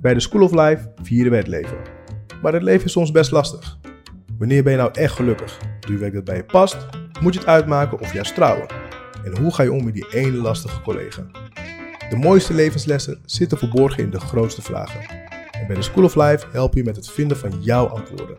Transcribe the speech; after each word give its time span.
Bij 0.00 0.14
de 0.14 0.20
School 0.20 0.42
of 0.42 0.52
Life 0.52 0.92
vieren 1.02 1.30
we 1.30 1.36
het 1.36 1.46
leven. 1.46 1.76
Maar 2.42 2.52
het 2.52 2.62
leven 2.62 2.84
is 2.84 2.92
soms 2.92 3.10
best 3.10 3.30
lastig. 3.30 3.78
Wanneer 4.38 4.62
ben 4.62 4.72
je 4.72 4.78
nou 4.78 4.90
echt 4.92 5.14
gelukkig? 5.14 5.58
Doe 5.80 5.92
je 5.92 5.98
werk 5.98 6.12
dat 6.14 6.24
bij 6.24 6.36
je 6.36 6.44
past? 6.44 6.76
Moet 7.20 7.34
je 7.34 7.38
het 7.40 7.48
uitmaken 7.48 8.00
of 8.00 8.12
juist 8.12 8.34
trouwen? 8.34 8.66
En 9.24 9.38
hoe 9.38 9.54
ga 9.54 9.62
je 9.62 9.72
om 9.72 9.84
met 9.84 9.94
die 9.94 10.08
ene 10.10 10.36
lastige 10.36 10.80
collega? 10.80 11.26
De 12.10 12.16
mooiste 12.16 12.54
levenslessen 12.54 13.20
zitten 13.24 13.58
verborgen 13.58 14.02
in 14.02 14.10
de 14.10 14.20
grootste 14.20 14.62
vragen. 14.62 15.00
En 15.50 15.66
bij 15.66 15.76
de 15.76 15.82
School 15.82 16.04
of 16.04 16.14
Life 16.14 16.46
helpen 16.50 16.78
je 16.78 16.84
met 16.84 16.96
het 16.96 17.10
vinden 17.10 17.36
van 17.36 17.62
jouw 17.62 17.86
antwoorden. 17.86 18.36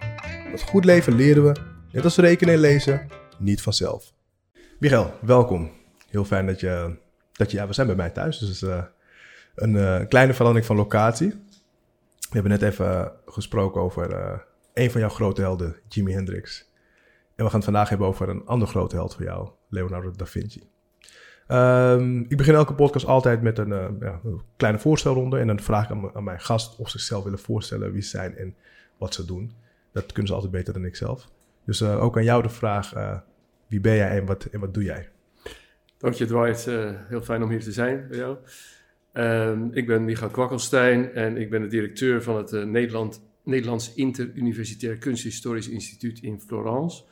Dat 0.51 0.61
goed 0.61 0.85
leven 0.85 1.15
leren 1.15 1.43
we, 1.43 1.55
net 1.91 2.03
als 2.03 2.17
rekenen 2.17 2.53
en 2.53 2.59
lezen, 2.59 3.07
niet 3.37 3.61
vanzelf. 3.61 4.13
Michael, 4.79 5.13
welkom. 5.21 5.71
Heel 6.09 6.25
fijn 6.25 6.45
dat 6.45 6.59
je, 6.59 6.95
dat 7.31 7.51
je 7.51 7.57
ja, 7.57 7.67
we 7.67 7.73
zijn 7.73 7.87
bij 7.87 7.95
mij 7.95 8.09
thuis, 8.09 8.37
dus 8.37 8.61
uh, 8.61 8.83
een 9.55 9.75
uh, 9.75 9.99
kleine 10.07 10.33
verandering 10.33 10.65
van 10.65 10.75
locatie. 10.75 11.47
We 12.29 12.35
hebben 12.35 12.51
net 12.51 12.61
even 12.61 13.11
gesproken 13.25 13.81
over 13.81 14.11
uh, 14.11 14.37
een 14.73 14.91
van 14.91 15.01
jouw 15.01 15.09
grote 15.09 15.41
helden, 15.41 15.75
Jimi 15.87 16.13
Hendrix. 16.13 16.71
En 17.35 17.43
we 17.43 17.45
gaan 17.45 17.55
het 17.55 17.63
vandaag 17.63 17.89
hebben 17.89 18.07
over 18.07 18.29
een 18.29 18.45
andere 18.45 18.71
grote 18.71 18.95
held 18.95 19.15
voor 19.15 19.23
jou, 19.23 19.49
Leonardo 19.69 20.11
da 20.11 20.25
Vinci. 20.25 20.69
Um, 21.47 22.25
ik 22.27 22.37
begin 22.37 22.53
elke 22.53 22.73
podcast 22.73 23.05
altijd 23.05 23.41
met 23.41 23.57
een, 23.57 23.69
uh, 23.69 23.87
ja, 23.99 24.19
kleine 24.57 24.79
voorstelronde. 24.79 25.39
En 25.39 25.47
dan 25.47 25.59
vraag 25.59 25.89
ik 25.89 26.13
aan, 26.13 26.23
mijn 26.23 26.39
gast 26.39 26.79
of 26.79 26.89
ze 26.89 26.97
zichzelf 26.97 27.23
willen 27.23 27.39
voorstellen, 27.39 27.91
wie 27.91 28.01
ze 28.01 28.09
zijn 28.09 28.37
en 28.37 28.55
wat 28.97 29.13
ze 29.13 29.25
doen. 29.25 29.53
Dat 29.91 30.05
kunnen 30.05 30.27
ze 30.27 30.33
altijd 30.33 30.51
beter 30.51 30.73
dan 30.73 30.85
ik 30.85 30.95
zelf. 30.95 31.29
Dus 31.65 31.83
ook 31.83 32.17
aan 32.17 32.23
jou 32.23 32.41
de 32.41 32.49
vraag, 32.49 32.93
wie 33.67 33.79
ben 33.79 33.95
jij 33.95 34.09
en 34.09 34.25
wat, 34.25 34.43
en 34.43 34.59
wat 34.59 34.73
doe 34.73 34.83
jij? 34.83 35.09
Dank 35.97 36.13
je 36.13 36.25
Dwight, 36.25 36.65
heel 37.07 37.21
fijn 37.21 37.43
om 37.43 37.49
hier 37.49 37.63
te 37.63 37.71
zijn 37.71 38.07
bij 38.07 38.17
jou. 38.17 38.37
Um, 39.13 39.69
ik 39.73 39.87
ben 39.87 40.05
Michael 40.05 40.31
Kwakkelstein 40.31 41.13
en 41.13 41.37
ik 41.37 41.49
ben 41.49 41.61
de 41.61 41.67
directeur 41.67 42.23
van 42.23 42.37
het 42.37 42.51
Nederland, 42.51 43.21
Nederlands 43.43 43.93
Interuniversitair 43.93 44.97
Kunsthistorisch 44.97 45.69
Instituut 45.69 46.21
in 46.21 46.39
Florence. 46.39 47.03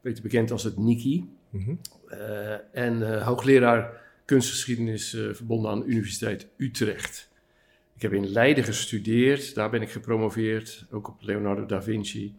Beter 0.00 0.22
bekend 0.22 0.50
als 0.50 0.64
het 0.64 0.76
NICI. 0.76 1.30
Mm 1.50 1.64
-hmm. 1.64 1.80
uh, 2.10 2.52
en 2.72 3.00
uh, 3.00 3.26
hoogleraar 3.26 4.00
kunstgeschiedenis 4.24 5.14
uh, 5.14 5.34
verbonden 5.34 5.70
aan 5.70 5.80
de 5.80 5.86
Universiteit 5.86 6.48
Utrecht. 6.56 7.30
Ik 7.94 8.02
heb 8.02 8.12
in 8.12 8.28
Leiden 8.28 8.64
gestudeerd, 8.64 9.54
daar 9.54 9.70
ben 9.70 9.82
ik 9.82 9.90
gepromoveerd, 9.90 10.86
ook 10.90 11.08
op 11.08 11.16
Leonardo 11.20 11.66
da 11.66 11.82
Vinci. 11.82 12.34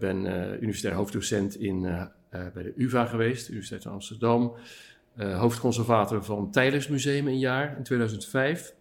ben 0.00 0.26
universitair 0.62 0.94
hoofddocent 0.94 1.56
in, 1.56 1.80
bij 2.30 2.62
de 2.62 2.72
UvA 2.76 3.06
geweest, 3.06 3.48
Universiteit 3.48 3.82
van 3.82 3.92
Amsterdam. 3.92 4.54
Hoofdconservator 5.16 6.24
van 6.24 6.50
Teylers 6.50 6.88
Museum 6.88 7.26
een 7.26 7.38
jaar, 7.38 7.76
in 7.76 7.82
2005. 7.82 8.74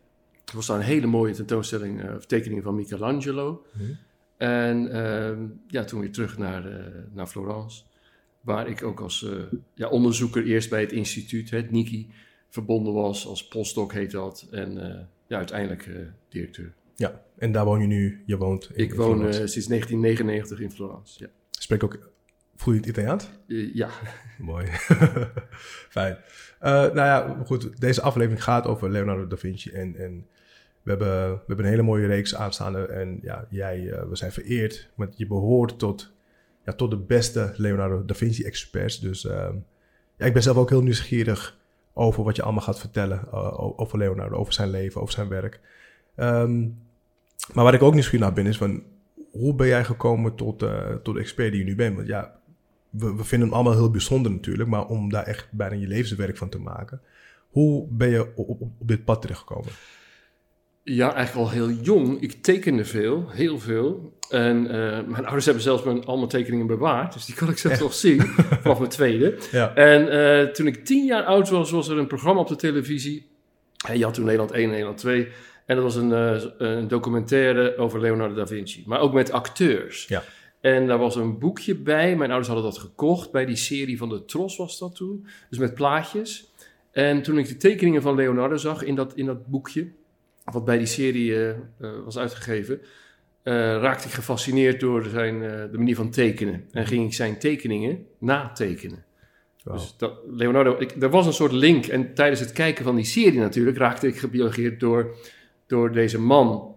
Er 0.45 0.55
was 0.55 0.65
daar 0.65 0.77
een 0.77 0.83
hele 0.83 1.07
mooie 1.07 1.33
tentoonstelling 1.33 2.15
of 2.15 2.25
tekeningen 2.25 2.63
van 2.63 2.75
Michelangelo. 2.75 3.65
-hmm. 3.71 3.97
En 4.37 4.91
ehm, 4.91 5.47
ja, 5.67 5.83
toen 5.83 5.99
weer 5.99 6.11
terug 6.11 6.37
naar, 6.37 6.91
naar 7.13 7.27
Florence 7.27 7.83
waar 8.41 8.67
ik 8.67 8.83
ook 8.83 8.99
als 8.99 9.27
ja, 9.73 9.87
onderzoeker 9.89 10.45
eerst 10.45 10.69
bij 10.69 10.81
het 10.81 10.91
instituut, 10.91 11.49
het 11.49 11.71
NICI, 11.71 12.09
verbonden 12.49 12.93
was. 12.93 13.27
Als 13.27 13.47
postdoc 13.47 13.93
heet 13.93 14.11
dat. 14.11 14.47
En 14.51 14.73
ja, 15.27 15.37
uiteindelijk 15.37 15.89
directeur. 16.29 16.73
Ja, 16.95 17.23
en 17.37 17.51
daar 17.51 17.65
woon 17.65 17.81
je 17.81 17.87
nu? 17.87 18.23
Je 18.25 18.37
woont 18.37 18.69
in, 18.73 18.83
Ik 18.83 18.93
woon 18.93 19.33
sinds 19.33 19.67
1999 19.67 20.59
in 20.59 20.71
Florence, 20.71 21.19
ja. 21.23 21.29
Spreek 21.51 21.83
ook... 21.83 22.13
Voel 22.55 22.73
je 22.73 22.79
het 22.79 22.89
Italiaans? 22.89 23.29
ja. 23.47 23.89
Mooi. 24.37 24.67
Fijn. 25.95 26.17
nou 26.59 26.95
ja, 26.95 27.37
goed. 27.45 27.81
Deze 27.81 28.01
aflevering 28.01 28.43
gaat 28.43 28.67
over 28.67 28.89
Leonardo 28.89 29.27
da 29.27 29.37
Vinci. 29.37 29.71
En, 29.71 29.95
en 29.95 30.27
we, 30.83 30.89
hebben, 30.89 31.31
we 31.31 31.43
hebben 31.47 31.65
een 31.65 31.71
hele 31.71 31.81
mooie 31.81 32.07
reeks 32.07 32.35
aanstaande. 32.35 32.85
En 32.85 33.19
ja, 33.21 33.45
jij, 33.49 34.03
we 34.09 34.15
zijn 34.15 34.31
vereerd. 34.31 34.89
Want 34.95 35.17
je 35.17 35.27
behoort 35.27 35.79
tot 35.79 36.13
ja, 36.65 36.73
tot 36.73 36.89
de 36.89 36.97
beste 36.97 37.53
Leonardo 37.55 38.05
da 38.05 38.13
Vinci-experts. 38.13 38.99
Dus 38.99 39.23
uh, 39.23 39.49
ja, 40.17 40.25
ik 40.25 40.33
ben 40.33 40.43
zelf 40.43 40.57
ook 40.57 40.69
heel 40.69 40.83
nieuwsgierig 40.83 41.57
over 41.93 42.23
wat 42.23 42.35
je 42.35 42.41
allemaal 42.41 42.61
gaat 42.61 42.79
vertellen 42.79 43.21
uh, 43.33 43.79
over 43.79 43.97
Leonardo, 43.97 44.35
over 44.35 44.53
zijn 44.53 44.69
leven, 44.69 45.01
over 45.01 45.13
zijn 45.13 45.27
werk. 45.27 45.59
Um, 46.15 46.77
maar 47.53 47.63
waar 47.63 47.73
ik 47.73 47.81
ook 47.81 47.93
nieuwsgierig 47.93 48.25
naar 48.25 48.35
ben, 48.35 48.45
is 48.45 48.57
van 48.57 48.83
hoe 49.31 49.55
ben 49.55 49.67
jij 49.67 49.83
gekomen 49.83 50.35
tot, 50.35 50.63
uh, 50.63 50.89
tot 51.03 51.13
de 51.13 51.19
expert 51.19 51.51
die 51.51 51.59
je 51.59 51.65
nu 51.65 51.75
bent? 51.75 51.95
Want 51.95 52.07
ja, 52.07 52.39
we, 52.97 53.15
we, 53.15 53.23
vinden 53.23 53.47
hem 53.47 53.57
allemaal 53.57 53.77
heel 53.77 53.91
bijzonder 53.91 54.31
natuurlijk, 54.31 54.69
maar 54.69 54.85
om 54.85 55.09
daar 55.09 55.23
echt 55.23 55.47
bijna 55.51 55.75
je 55.75 55.87
levenswerk 55.87 56.37
van 56.37 56.49
te 56.49 56.59
maken. 56.59 57.01
Hoe 57.49 57.87
ben 57.89 58.09
je 58.09 58.31
op, 58.35 58.49
op, 58.49 58.61
op 58.61 58.87
dit 58.87 59.05
pad 59.05 59.21
terechtgekomen? 59.21 59.71
Ja, 60.83 61.13
eigenlijk 61.13 61.47
al 61.47 61.53
heel 61.53 61.69
jong. 61.69 62.21
Ik 62.21 62.31
tekende 62.31 62.85
veel, 62.85 63.29
heel 63.29 63.59
veel. 63.59 64.17
En 64.29 64.63
uh, 64.63 64.71
mijn 65.07 65.23
ouders 65.23 65.45
hebben 65.45 65.63
zelfs 65.63 65.83
mijn, 65.83 66.05
al 66.05 66.17
mijn 66.17 66.29
tekeningen 66.29 66.67
bewaard. 66.67 67.13
Dus 67.13 67.25
die 67.25 67.35
kan 67.35 67.49
ik 67.49 67.57
zelfs 67.57 67.79
nog 67.79 67.93
zien, 67.93 68.21
vanaf 68.61 68.77
mijn 68.77 68.89
tweede. 68.89 69.37
Ja. 69.51 69.75
En 69.75 70.13
uh, 70.13 70.51
toen 70.51 70.67
ik 70.67 70.85
tien 70.85 71.05
jaar 71.05 71.23
oud 71.23 71.49
was, 71.49 71.71
was 71.71 71.87
er 71.87 71.97
een 71.97 72.07
programma 72.07 72.41
op 72.41 72.47
de 72.47 72.55
televisie. 72.55 73.29
En 73.87 73.97
je 73.97 74.03
had 74.03 74.13
toen 74.13 74.23
Nederland 74.23 74.51
1 74.51 74.63
en 74.63 74.69
Nederland 74.69 74.97
2. 74.97 75.27
En 75.65 75.75
dat 75.75 75.83
was 75.83 75.95
een, 75.95 76.09
uh, 76.09 76.43
een, 76.57 76.87
documentaire 76.87 77.77
over 77.77 78.01
Leonardo 78.01 78.35
da 78.35 78.47
Vinci. 78.47 78.83
Maar 78.85 78.99
ook 78.99 79.13
met 79.13 79.31
acteurs. 79.31 80.07
Ja. 80.07 80.23
En 80.65 80.87
daar 80.87 80.97
was 80.97 81.15
een 81.15 81.39
boekje 81.39 81.75
bij. 81.75 82.15
Mijn 82.15 82.29
ouders 82.29 82.47
hadden 82.47 82.71
dat 82.71 82.77
gekocht. 82.77 83.31
Bij 83.31 83.45
die 83.45 83.55
serie 83.55 83.97
van 83.97 84.09
de 84.09 84.25
Tros 84.25 84.57
was 84.57 84.79
dat 84.79 84.95
toen. 84.95 85.27
Dus 85.49 85.59
met 85.59 85.73
plaatjes. 85.73 86.51
En 86.91 87.21
toen 87.21 87.37
ik 87.37 87.47
de 87.47 87.57
tekeningen 87.57 88.01
van 88.01 88.15
Leonardo 88.15 88.55
zag 88.55 88.83
in 88.83 88.95
dat, 88.95 89.15
in 89.15 89.25
dat 89.25 89.47
boekje 89.47 89.87
wat 90.43 90.65
bij 90.65 90.77
die 90.77 90.87
serie 90.87 91.29
uh, 91.29 91.47
uh, 91.47 91.55
was 92.03 92.17
uitgegeven, 92.17 92.79
uh, 92.81 93.53
raakte 93.53 94.07
ik 94.07 94.13
gefascineerd 94.13 94.79
door 94.79 95.03
zijn, 95.03 95.39
de 95.71 95.77
manier 95.77 95.95
van 95.95 96.09
tekenen. 96.09 96.65
En 96.71 96.85
ging 96.85 97.05
ik 97.05 97.13
zijn 97.13 97.37
tekeningen 97.37 98.05
natekenen. 98.17 99.05
Wow. 99.63 99.73
Dus 99.73 99.95
dat, 99.97 100.13
Leonardo, 100.27 100.75
ik, 100.79 101.01
er 101.01 101.09
was 101.09 101.25
een 101.25 101.33
soort 101.33 101.51
link. 101.51 101.85
En 101.85 102.13
tijdens 102.13 102.39
het 102.39 102.51
kijken 102.51 102.83
van 102.83 102.95
die 102.95 103.05
serie 103.05 103.39
natuurlijk 103.39 103.77
raakte 103.77 104.07
ik 104.07 104.17
gebiologeerd 104.17 104.79
door, 104.79 105.15
door 105.67 105.91
deze 105.91 106.19
man. 106.19 106.74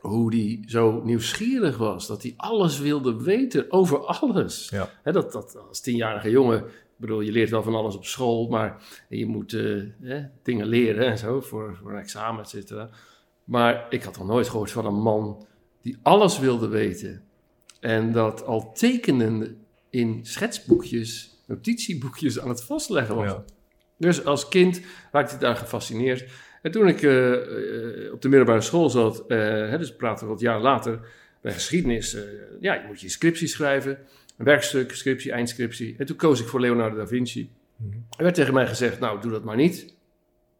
Hoe 0.00 0.30
die 0.30 0.62
zo 0.66 1.00
nieuwsgierig 1.04 1.78
was. 1.78 2.06
Dat 2.06 2.22
hij 2.22 2.34
alles 2.36 2.78
wilde 2.78 3.22
weten 3.22 3.72
over 3.72 4.06
alles. 4.06 4.68
Ja. 4.68 4.90
He, 5.02 5.12
dat, 5.12 5.32
dat 5.32 5.56
als 5.68 5.80
tienjarige 5.80 6.30
jongen 6.30 6.64
ik 7.00 7.06
bedoel, 7.06 7.20
je 7.20 7.32
leert 7.32 7.50
wel 7.50 7.62
van 7.62 7.74
alles 7.74 7.96
op 7.96 8.04
school, 8.04 8.48
maar 8.48 8.82
je 9.08 9.26
moet 9.26 9.52
uh, 9.52 9.84
hè, 10.00 10.26
dingen 10.42 10.66
leren 10.66 11.06
en 11.06 11.18
zo 11.18 11.40
voor, 11.40 11.76
voor 11.76 11.90
een 11.90 11.98
examen, 11.98 12.42
et 12.42 12.48
cetera. 12.48 12.90
Maar 13.44 13.86
ik 13.90 14.02
had 14.02 14.18
nog 14.18 14.26
nooit 14.26 14.48
gehoord 14.48 14.70
van 14.70 14.86
een 14.86 15.00
man 15.00 15.46
die 15.82 15.98
alles 16.02 16.38
wilde 16.38 16.68
weten. 16.68 17.22
En 17.80 18.12
dat 18.12 18.44
al 18.44 18.72
tekenen 18.72 19.64
in 19.90 20.18
schetsboekjes, 20.22 21.38
notitieboekjes 21.46 22.40
aan 22.40 22.48
het 22.48 22.62
vastleggen 22.62 23.14
was. 23.14 23.30
Ja. 23.30 23.44
Dus 23.96 24.24
als 24.24 24.48
kind 24.48 24.80
raakte 25.12 25.34
ik 25.34 25.40
daar 25.40 25.56
gefascineerd. 25.56 26.30
En 26.62 26.70
toen 26.70 26.88
ik 26.88 27.02
uh, 27.02 27.30
uh, 27.30 28.12
op 28.12 28.22
de 28.22 28.28
middelbare 28.28 28.60
school 28.60 28.90
zat, 28.90 29.24
uh, 29.28 29.38
hè, 29.38 29.78
dus 29.78 29.94
praten 29.94 30.26
we 30.26 30.32
wat 30.32 30.40
jaar 30.40 30.60
later, 30.60 31.00
bij 31.40 31.52
geschiedenis, 31.52 32.16
ja, 32.60 32.74
je 32.74 32.84
moet 32.86 33.00
je 33.00 33.08
scriptie 33.08 33.48
schrijven. 33.48 33.98
Een 34.36 34.44
werkstuk, 34.44 34.94
scriptie, 34.94 35.32
eindscriptie. 35.32 35.94
En 35.98 36.06
toen 36.06 36.16
koos 36.16 36.40
ik 36.40 36.46
voor 36.46 36.60
Leonardo 36.60 36.96
da 36.96 37.06
Vinci. 37.06 37.50
-hmm. 37.76 38.06
Er 38.16 38.22
werd 38.22 38.34
tegen 38.34 38.54
mij 38.54 38.66
gezegd, 38.66 39.00
nou, 39.00 39.20
doe 39.20 39.30
dat 39.30 39.44
maar 39.44 39.56
niet. 39.56 39.94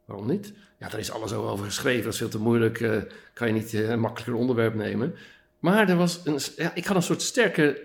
Waarom 0.04 0.26
niet? 0.26 0.52
Ja, 0.78 0.88
daar 0.88 1.00
is 1.00 1.10
alles 1.10 1.32
over 1.32 1.64
geschreven. 1.64 2.04
Dat 2.04 2.12
is 2.12 2.18
veel 2.18 2.28
te 2.28 2.38
moeilijk. 2.38 2.80
Uh, 2.80 2.96
kan 3.32 3.46
je 3.46 3.52
niet 3.52 3.72
uh, 3.72 3.88
een 3.88 4.00
makkelijker 4.00 4.34
onderwerp 4.34 4.74
nemen. 4.74 5.14
Maar 5.58 5.88
er 5.88 5.96
was 5.96 6.20
een, 6.24 6.38
ja, 6.56 6.74
ik 6.74 6.84
had 6.84 6.96
een 6.96 7.02
soort 7.02 7.22
sterke 7.22 7.80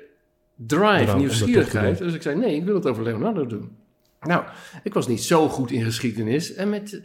drive, 0.56 1.18
nieuwsgierigheid. 1.18 1.98
Dus 1.98 2.14
ik 2.14 2.22
zei, 2.22 2.36
nee, 2.36 2.56
ik 2.56 2.64
wil 2.64 2.76
het 2.76 2.88
over 2.88 3.04
Leonardo 3.04 3.48
doen. 3.48 3.78
Nou, 4.22 4.44
ik 4.84 4.94
was 4.94 5.08
niet 5.08 5.24
zo 5.24 5.50
goed 5.50 5.72
in 5.72 5.84
geschiedenis. 5.84 6.54
En 6.54 6.70
met 6.70 7.02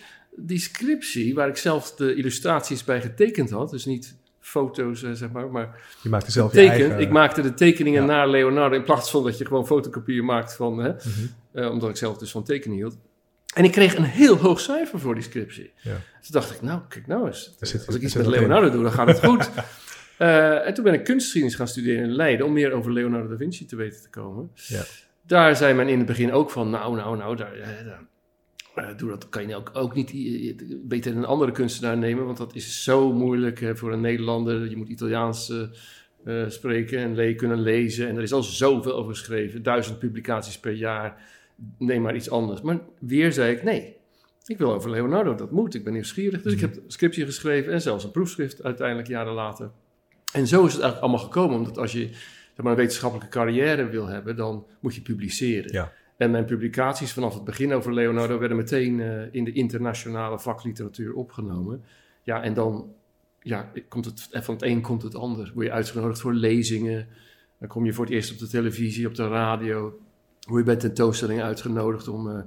die 0.47 0.59
scriptie, 0.59 1.35
waar 1.35 1.49
ik 1.49 1.57
zelf 1.57 1.95
de 1.95 2.15
illustraties 2.15 2.85
bij 2.85 3.01
getekend 3.01 3.51
had... 3.51 3.71
dus 3.71 3.85
niet 3.85 4.17
foto's, 4.41 5.03
uh, 5.03 5.13
zeg 5.13 5.31
maar, 5.31 5.51
maar... 5.51 5.81
Je 6.03 6.09
maakte 6.09 6.31
zelf 6.31 6.53
teken, 6.53 6.77
je 6.77 6.83
eigen... 6.83 7.01
Ik 7.01 7.11
maakte 7.11 7.43
de 7.43 7.55
tekeningen 7.55 8.01
ja. 8.01 8.07
naar 8.07 8.29
Leonardo... 8.29 8.77
in 8.77 8.85
plaats 8.85 9.11
van 9.11 9.25
dat 9.25 9.39
je 9.39 9.47
gewoon 9.47 9.67
fotocopieën 9.67 10.25
maakt 10.25 10.55
van... 10.55 10.79
Hè, 10.79 10.89
mm 10.89 11.31
-hmm. 11.53 11.67
omdat 11.67 11.91
ik 11.91 11.97
zelf 11.97 12.19
dus 12.19 12.31
van 12.31 12.45
tekenen 12.45 12.77
hield. 12.77 12.97
En 13.55 13.65
ik 13.65 13.73
kreeg 13.73 13.97
een 13.97 14.05
heel 14.05 14.37
hoog 14.37 14.61
cijfer 14.61 15.01
voor 15.01 15.15
die 15.15 15.25
scriptie. 15.25 15.73
Ja. 15.77 15.91
Toen 15.93 16.31
dacht 16.31 16.51
ik, 16.51 16.63
nou, 16.63 16.81
kijk 16.89 17.07
nou 17.07 17.27
eens. 17.27 17.57
Zit, 17.61 17.87
als 17.87 17.97
ik 17.97 18.03
iets 18.03 18.15
met 18.15 18.27
Leonardo 18.27 18.67
in. 18.67 18.73
doe, 18.73 18.83
dan 18.83 18.93
gaat 18.93 19.09
het 19.09 19.25
goed. 19.25 19.51
uh, 20.19 20.67
en 20.67 20.75
toen 20.75 20.85
ben 20.85 20.95
ik 20.95 21.05
kunstgeschiedenis 21.05 21.57
gaan 21.57 21.69
studeren 21.69 22.03
in 22.03 22.11
Leiden... 22.11 22.47
om 22.47 22.53
meer 22.53 22.73
over 22.73 22.93
Leonardo 22.93 23.29
da 23.29 23.37
Vinci 23.37 23.67
te 23.67 23.77
weten 23.77 24.03
te 24.03 24.11
komen. 24.11 24.51
Ja. 24.55 24.83
Daar 25.27 25.57
zei 25.57 25.75
men 25.75 25.89
in 25.89 25.99
het 25.99 26.07
begin 26.07 26.33
ook 26.33 26.51
van... 26.51 26.71
nou, 26.71 26.97
nou, 26.97 27.17
nou, 27.17 27.37
daar, 27.37 27.53
daar 27.85 28.03
doe 28.97 29.09
dat 29.09 29.29
kan 29.29 29.49
je 29.49 29.57
ook, 29.57 29.71
ook 29.73 29.95
niet 29.95 30.13
beter 30.89 31.17
een 31.17 31.25
andere 31.25 31.53
kunstenaar 31.53 31.99
nemen... 31.99 32.25
want 32.25 32.39
dat 32.39 32.55
is 32.55 32.85
zo 32.85 33.13
moeilijk 33.13 33.73
voor 33.75 33.93
een 33.93 34.01
Nederlander. 34.01 34.71
Je 34.71 34.77
moet 34.77 34.89
Italiaans... 34.89 35.51
Uh, 36.25 36.45
spreken 36.49 36.99
en 36.99 37.15
le 37.15 37.35
kunnen 37.35 37.61
lezen. 37.61 38.09
En 38.09 38.17
er 38.17 38.23
is 38.23 38.33
al 38.33 38.43
zoveel 38.43 38.93
over 38.93 39.15
geschreven. 39.15 39.63
Duizend 39.63 39.99
publicaties 39.99 40.59
per 40.59 40.73
jaar 40.73 41.23
neem 41.79 42.03
maar 42.03 42.15
iets 42.15 42.31
anders. 42.31 42.61
Maar 42.61 42.81
weer 42.99 43.33
zei 43.33 43.55
ik 43.55 43.63
nee. 43.63 43.97
ik 44.47 44.59
wil 44.59 44.73
over 44.73 44.91
Leonardo, 44.91 45.35
dat 45.35 45.51
moet, 45.51 45.75
ik 45.75 45.85
ben 45.85 45.93
nieuwsgierig. 45.93 46.43
Dus 46.43 46.53
ik 46.53 46.61
heb 46.61 46.77
een 46.77 47.27
geschreven 47.27 47.73
en 47.73 47.81
zelfs 47.81 48.05
een 48.05 48.11
proefschrift 48.11 48.63
uiteindelijk 48.63 49.09
jaren 49.09 49.33
later. 49.33 49.71
En 50.33 50.47
zo 50.47 50.65
is 50.65 50.73
het 50.73 50.83
eigenlijk 50.83 51.01
allemaal 51.01 51.27
gekomen, 51.27 51.57
omdat 51.57 51.79
als 51.79 51.93
je 51.93 52.09
zeg 52.09 52.57
maar, 52.57 52.73
een 52.73 52.79
wetenschappelijke 52.79 53.31
carrière 53.31 53.89
wil 53.89 54.07
hebben, 54.07 54.37
dan 54.37 54.67
moet 54.81 54.95
je 54.95 55.01
publiceren. 55.01 55.73
Ja. 55.73 55.93
En 56.21 56.31
mijn 56.31 56.45
publicaties 56.45 57.13
vanaf 57.13 57.35
het 57.35 57.45
begin 57.45 57.73
over 57.73 57.95
Leonardo 57.95 58.39
werden 58.39 58.57
meteen 58.57 59.01
eh, 59.01 59.35
in 59.35 59.45
de 59.45 59.53
internationale 59.53 60.39
vakliteratuur 60.39 61.15
opgenomen. 61.15 61.85
Ja, 62.23 62.43
en 62.43 62.55
dan 62.55 62.93
ja, 63.43 63.73
komt 63.89 64.05
het, 64.05 64.29
en 64.31 64.45
van 64.45 64.55
het 64.55 64.63
een 64.63 64.81
komt 64.81 65.03
het 65.03 65.15
ander. 65.15 65.51
Word 65.55 65.67
je 65.67 65.73
uitgenodigd 65.73 66.21
voor 66.21 66.35
lezingen, 66.35 67.07
dan 67.59 67.69
kom 67.69 67.85
je 67.85 67.93
voor 67.93 68.05
het 68.05 68.15
eerst 68.15 68.33
op 68.33 68.39
de 68.39 68.49
televisie, 68.49 69.07
op 69.07 69.15
de 69.15 69.29
radio. 69.29 69.99
Word 70.49 70.59
je 70.59 70.65
bij 70.65 70.77
tentoonstellingen 70.77 71.45
uitgenodigd 71.45 72.09
om, 72.09 72.31
eh, 72.31 72.43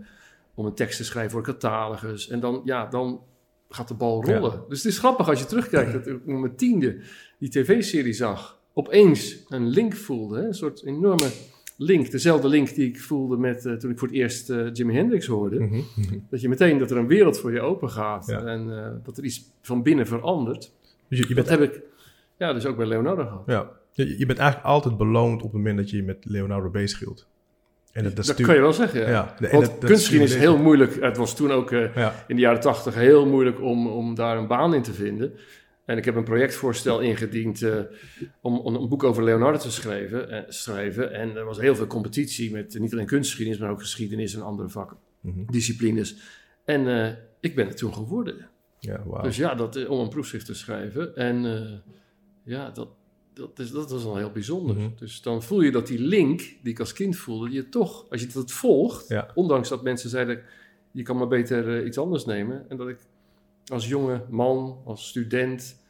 om 0.53 0.65
een 0.65 0.73
tekst 0.73 0.97
te 0.97 1.03
schrijven 1.03 1.31
voor 1.31 1.43
catalogus. 1.43 2.29
En 2.29 2.39
dan, 2.39 2.61
ja, 2.63 2.85
dan 2.85 3.21
gaat 3.69 3.87
de 3.87 3.93
bal 3.93 4.23
rollen. 4.23 4.51
Ja. 4.51 4.63
Dus 4.69 4.83
het 4.83 4.91
is 4.91 4.99
grappig 4.99 5.29
als 5.29 5.39
je 5.39 5.45
terugkijkt 5.45 5.93
dat 5.93 6.07
ik 6.07 6.15
op 6.15 6.25
mijn 6.25 6.55
tiende 6.55 6.99
die 7.37 7.49
tv-serie 7.49 8.13
zag. 8.13 8.59
Opeens 8.73 9.43
een 9.47 9.67
link 9.67 9.93
voelde, 9.93 10.39
hè? 10.39 10.45
een 10.45 10.53
soort 10.53 10.83
enorme 10.83 11.29
link. 11.77 12.11
Dezelfde 12.11 12.47
link 12.47 12.75
die 12.75 12.87
ik 12.87 13.01
voelde 13.01 13.37
met, 13.37 13.65
eh, 13.65 13.73
toen 13.73 13.91
ik 13.91 13.99
voor 13.99 14.07
het 14.07 14.17
eerst 14.17 14.49
eh, 14.49 14.73
Jimi 14.73 14.93
Hendrix 14.93 15.25
hoorde. 15.25 15.59
Mhm, 15.59 15.75
mhm. 15.75 16.17
Dat 16.29 16.41
je 16.41 16.49
meteen, 16.49 16.77
dat 16.77 16.91
er 16.91 16.97
een 16.97 17.07
wereld 17.07 17.39
voor 17.39 17.53
je 17.53 17.61
open 17.61 17.89
gaat. 17.89 18.27
Ja. 18.27 18.45
En 18.45 18.77
eh, 18.77 18.91
dat 19.03 19.17
er 19.17 19.23
iets 19.23 19.51
van 19.61 19.83
binnen 19.83 20.07
verandert. 20.07 20.71
Dus 21.07 21.19
je, 21.19 21.27
je 21.27 21.35
Dat 21.35 21.45
bent, 21.45 21.59
heb 21.59 21.71
ik 21.71 21.81
ja, 22.37 22.53
dus 22.53 22.65
ook 22.65 22.77
bij 22.77 22.85
Leonardo 22.85 23.23
gehad. 23.23 23.43
ja, 23.45 23.69
je, 23.91 24.17
je 24.17 24.25
bent 24.25 24.39
eigenlijk 24.39 24.69
altijd 24.69 24.97
beloond 24.97 25.35
op 25.35 25.43
het 25.43 25.53
moment 25.53 25.77
dat 25.77 25.89
je 25.89 25.97
je 25.97 26.03
met 26.03 26.25
Leonardo 26.25 26.69
bezighield. 26.69 27.27
En 27.91 28.03
dat, 28.03 28.15
dat, 28.15 28.25
dat 28.25 28.41
kan 28.41 28.55
je 28.55 28.61
wel 28.61 28.73
zeggen, 28.73 29.01
ja. 29.01 29.07
Ja, 29.09 29.35
en 29.39 29.51
Want 29.51 29.77
kunstgeschiedenis 29.77 30.33
is 30.33 30.39
heel 30.39 30.57
moeilijk. 30.57 31.01
Het 31.01 31.17
was 31.17 31.35
toen 31.35 31.51
ook 31.51 31.71
in 31.71 32.35
de 32.35 32.41
jaren 32.41 32.59
tachtig 32.59 32.95
heel 32.95 33.25
moeilijk 33.25 33.61
om, 33.61 33.87
om 33.87 34.15
daar 34.15 34.37
een 34.37 34.47
baan 34.47 34.73
in 34.73 34.81
te 34.81 34.93
vinden. 34.93 35.33
En 35.85 35.97
ik 35.97 36.05
heb 36.05 36.15
een 36.15 36.23
projectvoorstel 36.23 36.99
ingediend 36.99 37.61
eh, 37.61 37.79
om, 38.41 38.59
om 38.59 38.75
een 38.75 38.89
boek 38.89 39.03
over 39.03 39.23
Leonardo 39.23 39.57
te 39.57 39.71
schrijven, 39.71 40.29
eh, 40.29 40.41
schrijven. 40.47 41.13
En 41.13 41.35
er 41.35 41.45
was 41.45 41.59
heel 41.59 41.75
veel 41.75 41.87
competitie 41.87 42.51
met 42.51 42.75
eh, 42.75 42.81
niet 42.81 42.93
alleen 42.93 43.05
kunstgeschiedenis, 43.05 43.59
maar 43.59 43.69
ook 43.69 43.79
geschiedenis 43.79 44.33
en 44.33 44.41
andere 44.41 44.69
vakken, 44.69 44.97
mhm. 45.21 45.51
disciplines. 45.51 46.15
En 46.65 47.17
ik 47.39 47.55
ben 47.55 47.67
het 47.67 47.77
toen 47.77 47.93
geworden. 47.93 48.49
ja 48.79 49.03
wauw. 49.05 49.23
Dus 49.23 49.37
ja, 49.37 49.55
dat, 49.55 49.87
om 49.87 49.99
een 49.99 50.09
proefschrift 50.09 50.45
te 50.45 50.53
schrijven. 50.53 51.15
En 51.15 51.43
ja, 52.43 52.69
dat, 52.69 52.89
dat, 53.33 53.59
is, 53.59 53.71
dat 53.71 53.91
was 53.91 54.03
wel 54.03 54.17
heel 54.17 54.31
bijzonder. 54.31 54.75
Mhm. 54.75 54.89
Dus 54.95 55.21
dan 55.21 55.43
voel 55.43 55.61
je 55.61 55.71
dat 55.71 55.87
die 55.87 55.99
link 55.99 56.39
die 56.39 56.71
ik 56.71 56.79
als 56.79 56.93
kind 56.93 57.15
voelde, 57.15 57.47
die 57.47 57.55
je 57.55 57.69
toch, 57.69 58.09
als 58.09 58.21
je 58.21 58.27
dat 58.27 58.51
volgt, 58.51 59.07
Ja. 59.07 59.31
ondanks 59.33 59.69
dat 59.69 59.83
mensen 59.83 60.09
zeiden, 60.09 60.41
je 60.91 61.03
kan 61.03 61.17
maar 61.17 61.27
beter 61.27 61.85
iets 61.85 61.97
anders 61.97 62.25
nemen. 62.25 62.69
En 62.69 62.77
dat 62.77 62.87
ik 62.89 62.97
als 63.67 63.87
jonge 63.87 64.21
man, 64.29 64.81
als 64.85 65.07
student, 65.07 65.81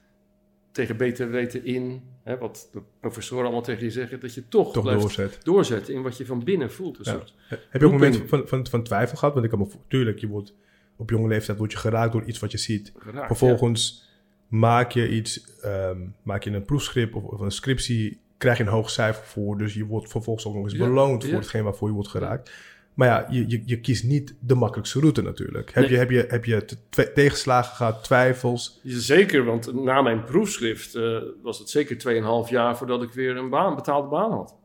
tegen 0.71 0.97
beter 0.97 1.29
weten 1.31 1.65
in, 1.65 2.01
hè, 2.23 2.37
wat 2.37 2.69
de 2.71 2.81
professoren 2.99 3.43
allemaal 3.43 3.61
tegen 3.61 3.83
je 3.83 3.91
zeggen, 3.91 4.19
dat 4.19 4.33
je 4.33 4.47
toch, 4.47 4.71
doorzet. 4.73 5.39
doorzetten 5.43 5.93
in 5.93 6.01
wat 6.01 6.17
je 6.17 6.25
van 6.25 6.43
binnen 6.43 6.71
voelt. 6.71 6.97
Een 6.97 7.03
Ja. 7.05 7.11
soort, 7.11 7.33
Heb 7.47 7.59
je 7.71 7.77
ook 7.77 7.93
een 7.93 7.99
moment 7.99 8.23
van, 8.29 8.47
van, 8.47 8.67
van 8.67 8.83
twijfel 8.83 9.17
gehad? 9.17 9.33
Want 9.33 9.45
ik 9.45 9.51
kan 9.51 9.59
me 9.59 9.67
tuurlijk, 9.87 10.19
je 10.19 10.27
wordt 10.27 10.53
op 10.95 11.09
jonge 11.09 11.27
leeftijd 11.27 11.57
word 11.57 11.71
je 11.71 11.77
geraakt 11.77 12.11
door 12.11 12.23
iets 12.23 12.39
wat 12.39 12.51
je 12.51 12.57
ziet. 12.57 12.91
geraakt, 12.97 13.27
Vervolgens 13.27 14.09
maak 14.47 14.91
je 14.91 15.09
iets, 15.09 15.59
ehm, 15.61 15.97
maak 16.23 16.43
je 16.43 16.49
een 16.51 16.65
proefschrift 16.65 17.13
of, 17.13 17.23
of 17.23 17.39
een 17.39 17.51
scriptie, 17.51 18.19
krijg 18.37 18.57
je 18.57 18.63
een 18.63 18.69
hoog 18.69 18.89
cijfer 18.89 19.25
voor. 19.25 19.57
Dus 19.57 19.73
je 19.73 19.85
wordt 19.85 20.09
vervolgens 20.11 20.45
ook 20.45 20.53
nog 20.53 20.63
eens 20.63 20.73
Ja, 20.73 20.79
beloond 20.79 21.25
voor 21.25 21.33
hetgeen 21.33 21.63
waarvoor 21.63 21.87
je 21.87 21.93
wordt 21.93 22.09
geraakt. 22.09 22.51
Maar 22.93 23.07
ja, 23.07 23.27
je, 23.29 23.45
je, 23.47 23.61
je 23.65 23.79
kiest 23.79 24.03
niet 24.03 24.35
de 24.39 24.55
makkelijkste 24.55 24.99
route 24.99 25.21
natuurlijk. 25.21 25.71
Heb, 25.73 25.83
Nee. 25.83 25.91
je, 25.91 25.97
heb, 25.97 26.09
je, 26.11 26.25
heb 26.27 26.45
je 26.45 26.65
te- 26.89 27.11
tegenslagen 27.13 27.75
gehad, 27.75 28.03
twijfels? 28.03 28.79
Zeker, 28.83 29.43
want 29.45 29.73
na 29.83 30.01
mijn 30.01 30.23
proefschrift 30.23 30.95
eh, 30.95 31.17
was 31.41 31.59
het 31.59 31.69
zeker 31.69 31.95
2,5 32.45 32.49
jaar 32.49 32.77
voordat 32.77 33.03
ik 33.03 33.11
weer 33.11 33.37
een 33.37 33.49
baan, 33.49 33.75
betaalde 33.75 34.07
baan 34.07 34.31
had. 34.31 34.55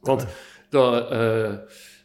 Want 0.00 0.26
dan, 0.68 0.94
eh, 0.94 1.42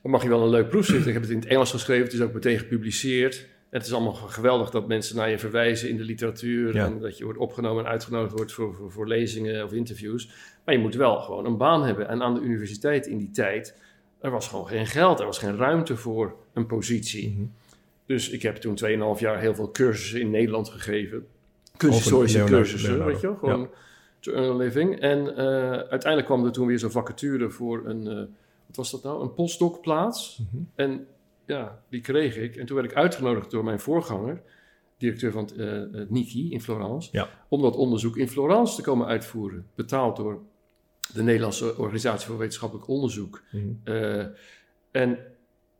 dan 0.01 0.11
mag 0.11 0.23
je 0.23 0.29
wel 0.29 0.43
een 0.43 0.49
leuk 0.49 0.69
proefschrift. 0.69 1.07
Ik 1.07 1.13
heb 1.13 1.21
het 1.21 1.31
in 1.31 1.39
het 1.39 1.47
Engels 1.47 1.71
geschreven, 1.71 2.03
het 2.03 2.13
is 2.13 2.21
ook 2.21 2.33
meteen 2.33 2.57
gepubliceerd. 2.59 3.47
En 3.69 3.81
het 3.81 3.85
is 3.89 3.93
allemaal 3.93 4.13
geweldig 4.13 4.69
dat 4.69 4.87
mensen 4.87 5.15
naar 5.15 5.29
je 5.29 5.39
verwijzen 5.39 5.89
in 5.89 5.97
de 5.97 6.03
literatuur. 6.03 6.73
Ja. 6.75 6.85
En 6.85 6.99
dat 6.99 7.17
je 7.17 7.23
wordt 7.23 7.39
opgenomen 7.39 7.85
en 7.85 7.91
uitgenodigd 7.91 8.33
wordt 8.33 8.51
voor, 8.53 8.75
voor, 8.75 8.91
voor 8.91 9.07
lezingen 9.07 9.63
of 9.63 9.71
interviews. 9.71 10.29
Maar 10.65 10.75
je 10.75 10.81
moet 10.81 10.95
wel 10.95 11.21
gewoon 11.21 11.45
een 11.45 11.57
baan 11.57 11.83
hebben. 11.83 12.07
En 12.07 12.21
aan 12.21 12.33
de 12.33 12.39
universiteit 12.41 13.07
in 13.07 13.17
die 13.17 13.31
tijd, 13.31 13.75
er 14.25 14.31
was 14.31 14.47
gewoon 14.47 14.67
geen 14.67 14.87
geld. 14.87 15.19
Er 15.19 15.25
was 15.25 15.37
geen 15.37 15.57
ruimte 15.57 15.97
voor 15.97 16.35
een 16.53 16.65
positie. 16.65 17.29
Mhm. 17.29 17.45
Dus 18.05 18.29
ik 18.29 18.41
heb 18.41 18.55
toen 18.55 18.75
2,5 19.15 19.19
jaar 19.19 19.39
heel 19.39 19.55
veel 19.55 19.71
cursussen 19.71 20.19
in 20.19 20.29
Nederland 20.29 20.69
gegeven. 20.69 21.27
Kunsthistorische 21.77 22.43
cursussen, 22.43 22.89
Leonardo, 22.89 23.11
weet 23.11 23.21
je 23.21 23.27
wel. 23.27 23.37
Gewoon 23.37 23.69
to 24.19 24.31
earn 24.31 24.49
a 24.49 24.55
living. 24.55 24.99
En 24.99 25.37
eh, 25.37 25.71
uiteindelijk 25.71 26.25
kwam 26.25 26.45
er 26.45 26.51
toen 26.51 26.67
weer 26.67 26.79
zo'n 26.79 26.91
vacature 26.91 27.49
voor 27.49 27.85
een... 27.85 28.07
eh, 28.07 28.15
wat 28.65 28.75
was 28.75 28.91
dat 28.91 29.03
nou? 29.03 29.21
Een 29.21 29.33
postdocplaats. 29.33 30.37
Mhm. 30.37 30.63
En 30.75 31.07
ja, 31.45 31.81
die 31.89 32.01
kreeg 32.01 32.37
ik. 32.37 32.55
En 32.55 32.65
toen 32.65 32.75
werd 32.75 32.91
ik 32.91 32.97
uitgenodigd 32.97 33.51
door 33.51 33.63
mijn 33.63 33.79
voorganger... 33.79 34.41
directeur 34.97 35.31
van 35.31 35.43
het, 35.43 35.55
eh, 35.55 35.67
het 35.91 36.33
in 36.33 36.61
Florence... 36.61 37.09
Ja. 37.11 37.29
om 37.49 37.61
dat 37.61 37.75
onderzoek 37.75 38.17
in 38.17 38.29
Florence 38.29 38.75
te 38.75 38.81
komen 38.81 39.07
uitvoeren. 39.07 39.65
Betaald 39.75 40.15
door 40.15 40.41
de 41.13 41.23
Nederlandse 41.23 41.77
Organisatie 41.77 42.27
voor 42.27 42.37
Wetenschappelijk 42.37 42.87
Onderzoek. 42.87 43.41
Mhm. 43.51 43.63
Eh, 43.83 44.25
en 44.91 45.17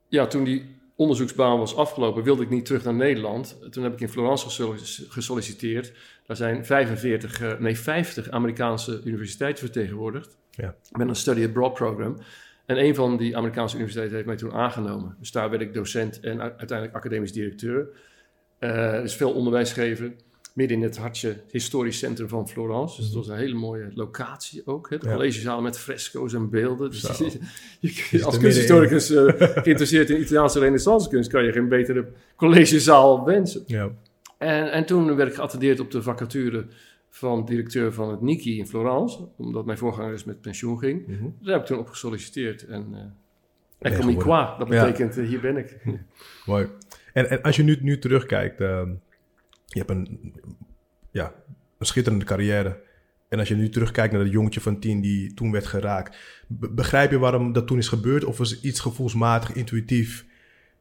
ja, 0.07 0.27
toen 0.27 0.43
die 0.43 0.75
onderzoeksbaan 0.95 1.59
was 1.59 1.75
afgelopen, 1.75 2.23
wilde 2.23 2.43
ik 2.43 2.49
niet 2.49 2.65
terug 2.65 2.83
naar 2.83 2.93
Nederland. 2.93 3.57
Toen 3.71 3.83
heb 3.83 3.93
ik 3.93 4.01
in 4.01 4.09
Florence 4.09 4.71
gesolliciteerd. 5.09 5.93
Daar 6.25 6.35
zijn 6.35 6.65
45, 6.65 7.41
eh, 7.41 7.59
nee 7.59 7.77
50 7.77 8.29
Amerikaanse 8.29 9.01
universiteiten 9.03 9.63
vertegenwoordigd. 9.63 10.37
Ja. 10.51 10.75
Met 10.91 11.07
een 11.07 11.15
study 11.15 11.43
abroad 11.43 11.73
program. 11.73 12.17
En 12.65 12.83
een 12.83 12.95
van 12.95 13.17
die 13.17 13.37
Amerikaanse 13.37 13.75
universiteiten 13.75 14.15
heeft 14.15 14.27
mij 14.27 14.37
toen 14.37 14.53
aangenomen. 14.53 15.15
Dus 15.19 15.31
daar 15.31 15.49
werd 15.49 15.61
ik 15.61 15.73
docent 15.73 16.19
en 16.19 16.41
uiteindelijk 16.41 16.93
academisch 16.93 17.31
directeur. 17.31 17.87
Eh, 18.59 19.01
dus 19.01 19.15
veel 19.15 19.31
onderwijs 19.31 19.73
geven. 19.73 20.19
Midden 20.55 20.77
in 20.77 20.83
het 20.83 20.97
hartje 20.97 21.35
historisch 21.51 21.97
centrum 21.97 22.27
van 22.27 22.47
Florence. 22.49 22.95
Dus 22.95 23.05
het 23.05 23.15
was 23.15 23.27
een 23.27 23.37
hele 23.37 23.53
mooie 23.55 23.91
locatie 23.93 24.61
ook. 24.65 24.89
Hè? 24.89 24.97
De 24.97 25.39
Ja. 25.41 25.59
met 25.59 25.79
fresco's 25.79 26.33
en 26.33 26.49
beelden. 26.49 26.89
Dus 26.89 27.01
je, 27.79 28.07
je- 28.11 28.23
als 28.25 28.37
kunsthistoricus 28.37 29.09
eh, 29.11 29.23
geïnteresseerd 29.37 30.09
in 30.09 30.19
Italiaanse 30.21 30.59
renaissancekunst... 30.59 31.31
kan 31.31 31.43
je 31.43 31.51
geen 31.51 31.67
betere 31.69 32.07
collegezaal 32.35 33.25
wensen. 33.25 33.63
Ja. 33.67 33.89
En, 34.37 34.71
en 34.71 34.85
toen 34.85 35.15
werd 35.15 35.29
ik 35.29 35.35
geattendeerd 35.35 35.79
op 35.79 35.91
de 35.91 36.01
vacature 36.01 36.65
van 37.09 37.45
directeur 37.45 37.93
van 37.93 38.09
het 38.09 38.21
Niki 38.21 38.57
in 38.57 38.67
Florence. 38.67 39.27
Omdat 39.37 39.65
mijn 39.65 39.77
voorganger 39.77 40.11
dus 40.11 40.23
met 40.23 40.41
pensioen 40.41 40.79
ging. 40.79 41.07
Mhm. 41.07 41.23
Daar 41.41 41.53
heb 41.53 41.61
ik 41.61 41.67
toen 41.67 41.79
op 41.79 41.87
gesolliciteerd. 41.89 42.65
En 42.65 42.87
uh, 42.91 42.97
je 42.97 43.05
eccomi 43.89 43.97
geworden. 44.13 44.17
qua, 44.23 44.57
dat 44.57 44.67
Ja. 44.67 44.85
betekent 44.85 45.17
eh, 45.17 45.27
hier 45.27 45.39
ben 45.39 45.57
ik. 45.57 45.77
Mooi. 46.45 46.67
En, 47.13 47.29
en 47.29 47.41
als 47.41 47.55
je 47.55 47.63
nu, 47.63 47.77
nu 47.81 47.99
terugkijkt, 47.99 48.61
ehm, 48.61 48.89
je 49.65 49.79
hebt 49.79 49.89
een, 49.89 50.33
ja, 51.11 51.33
een 51.77 51.85
schitterende 51.85 52.25
carrière. 52.25 52.83
En 53.27 53.39
als 53.39 53.47
je 53.47 53.55
nu 53.55 53.69
terugkijkt 53.69 54.13
naar 54.13 54.23
dat 54.23 54.31
jongetje 54.31 54.61
van 54.61 54.79
tien 54.79 55.01
die 55.01 55.33
toen 55.33 55.51
werd 55.51 55.65
geraakt, 55.65 56.17
be- 56.47 56.69
begrijp 56.69 57.11
je 57.11 57.17
waarom 57.17 57.53
dat 57.53 57.67
toen 57.67 57.77
is 57.77 57.87
gebeurd? 57.87 58.23
Of 58.23 58.37
was 58.37 58.61
iets 58.61 58.79
gevoelsmatig, 58.79 59.53
intuïtief, 59.53 60.25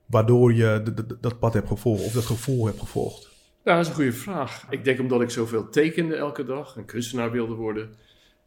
waardoor 0.06 0.54
je 0.54 0.82
dat 1.20 1.38
pad 1.38 1.54
hebt 1.54 1.68
gevolgd 1.68 2.04
of 2.04 2.12
dat 2.12 2.24
gevoel 2.24 2.66
hebt 2.66 2.78
gevolgd? 2.78 3.32
Ja, 3.64 3.74
dat 3.74 3.82
is 3.82 3.88
een 3.88 3.94
goede 3.94 4.12
vraag. 4.12 4.66
Ik 4.70 4.84
denk 4.84 5.00
omdat 5.00 5.22
ik 5.22 5.30
zoveel 5.30 5.68
tekende 5.68 6.14
elke 6.14 6.44
dag, 6.44 6.76
een 6.76 6.84
kunstenaar 6.84 7.30
wilde 7.30 7.54
worden. 7.54 7.84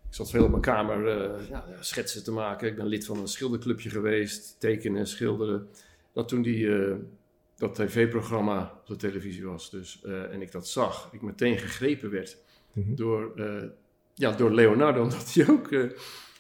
Ik 0.08 0.14
zat 0.14 0.30
veel 0.30 0.44
op 0.44 0.50
mijn 0.50 0.62
kamer 0.62 1.08
eh, 1.08 1.50
ja, 1.50 1.66
schetsen 1.80 2.24
te 2.24 2.32
maken. 2.32 2.68
Ik 2.68 2.76
ben 2.76 2.86
lid 2.86 3.06
van 3.06 3.18
een 3.18 3.28
schilderclubje 3.28 3.90
geweest, 3.90 4.56
tekenen, 4.60 5.08
schilderen. 5.08 5.68
Dat 6.14 6.28
toen 6.28 6.42
die, 6.42 6.76
eh, 6.76 6.96
dat 7.58 7.76
tv-programma 7.76 8.74
op 8.80 8.88
de 8.88 8.96
televisie 8.96 9.46
was 9.46 9.70
dus, 9.70 10.02
eh, 10.04 10.34
en 10.34 10.42
ik 10.42 10.52
dat 10.52 10.68
zag, 10.68 11.10
ik 11.12 11.22
meteen 11.22 11.58
gegrepen 11.58 12.10
werd 12.12 12.38
Mhm. 12.74 12.96
door, 12.96 13.32
eh, 13.36 13.64
ja, 14.14 14.32
door 14.32 14.52
Leonardo, 14.52 15.02
omdat 15.04 15.34
hij 15.34 15.50
ook 15.50 15.72
eh, 15.72 15.84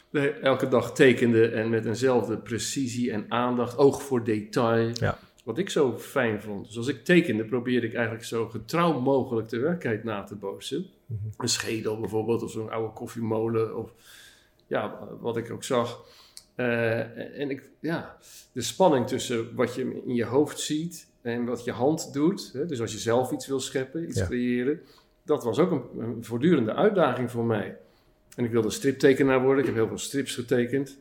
de- 0.09 0.29
elke 0.29 0.67
dag 0.67 0.93
tekende 0.93 1.47
en 1.47 1.69
met 1.69 1.85
eenzelfde 1.85 2.37
precisie 2.37 3.11
en 3.11 3.25
aandacht, 3.29 3.77
oog 3.77 4.01
voor 4.01 4.23
detail. 4.23 4.89
Ja. 4.93 5.19
Wat 5.43 5.57
ik 5.57 5.69
zo 5.69 5.97
fijn 5.97 6.41
vond. 6.41 6.65
Dus 6.65 6.77
als 6.77 6.87
ik 6.87 7.03
tekende, 7.05 7.45
probeerde 7.45 7.87
ik 7.87 7.93
eigenlijk 7.93 8.25
zo 8.25 8.47
getrouw 8.47 8.99
mogelijk 8.99 9.49
de 9.49 9.57
werkelijkheid 9.59 10.03
na 10.03 10.23
te 10.23 10.35
bootsen. 10.35 10.85
Mhm. 11.05 11.19
Een 11.37 11.47
schedel 11.49 11.99
bijvoorbeeld, 11.99 12.43
of 12.43 12.51
zo'n 12.51 12.69
oude 12.71 12.93
koffiemolen, 12.93 13.77
of 13.77 13.91
ja, 14.67 15.07
wat 15.19 15.37
ik 15.37 15.51
ook 15.51 15.63
zag. 15.63 16.05
Eh, 16.57 17.39
en 17.39 17.49
ik, 17.49 17.69
ja, 17.79 18.17
de 18.51 18.61
spanning 18.61 19.07
tussen 19.07 19.55
wat 19.55 19.75
je 19.75 20.01
in 20.05 20.15
je 20.15 20.25
hoofd 20.25 20.59
ziet 20.59 21.07
en 21.21 21.45
wat 21.45 21.63
je 21.63 21.71
hand 21.71 22.13
doet. 22.13 22.49
Hè, 22.53 22.65
dus 22.65 22.81
als 22.81 22.91
je 22.91 22.97
zelf 22.97 23.31
iets 23.31 23.47
wil 23.47 23.59
scheppen, 23.59 24.07
iets 24.07 24.19
Ja. 24.19 24.25
creëren. 24.25 24.81
Dat 25.23 25.43
was 25.43 25.59
ook 25.59 25.71
een, 25.71 26.01
een 26.03 26.25
voortdurende 26.25 26.73
uitdaging 26.73 27.31
voor 27.31 27.45
mij. 27.45 27.77
En 28.35 28.45
ik 28.45 28.51
wilde 28.51 28.69
striptekenaar 28.69 29.41
worden. 29.41 29.59
Ik 29.59 29.65
heb 29.65 29.75
heel 29.75 29.87
veel 29.87 29.97
strips 29.97 30.35
getekend. 30.35 30.97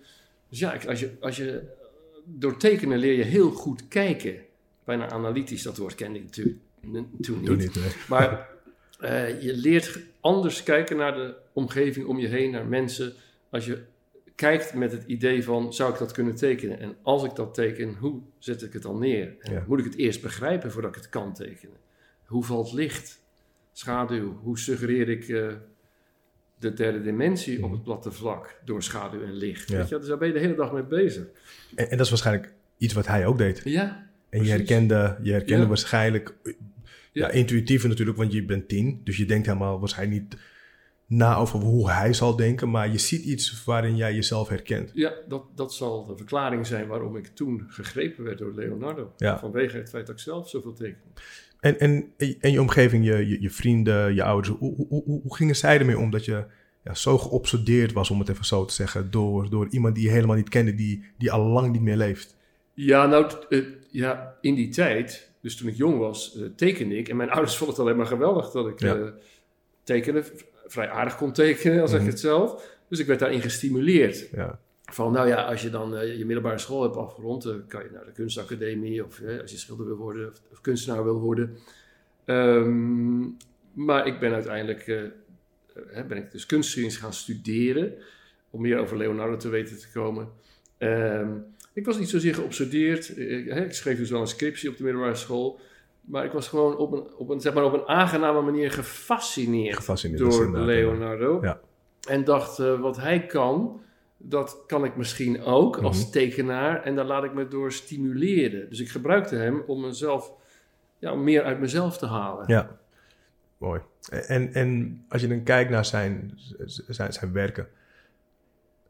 Dus 0.49 0.59
ja, 0.59 0.79
als 0.89 1.01
je, 1.01 1.11
als 1.21 1.37
je, 1.37 1.63
door 2.25 2.57
tekenen 2.57 2.99
leer 2.99 3.17
je 3.17 3.25
heel 3.25 3.51
goed 3.51 3.89
kijken 3.89 4.37
bijna 4.85 5.11
analytisch. 5.11 5.63
Dat 5.63 5.77
woord 5.77 5.95
kende 5.95 6.19
ik 6.19 6.25
natuurlijk 6.25 6.57
toen 7.21 7.41
niet. 7.41 7.59
niet 7.59 7.97
Maar 8.09 8.49
uh, 9.01 9.43
je 9.43 9.57
leert 9.57 9.99
anders 10.21 10.63
kijken 10.63 10.97
naar 10.97 11.15
de 11.15 11.35
omgeving 11.53 12.07
om 12.07 12.19
je 12.19 12.27
heen, 12.29 12.51
naar 12.51 12.67
mensen. 12.67 13.13
Als 13.51 13.67
je 13.67 13.83
kijkt 14.37 14.75
met 14.75 14.93
het 14.93 15.05
idee 15.07 15.45
van, 15.45 15.75
zou 15.75 15.93
ik 15.93 15.99
dat 15.99 16.13
kunnen 16.13 16.35
tekenen? 16.35 16.81
En 16.81 16.97
als 17.03 17.25
ik 17.25 17.35
dat 17.35 17.55
teken, 17.55 17.95
hoe 17.95 18.21
zet 18.39 18.63
ik 18.63 18.73
het 18.73 18.83
dan 18.83 18.99
neer? 18.99 19.37
Moet 19.67 19.79
ik 19.79 19.85
het 19.85 19.97
eerst 19.97 20.23
begrijpen 20.23 20.73
voordat 20.73 20.91
ik 20.91 21.03
het 21.03 21.09
kan 21.09 21.35
tekenen? 21.35 21.77
Hoe 22.25 22.45
valt 22.45 22.73
licht, 22.73 23.23
schaduw? 23.73 24.39
Hoe 24.43 24.59
suggereer 24.59 25.09
ik 25.09 25.29
uh, 25.29 25.53
de 26.59 26.73
derde 26.73 27.03
dimensie 27.03 27.57
op 27.57 27.63
het 27.63 27.73
mhm. 27.73 27.83
platte 27.83 28.13
vlak 28.13 28.61
door 28.65 28.83
schaduw 28.83 29.23
en 29.23 29.33
licht? 29.33 29.71
Weet 29.71 29.89
je? 29.89 29.99
Dus 29.99 30.09
daar 30.09 30.19
ben 30.19 30.29
je 30.29 30.35
de 30.35 30.41
hele 30.41 30.55
dag 30.55 30.73
mee 30.73 30.85
bezig. 30.85 31.25
En, 31.75 31.91
en, 31.91 31.97
dat 31.97 32.07
is 32.07 32.09
waarschijnlijk 32.09 32.53
iets 32.79 32.95
wat 32.95 33.07
hij 33.07 33.27
ook 33.27 33.39
deed. 33.39 33.61
Ja. 33.65 34.11
En 34.29 34.45
je 34.45 34.51
herkende, 34.51 35.19
je 35.23 35.33
herkende 35.33 35.67
waarschijnlijk, 35.67 36.35
ja. 37.13 37.31
intuïtief 37.31 37.87
natuurlijk, 37.87 38.17
want 38.17 38.33
je 38.33 38.45
bent 38.45 38.69
tien. 38.69 39.01
Dus 39.05 39.17
je 39.17 39.25
denkt 39.25 39.47
helemaal 39.47 39.79
waarschijnlijk 39.79 40.21
niet 40.21 40.37
na 41.07 41.37
over 41.37 41.61
hoe 41.61 41.91
hij 41.91 42.13
zal 42.13 42.37
denken, 42.37 42.71
maar 42.71 42.91
je 42.91 42.99
ziet 42.99 43.25
iets 43.25 43.65
waarin 43.65 43.97
jij 43.97 44.15
jezelf 44.15 44.49
herkent. 44.49 44.91
Ja, 44.95 45.13
dat, 45.29 45.45
dat 45.55 45.75
zal 45.75 46.07
de 46.07 46.17
verklaring 46.17 46.67
zijn 46.67 46.87
waarom 46.87 47.17
ik 47.17 47.27
toen 47.27 47.65
gegrepen 47.69 48.25
werd 48.25 48.39
door 48.39 48.53
Leonardo. 48.55 49.13
Ja. 49.17 49.39
Vanwege 49.39 49.77
het 49.77 49.89
feit 49.89 50.07
dat 50.07 50.15
ik 50.15 50.21
zelf 50.21 50.49
zoveel 50.49 50.73
teken. 50.73 51.01
En, 51.61 51.79
en, 51.79 52.13
en 52.41 52.53
je 52.53 52.61
omgeving, 52.61 53.05
je, 53.05 53.29
je, 53.29 53.41
je 53.41 53.51
vrienden, 53.51 54.15
je 54.15 54.23
ouders, 54.23 54.57
hoe, 54.59 54.75
hoe, 54.75 54.87
hoe, 54.89 55.21
hoe, 55.23 55.37
gingen 55.37 55.57
zij 55.57 55.79
ermee 55.79 55.99
om 55.99 56.11
dat 56.11 56.25
je 56.25 56.45
ja, 56.85 56.95
zo 56.95 57.19
geobsedeerd 57.19 57.93
was, 57.93 58.11
om 58.11 58.19
het 58.19 58.29
even 58.29 58.45
zo 58.45 58.65
te 58.65 58.75
zeggen, 58.75 59.11
door, 59.11 59.51
door 59.51 59.67
iemand 59.71 59.95
die 59.95 60.05
je 60.05 60.11
helemaal 60.11 60.37
niet 60.37 60.49
kende, 60.49 60.75
die, 60.75 61.05
die 61.19 61.33
al 61.33 61.47
lang 61.47 61.73
niet 61.73 61.83
meer 61.83 61.97
leeft? 61.97 62.37
Ja, 62.75 63.07
nou, 63.07 63.33
uh, 63.49 63.67
ja, 63.91 64.37
in 64.41 64.55
die 64.55 64.69
tijd, 64.69 65.31
dus 65.41 65.57
toen 65.57 65.69
ik 65.69 65.77
jong 65.77 65.99
was, 65.99 66.37
uh, 66.37 66.47
tekende 66.57 66.97
ik. 66.97 67.09
En 67.09 67.17
mijn 67.17 67.31
ouders 67.31 67.57
vonden 67.57 67.77
het 67.77 67.85
alleen 67.85 67.97
maar 67.97 68.07
geweldig 68.07 68.51
dat 68.51 68.67
ik 68.67 68.81
ja. 68.81 68.97
uh, 68.97 69.09
tekende 69.83 70.25
vrij 70.67 70.89
aardig 70.89 71.17
kon 71.17 71.33
tekenen, 71.33 71.81
als 71.81 71.91
zeg 71.91 72.01
ik 72.01 72.07
mhm. 72.07 72.15
het 72.15 72.23
zelf. 72.25 72.75
Dus 72.89 72.99
ik 72.99 73.07
werd 73.07 73.19
daarin 73.19 73.41
gestimuleerd. 73.41 74.29
Ja. 74.33 74.59
Van, 74.85 75.13
nou 75.13 75.29
ja, 75.29 75.43
als 75.43 75.63
je 75.63 75.71
dan 75.71 75.95
uh, 75.95 76.17
je 76.19 76.25
middelbare 76.25 76.59
school 76.59 76.83
hebt 76.83 76.97
afgerond, 76.97 77.43
dan 77.43 77.67
kan 77.67 77.83
je 77.83 77.91
naar 77.93 78.05
de 78.05 78.13
kunstacademie 78.13 79.05
of 79.05 79.23
als 79.41 79.51
je 79.51 79.59
schilder 79.59 79.87
wil 79.87 79.97
worden 79.97 80.31
of, 80.31 80.41
of 80.53 80.61
kunstenaar 80.61 81.05
wil 81.05 81.21
worden. 81.21 81.57
Um, 82.25 83.37
maar 83.73 84.07
ik 84.07 84.19
ben 84.19 84.33
uiteindelijk, 84.33 84.87
uh, 84.87 85.03
ben 86.09 86.17
ik 86.17 86.33
dus 86.33 86.47
kunstgeschiedenis 86.47 86.99
gaan 86.99 87.13
studeren, 87.13 87.95
om 88.51 88.61
meer 88.61 88.79
over 88.79 88.97
Leonardo 88.97 89.37
te 89.37 89.49
weten 89.49 89.79
te 89.79 89.91
komen. 89.93 90.29
Um, 90.79 91.45
ik 91.73 91.87
was 91.87 91.99
niet 91.99 92.09
zozeer 92.09 92.35
geobsedeerd. 92.35 93.19
Ik, 93.19 93.47
ik 93.47 93.73
schreef 93.73 93.99
dus 93.99 94.11
wel 94.11 94.21
een 94.21 94.27
scriptie 94.27 94.69
op 94.69 94.77
de 94.77 94.83
middelbare 94.83 95.15
school. 95.15 95.61
Maar 96.07 96.25
ik 96.25 96.33
was 96.33 96.49
gewoon 96.49 96.77
op 96.77 96.93
een, 96.93 97.15
op 97.17 97.29
een, 97.29 97.41
zeg 97.41 97.55
maar 97.55 97.65
op 97.65 97.73
een 97.73 97.87
aangename 97.87 98.41
manier 98.41 98.71
gefascineerd, 98.71 100.19
door 100.19 100.59
Leonardo. 100.59 101.39
Ja. 101.43 101.61
En 102.09 102.25
dacht, 102.25 102.59
uh, 102.59 102.81
wat 102.81 102.97
hij 102.97 103.27
kan, 103.27 103.81
dat 104.17 104.63
kan 104.67 104.85
ik 104.85 104.97
misschien 104.97 105.43
ook 105.43 105.77
als 105.77 106.03
mhm. 106.03 106.11
tekenaar. 106.11 106.83
En 106.83 106.95
daar 106.95 107.05
laat 107.05 107.25
ik 107.25 107.35
me 107.35 107.49
door 107.49 107.73
stimuleren. 107.73 108.69
Dus 108.69 108.81
ik 108.81 108.89
gebruikte 108.89 109.37
hem 109.37 109.63
om 109.67 109.81
mezelf, 109.81 110.33
ja, 110.99 111.13
om 111.13 111.25
meer 111.25 111.43
uit 111.43 111.61
mezelf 111.61 111.99
te 111.99 112.07
halen. 112.07 112.45
Ja, 112.47 112.79
mooi. 113.59 113.81
En, 114.09 114.53
en 114.53 115.01
als 115.09 115.21
je 115.21 115.29
dan 115.29 115.43
kijkt 115.43 115.71
naar 115.71 115.85
zijn, 115.85 116.39
zijn, 116.67 117.13
zijn 117.13 117.33
werken, 117.33 117.69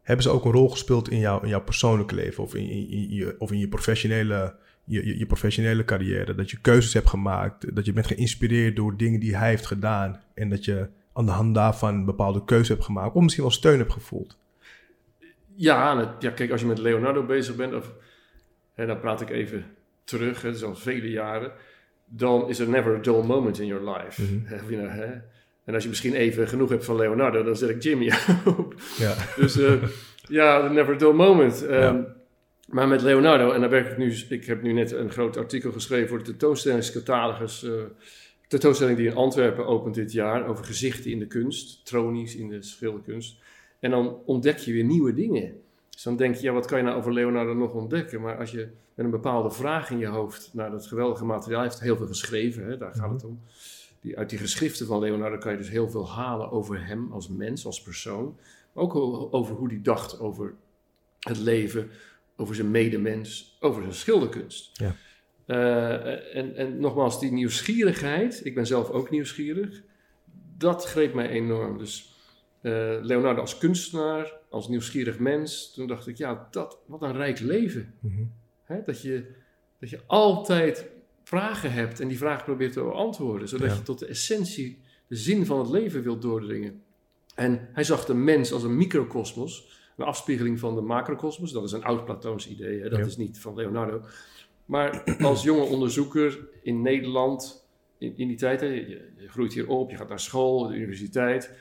hebben 0.02 0.24
ze 0.24 0.30
ook 0.30 0.44
een 0.44 0.52
rol 0.52 0.70
gespeeld 0.70 1.10
in, 1.10 1.18
jou, 1.18 1.42
in 1.42 1.48
jouw 1.48 1.64
persoonlijke 1.64 2.14
leven 2.14 2.42
of 2.42 2.54
in, 2.54 2.68
in, 2.68 2.88
in 2.88 3.14
je, 3.14 3.36
of 3.38 3.52
in 3.52 3.58
je 3.58 3.68
professionele 3.68 4.56
je, 4.86 5.18
je, 5.18 5.26
professionele 5.26 5.84
carrière. 5.84 6.34
Dat 6.34 6.50
je 6.50 6.60
keuzes 6.60 6.94
hebt 6.94 7.08
gemaakt. 7.08 7.74
Dat 7.74 7.84
je 7.84 7.92
bent 7.92 8.06
geïnspireerd 8.06 8.76
door 8.76 8.96
dingen 8.96 9.20
die 9.20 9.36
hij 9.36 9.48
heeft 9.48 9.66
gedaan. 9.66 10.20
En 10.34 10.48
dat 10.48 10.64
je 10.64 10.88
aan 11.12 11.26
de 11.26 11.32
hand 11.32 11.54
daarvan 11.54 12.04
bepaalde 12.04 12.44
keuzes 12.44 12.68
hebt 12.68 12.84
gemaakt. 12.84 13.14
Of 13.14 13.22
misschien 13.22 13.42
wel 13.42 13.52
steun 13.52 13.78
hebt 13.78 13.92
gevoeld. 13.92 14.38
Ja, 15.54 16.14
ja 16.18 16.30
kijk, 16.30 16.50
als 16.50 16.60
je 16.60 16.66
met 16.66 16.78
Leonardo 16.78 17.22
bezig 17.22 17.56
bent. 17.56 17.74
Of, 17.74 17.92
hè, 18.74 18.86
dan 18.86 19.00
praat 19.00 19.20
ik 19.20 19.30
even 19.30 19.64
terug. 20.04 20.42
Het 20.42 20.54
is 20.54 20.62
al 20.62 20.74
vele 20.74 21.10
jaren. 21.10 21.52
Dan 22.04 22.48
is 22.48 22.58
er 22.58 22.68
never 22.68 22.96
a 22.96 23.00
dull 23.00 23.22
moment 23.22 23.60
in 23.60 23.66
your 23.66 23.90
life. 23.90 24.22
Mm 24.22 24.44
hè? 24.46 25.20
En 25.64 25.74
als 25.74 25.82
je 25.82 25.88
misschien 25.88 26.14
even 26.14 26.48
genoeg 26.48 26.68
hebt 26.68 26.84
van 26.84 26.96
Leonardo, 26.96 27.42
dan 27.42 27.56
zet 27.56 27.70
ik 27.70 27.82
Jimmy 27.82 28.12
op. 28.58 28.74
Ja. 28.98 29.14
Dus 29.36 29.56
uh, 29.56 29.82
ja, 30.28 30.68
never 30.68 30.94
a 30.94 30.98
dull 30.98 31.12
moment. 31.12 31.62
Um, 31.62 31.70
ja. 31.70 32.15
Maar 32.66 32.88
met 32.88 33.02
Leonardo, 33.02 33.50
en 33.50 33.60
daar 33.60 33.70
werk 33.70 33.90
ik 33.90 33.96
nu, 33.96 34.14
ik 34.28 34.44
heb 34.44 34.62
nu 34.62 34.72
net 34.72 34.92
een 34.92 35.10
groot 35.10 35.36
artikel 35.36 35.72
geschreven 35.72 36.08
voor 36.08 36.18
de 36.18 36.24
tentoonstellingscatalogus. 36.24 37.64
Uh, 37.64 37.82
tentoonstelling 38.48 38.96
die 38.96 39.06
in 39.06 39.14
Antwerpen 39.14 39.66
opent 39.66 39.94
dit 39.94 40.12
jaar 40.12 40.46
over 40.46 40.64
gezichten 40.64 41.10
in 41.10 41.18
de 41.18 41.26
kunst, 41.26 41.86
tronies 41.86 42.36
in 42.36 42.48
de 42.48 42.62
schilderkunst. 42.62 43.36
En 43.80 43.90
dan 43.90 44.18
ontdek 44.24 44.58
je 44.58 44.72
weer 44.72 44.84
nieuwe 44.84 45.14
dingen. 45.14 45.60
Dus 45.90 46.02
dan 46.02 46.16
denk 46.16 46.34
je, 46.34 46.42
ja, 46.42 46.52
wat 46.52 46.66
kan 46.66 46.78
je 46.78 46.84
nou 46.84 46.96
over 46.96 47.12
Leonardo 47.12 47.54
nog 47.54 47.72
ontdekken? 47.72 48.20
Maar 48.20 48.38
als 48.38 48.50
je 48.50 48.68
met 48.94 49.04
een 49.04 49.10
bepaalde 49.10 49.50
vraag 49.50 49.90
in 49.90 49.98
je 49.98 50.06
hoofd 50.06 50.50
naar 50.52 50.70
dat 50.70 50.86
geweldige 50.86 51.24
materiaal, 51.24 51.60
hij 51.60 51.68
heeft 51.68 51.80
heel 51.80 51.96
veel 51.96 52.06
geschreven, 52.06 52.66
hè, 52.66 52.76
daar 52.76 52.94
gaat 52.94 53.10
het 53.10 53.24
om. 53.24 53.40
Die, 54.00 54.18
uit 54.18 54.30
die 54.30 54.38
geschriften 54.38 54.86
van 54.86 55.00
Leonardo 55.00 55.38
kan 55.38 55.52
je 55.52 55.58
dus 55.58 55.68
heel 55.68 55.90
veel 55.90 56.10
halen 56.10 56.50
over 56.50 56.86
hem 56.86 57.12
als 57.12 57.28
mens, 57.28 57.66
als 57.66 57.82
persoon. 57.82 58.36
Maar 58.72 58.84
ook 58.84 58.94
over 59.34 59.54
hoe 59.54 59.68
hij 59.68 59.80
dacht 59.82 60.20
over 60.20 60.54
het 61.20 61.38
leven, 61.38 61.90
over 62.36 62.54
zijn 62.54 62.70
medemens, 62.70 63.56
over 63.60 63.82
zijn 63.82 63.94
schilderkunst. 63.94 64.70
Ja. 64.72 64.94
Uh, 65.46 66.36
en, 66.36 66.56
en 66.56 66.80
nogmaals, 66.80 67.20
die 67.20 67.32
nieuwsgierigheid, 67.32 68.40
ik 68.44 68.54
ben 68.54 68.66
zelf 68.66 68.90
ook 68.90 69.10
nieuwsgierig, 69.10 69.82
dat 70.56 70.84
greep 70.84 71.14
mij 71.14 71.28
enorm. 71.28 71.78
Dus 71.78 72.14
uh, 72.62 72.72
Leonardo 73.00 73.40
als 73.40 73.58
kunstenaar, 73.58 74.32
als 74.50 74.68
nieuwsgierig 74.68 75.18
mens, 75.18 75.72
toen 75.74 75.86
dacht 75.86 76.06
ik, 76.06 76.16
ja, 76.16 76.48
dat, 76.50 76.78
wat 76.86 77.02
een 77.02 77.16
rijk 77.16 77.40
leven. 77.40 77.94
Mm 78.00 78.32
dat, 78.84 79.02
je, 79.02 79.26
dat 79.80 79.90
je 79.90 80.00
altijd 80.06 80.86
vragen 81.22 81.72
hebt 81.72 82.00
en 82.00 82.08
die 82.08 82.18
vragen 82.18 82.44
probeert 82.44 82.72
te 82.72 82.82
beantwoorden, 82.82 83.48
zodat 83.48 83.76
je 83.76 83.82
tot 83.82 83.98
de 83.98 84.06
essentie, 84.06 84.80
de 85.06 85.16
zin 85.16 85.46
van 85.46 85.58
het 85.58 85.68
leven 85.68 86.02
wilt 86.02 86.22
doordringen. 86.22 86.82
En 87.34 87.68
hij 87.72 87.84
zag 87.84 88.04
de 88.04 88.14
mens 88.14 88.52
als 88.52 88.62
een 88.62 88.76
microcosmos 88.76 89.68
een 89.96 90.04
afspiegeling 90.04 90.58
van 90.58 90.74
de 90.74 90.80
macrocosmos. 90.80 91.52
Dat 91.52 91.64
is 91.64 91.72
een 91.72 91.84
oud-Platoons 91.84 92.48
idee, 92.48 92.80
hè? 92.80 92.88
dat 92.88 93.06
is 93.06 93.16
niet 93.16 93.40
van 93.40 93.54
Leonardo. 93.54 94.00
Maar 94.64 95.16
als 95.20 95.42
jonge 95.42 95.62
onderzoeker 95.62 96.48
in 96.62 96.82
Nederland, 96.82 97.68
in, 97.98 98.12
in 98.16 98.28
die 98.28 98.36
tijd, 98.36 98.60
hè, 98.60 98.66
je, 98.66 99.12
je, 99.16 99.28
groeit 99.28 99.52
hier 99.52 99.68
op, 99.68 99.90
je 99.90 99.96
gaat 99.96 100.08
naar 100.08 100.20
school, 100.20 100.68
de 100.68 100.74
universiteit. 100.74 101.52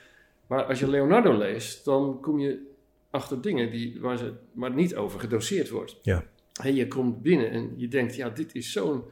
Maar 0.46 0.64
als 0.64 0.78
je 0.78 0.88
Leonardo 0.88 1.38
leest, 1.38 1.84
dan 1.84 2.20
kom 2.20 2.38
je 2.38 2.74
achter 3.10 3.40
dingen 3.40 3.70
die, 3.70 4.00
waar, 4.00 4.16
ze, 4.18 4.32
maar 4.52 4.74
niet 4.74 4.96
over 4.96 5.20
gedoseerd 5.20 5.70
wordt. 5.70 5.98
Ja. 6.02 6.24
En 6.62 6.74
je 6.74 6.88
komt 6.88 7.22
binnen 7.22 7.50
en 7.50 7.72
je 7.76 7.88
denkt, 7.88 8.16
ja, 8.16 8.30
dit 8.30 8.54
is 8.54 8.72
zo'n 8.72 9.02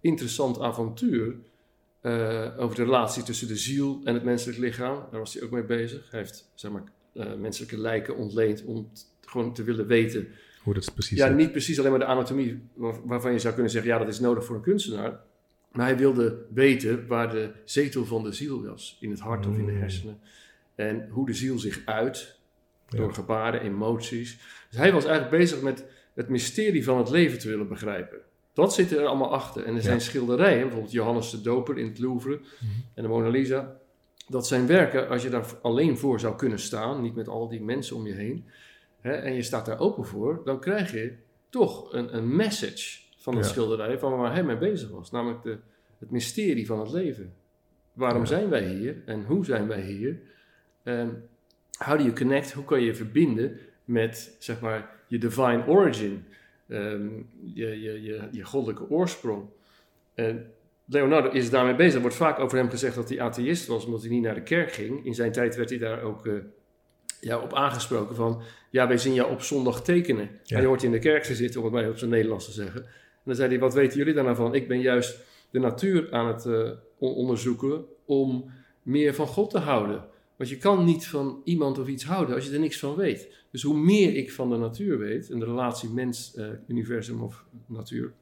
interessant 0.00 0.60
avontuur. 0.60 1.36
Uh, 2.02 2.54
over 2.58 2.76
de 2.76 2.84
relatie 2.84 3.22
tussen 3.22 3.48
de 3.48 3.56
ziel 3.56 4.00
en 4.04 4.14
het 4.14 4.24
menselijk 4.24 4.58
lichaam. 4.58 5.06
Daar 5.10 5.20
was 5.20 5.34
hij 5.34 5.42
ook 5.42 5.50
mee 5.50 5.64
bezig. 5.64 6.10
Hij 6.10 6.20
heeft 6.20 6.50
zeg 6.54 6.70
maar, 6.70 6.82
uh, 7.14 7.34
menselijke 7.34 7.78
lijken 7.78 8.16
ontleend 8.16 8.64
om 8.64 8.90
gewoon 9.20 9.54
te 9.54 9.62
willen 9.62 9.86
weten. 9.86 10.28
Hoe 10.62 10.74
dat 10.74 10.94
precies 10.94 11.18
Ja, 11.18 11.28
niet 11.28 11.50
precies 11.50 11.78
alleen 11.78 11.90
maar 11.90 12.00
de 12.00 12.06
anatomie 12.06 12.62
waarvan 13.04 13.32
je 13.32 13.38
zou 13.38 13.54
kunnen 13.54 13.72
zeggen, 13.72 13.90
ja, 13.90 13.98
dat 13.98 14.08
is 14.08 14.20
nodig 14.20 14.44
voor 14.44 14.56
een 14.56 14.62
kunstenaar. 14.62 15.20
Maar 15.72 15.86
hij 15.86 15.96
wilde 15.96 16.46
weten 16.52 17.06
waar 17.06 17.30
de 17.30 17.50
zetel 17.64 18.04
van 18.04 18.22
de 18.22 18.32
ziel 18.32 18.62
was, 18.62 18.96
in 19.00 19.10
het 19.10 19.20
hart 19.20 19.46
of 19.46 19.58
in 19.58 19.66
de 19.66 19.72
mm. 19.72 19.80
hersenen. 19.80 20.20
En 20.74 21.08
hoe 21.10 21.26
de 21.26 21.34
ziel 21.34 21.58
zich 21.58 21.82
uit, 21.84 22.38
door 22.88 23.14
gebaren, 23.14 23.60
emoties. 23.60 24.38
Dus 24.70 24.78
hij 24.78 24.92
was 24.92 25.04
eigenlijk 25.04 25.36
bezig 25.36 25.62
met 25.62 25.84
het 26.14 26.28
mysterie 26.28 26.84
van 26.84 26.98
het 26.98 27.10
leven 27.10 27.38
te 27.38 27.48
willen 27.48 27.68
begrijpen. 27.68 28.18
Dat 28.52 28.74
zit 28.74 28.92
er 28.92 29.06
allemaal 29.06 29.32
achter. 29.32 29.64
En 29.64 29.74
er 29.74 29.82
zijn 29.82 30.00
schilderijen, 30.00 30.62
bijvoorbeeld 30.62 30.92
Johannes 30.92 31.30
de 31.30 31.40
Doper 31.40 31.78
in 31.78 31.86
het 31.86 31.98
Louvre 31.98 32.36
mhm. 32.36 32.72
en 32.94 33.02
de 33.02 33.08
Mona 33.08 33.28
Lisa 33.28 33.79
dat 34.30 34.46
zijn 34.46 34.66
werken, 34.66 35.08
als 35.08 35.22
je 35.22 35.30
daar 35.30 35.46
alleen 35.62 35.98
voor 35.98 36.20
zou 36.20 36.36
kunnen 36.36 36.58
staan, 36.58 37.02
niet 37.02 37.14
met 37.14 37.28
al 37.28 37.48
die 37.48 37.62
mensen 37.62 37.96
om 37.96 38.06
je 38.06 38.12
heen, 38.12 38.44
hè, 39.00 39.12
en 39.12 39.34
je 39.34 39.42
staat 39.42 39.66
daar 39.66 39.78
open 39.78 40.04
voor, 40.04 40.42
dan 40.44 40.60
krijg 40.60 40.92
je 40.92 41.12
toch 41.48 41.92
een, 41.92 42.16
een 42.16 42.36
message 42.36 43.00
van 43.16 43.36
het 43.36 43.46
schilderij 43.46 43.98
van 43.98 44.16
waar 44.16 44.32
hij 44.32 44.44
mee 44.44 44.58
bezig 44.58 44.90
was. 44.90 45.10
Namelijk 45.10 45.42
de, 45.42 45.58
het 45.98 46.10
mysterie 46.10 46.66
van 46.66 46.80
het 46.80 46.92
leven. 46.92 47.32
Waarom 47.92 48.26
zijn 48.26 48.48
wij 48.48 48.68
hier 48.68 49.02
en 49.06 49.24
hoe 49.24 49.44
zijn 49.44 49.66
wij 49.66 49.80
hier? 49.80 50.20
En 50.82 51.28
how 51.78 51.96
do 51.96 52.02
you 52.02 52.12
connect? 52.12 52.52
Hoe 52.52 52.64
kan 52.64 52.80
je 52.80 52.94
verbinden 52.94 53.58
met 53.84 54.36
zeg 54.38 54.60
maar 54.60 54.90
je 55.06 55.18
divine 55.18 55.66
origin, 55.66 56.24
ehm, 56.68 57.08
je, 57.40 57.80
je, 57.80 58.02
je, 58.02 58.28
je 58.30 58.44
goddelijke 58.44 58.90
oorsprong? 58.90 59.44
En 60.14 60.52
Leonardo 60.90 61.30
is 61.30 61.50
daarmee 61.50 61.74
bezig. 61.74 61.94
Er 61.94 62.00
wordt 62.00 62.16
vaak 62.16 62.38
over 62.38 62.58
hem 62.58 62.70
gezegd 62.70 62.94
dat 62.94 63.08
hij 63.08 63.20
atheïst 63.20 63.66
was, 63.66 63.84
omdat 63.84 64.00
hij 64.00 64.10
niet 64.10 64.22
naar 64.22 64.34
de 64.34 64.42
kerk 64.42 64.72
ging. 64.72 65.04
In 65.04 65.14
zijn 65.14 65.32
tijd 65.32 65.56
werd 65.56 65.70
hij 65.70 65.78
daar 65.78 66.02
ook 66.02 66.26
uh, 66.26 66.34
ja, 67.20 67.38
op 67.38 67.54
aangesproken 67.54 68.16
van... 68.16 68.42
ja, 68.70 68.88
wij 68.88 68.98
zien 68.98 69.14
jou 69.14 69.32
op 69.32 69.42
zondag 69.42 69.82
tekenen. 69.82 70.30
Ja. 70.42 70.56
En 70.56 70.62
je 70.62 70.68
hoort 70.68 70.82
in 70.82 70.90
de 70.90 70.98
kerk 70.98 71.22
te 71.22 71.34
zitten, 71.34 71.60
om 71.60 71.66
het 71.66 71.74
mij 71.74 71.88
op 71.88 71.98
zijn 71.98 72.10
Nederlands 72.10 72.44
te 72.44 72.52
zeggen. 72.52 72.82
En 72.84 73.22
dan 73.24 73.34
zei 73.34 73.48
hij, 73.48 73.58
wat 73.58 73.74
weten 73.74 73.98
jullie 73.98 74.14
daar 74.14 74.24
nou 74.24 74.36
van? 74.36 74.54
Ik 74.54 74.68
ben 74.68 74.80
juist 74.80 75.24
de 75.50 75.58
natuur 75.58 76.12
aan 76.12 76.26
het 76.26 76.44
uh, 76.44 76.70
onderzoeken 76.98 77.84
om 78.04 78.50
meer 78.82 79.14
van 79.14 79.26
God 79.26 79.50
te 79.50 79.58
houden. 79.58 80.04
Want 80.36 80.50
je 80.50 80.56
kan 80.56 80.84
niet 80.84 81.06
van 81.06 81.40
iemand 81.44 81.78
of 81.78 81.88
iets 81.88 82.04
houden 82.04 82.34
als 82.34 82.46
je 82.46 82.52
er 82.52 82.60
niks 82.60 82.78
van 82.78 82.96
weet. 82.96 83.28
Dus 83.50 83.62
hoe 83.62 83.78
meer 83.78 84.14
ik 84.14 84.32
van 84.32 84.50
de 84.50 84.56
natuur 84.56 84.98
weet, 84.98 85.30
en 85.30 85.38
de 85.38 85.44
relatie 85.44 85.88
mens-universum 85.88 87.22
of 87.22 87.44
natuur, 87.66 88.12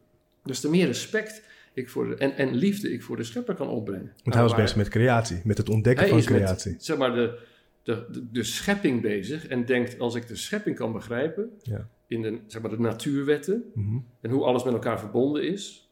dus 0.44 0.60
te 0.60 0.70
meer 0.70 0.86
respect 0.86 1.42
ik 1.78 1.88
voor 1.88 2.08
de, 2.08 2.14
en, 2.14 2.36
en 2.36 2.54
liefde 2.54 2.92
ik 2.92 3.02
voor 3.02 3.16
de 3.16 3.24
schepper 3.24 3.54
kan 3.54 3.68
opbrengen. 3.68 4.12
Want 4.22 4.34
hij 4.34 4.44
was 4.44 4.54
bezig 4.54 4.76
met 4.76 4.88
creatie, 4.88 5.40
met 5.44 5.58
het 5.58 5.68
ontdekken 5.68 6.08
van 6.08 6.20
creatie. 6.20 6.72
Met, 6.72 6.84
zeg 6.84 6.96
maar 6.96 7.14
de, 7.14 7.38
de, 7.82 8.26
de, 8.32 8.42
schepping 8.42 9.02
bezig 9.02 9.46
en 9.46 9.64
denkt, 9.64 9.98
als 9.98 10.14
ik 10.14 10.28
de 10.28 10.36
schepping 10.36 10.76
kan 10.76 10.92
begrijpen, 10.92 11.50
ja. 11.62 11.88
in 12.06 12.22
de, 12.22 12.38
zeg 12.46 12.62
maar 12.62 12.70
de 12.70 12.80
natuurwetten, 12.80 13.64
mhm. 13.74 13.98
en 14.20 14.30
hoe 14.30 14.44
alles 14.44 14.64
met 14.64 14.72
elkaar 14.72 14.98
verbonden 14.98 15.42
is, 15.42 15.90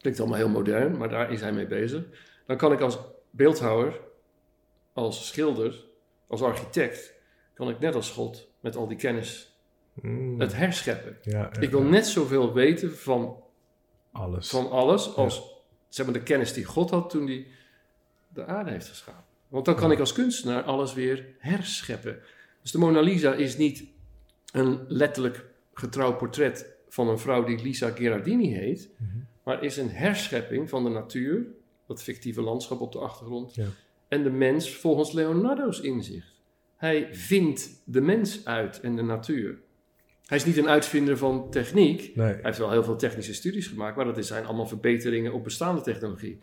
klinkt 0.00 0.20
allemaal 0.20 0.38
heel 0.38 0.48
modern, 0.48 0.96
maar 0.96 1.08
daar 1.08 1.32
is 1.32 1.40
hij 1.40 1.52
mee 1.52 1.66
bezig, 1.66 2.02
dan 2.46 2.56
kan 2.56 2.72
ik 2.72 2.80
als 2.80 2.98
beeldhouwer, 3.30 4.00
als 4.92 5.26
schilder, 5.26 5.84
als 6.26 6.42
architect, 6.42 7.14
kan 7.54 7.68
ik 7.68 7.78
net 7.78 7.94
als 7.94 8.10
God 8.10 8.48
met 8.60 8.76
al 8.76 8.88
die 8.88 8.96
kennis 8.96 9.58
mm. 9.94 10.40
het 10.40 10.56
herscheppen. 10.56 11.16
Ja, 11.22 11.50
ik 11.60 11.70
wil 11.70 11.82
net 11.82 12.06
zoveel 12.06 12.52
weten 12.52 12.96
van 12.96 13.36
alles, 14.12 14.48
van 14.48 14.70
alles 14.70 15.16
als 15.16 15.42
zeg 15.88 16.06
maar, 16.06 16.14
de 16.14 16.22
kennis 16.22 16.52
die 16.52 16.64
God 16.64 16.90
had 16.90 17.10
toen 17.10 17.26
hij 17.26 17.46
de 18.28 18.46
aarde 18.46 18.70
heeft 18.70 18.88
geschapen. 18.88 19.24
Want 19.48 19.64
dan 19.64 19.74
kan 19.74 19.90
ik 19.90 19.98
als 19.98 20.12
kunstenaar 20.12 20.62
alles 20.62 20.94
weer 20.94 21.26
herscheppen. 21.38 22.18
Dus 22.62 22.70
de 22.70 22.78
Mona 22.78 23.00
Lisa 23.00 23.32
is 23.32 23.56
niet 23.56 23.84
een 24.52 24.84
letterlijk 24.88 25.44
getrouw 25.74 26.16
portret 26.16 26.66
van 26.88 27.08
een 27.08 27.18
vrouw 27.18 27.44
die 27.44 27.62
Lisa 27.62 27.90
Gherardini 27.90 28.54
heet, 28.54 28.90
mhm. 28.96 29.18
maar 29.42 29.62
is 29.62 29.76
een 29.76 29.90
herschepping 29.90 30.68
van 30.68 30.84
de 30.84 30.90
natuur, 30.90 31.46
dat 31.86 32.02
fictieve 32.02 32.42
landschap 32.42 32.80
op 32.80 32.92
de 32.92 32.98
achtergrond, 32.98 33.54
ja. 33.54 33.66
en 34.08 34.22
de 34.22 34.30
mens 34.30 34.74
volgens 34.74 35.12
Leonardo's 35.12 35.80
inzicht. 35.80 36.40
Hij 36.76 37.14
vindt 37.14 37.82
de 37.84 38.00
mens 38.00 38.44
uit 38.44 38.80
en 38.80 38.96
de 38.96 39.02
natuur. 39.02 39.58
Hij 40.30 40.38
is 40.38 40.44
niet 40.44 40.56
een 40.56 40.68
uitvinder 40.68 41.18
van 41.18 41.50
techniek. 41.50 42.12
Hij 42.14 42.38
heeft 42.42 42.58
wel 42.58 42.70
heel 42.70 42.84
veel 42.84 42.96
technische 42.96 43.34
studies 43.34 43.66
gemaakt, 43.66 43.96
maar 43.96 44.04
dat 44.04 44.26
zijn 44.26 44.44
allemaal 44.44 44.66
verbeteringen 44.66 45.32
op 45.32 45.44
bestaande 45.44 45.80
technologie. 45.80 46.38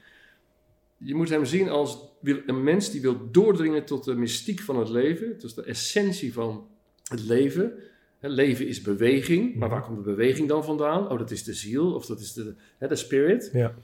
Je 0.97 1.15
moet 1.15 1.29
hem 1.29 1.45
zien 1.45 1.69
als 1.69 1.99
een 2.45 2.63
mens 2.63 2.91
die 2.91 3.01
wil 3.01 3.31
doordringen 3.31 3.85
tot 3.85 4.03
de 4.03 4.15
mystiek 4.15 4.59
van 4.59 4.79
het 4.79 4.89
leven, 4.89 5.39
dus 5.39 5.53
de 5.53 5.63
essentie 5.63 6.33
van 6.33 6.67
het 7.03 7.23
leven. 7.23 7.73
Het 8.19 8.31
leven 8.31 8.67
is 8.67 8.81
beweging, 8.81 9.55
maar 9.55 9.69
waar 9.69 9.81
komt 9.81 9.97
de 9.97 10.03
beweging 10.03 10.47
dan 10.47 10.63
vandaan? 10.63 11.09
Oh, 11.11 11.17
dat 11.17 11.31
is 11.31 11.43
de 11.43 11.53
ziel 11.53 11.93
of 11.93 12.05
dat 12.05 12.19
is 12.19 12.33
de, 12.33 12.55
de 12.79 12.95
spirit. 12.95 13.49
Ja. 13.53 13.75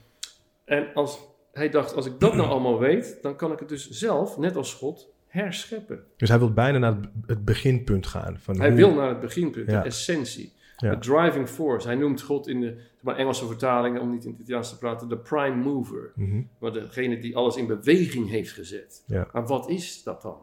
En 0.64 0.94
als 0.94 1.18
hij 1.52 1.68
dacht, 1.68 1.94
als 1.94 2.06
ik 2.06 2.20
dat 2.20 2.34
nou 2.34 2.48
allemaal 2.48 2.78
weet, 2.78 3.18
dan 3.22 3.36
kan 3.36 3.52
ik 3.52 3.58
het 3.58 3.68
dus 3.68 3.90
zelf, 3.90 4.38
net 4.38 4.56
als 4.56 4.74
God, 4.74 5.13
herscheppen. 5.34 6.04
Dus 6.16 6.28
hij 6.28 6.38
wil 6.38 6.52
bijna 6.52 6.78
naar 6.78 6.96
het 7.26 7.44
beginpunt 7.44 8.06
gaan. 8.06 8.38
Van 8.38 8.60
hij 8.60 8.74
wil 8.74 8.94
naar 8.94 9.08
het 9.08 9.20
beginpunt, 9.20 9.66
de 9.66 9.76
essentie. 9.76 10.52
De 10.76 10.98
driving 10.98 11.48
force. 11.48 11.86
Hij 11.86 11.96
noemt 11.96 12.22
God 12.22 12.48
in 12.48 12.60
de 12.60 12.80
maar 13.00 13.16
Engelse 13.16 13.46
vertalingen, 13.46 14.00
om 14.00 14.10
niet 14.10 14.24
in 14.24 14.30
het 14.30 14.40
Italiaans 14.40 14.68
te 14.68 14.78
praten, 14.78 15.08
de 15.08 15.18
prime 15.18 15.56
mover. 15.56 16.12
Mm 16.14 16.48
Maar 16.58 16.72
degene 16.72 17.18
die 17.18 17.36
alles 17.36 17.56
in 17.56 17.66
beweging 17.66 18.28
heeft 18.28 18.52
gezet. 18.52 19.04
Maar 19.32 19.46
wat 19.46 19.68
is 19.68 20.02
dat 20.02 20.22
dan? 20.22 20.38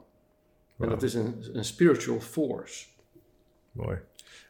En 0.79 0.89
dat 0.89 1.03
is 1.03 1.13
een, 1.13 1.35
een 1.53 1.65
spiritual 1.65 2.19
force. 2.19 2.85
Mooi. 3.71 3.97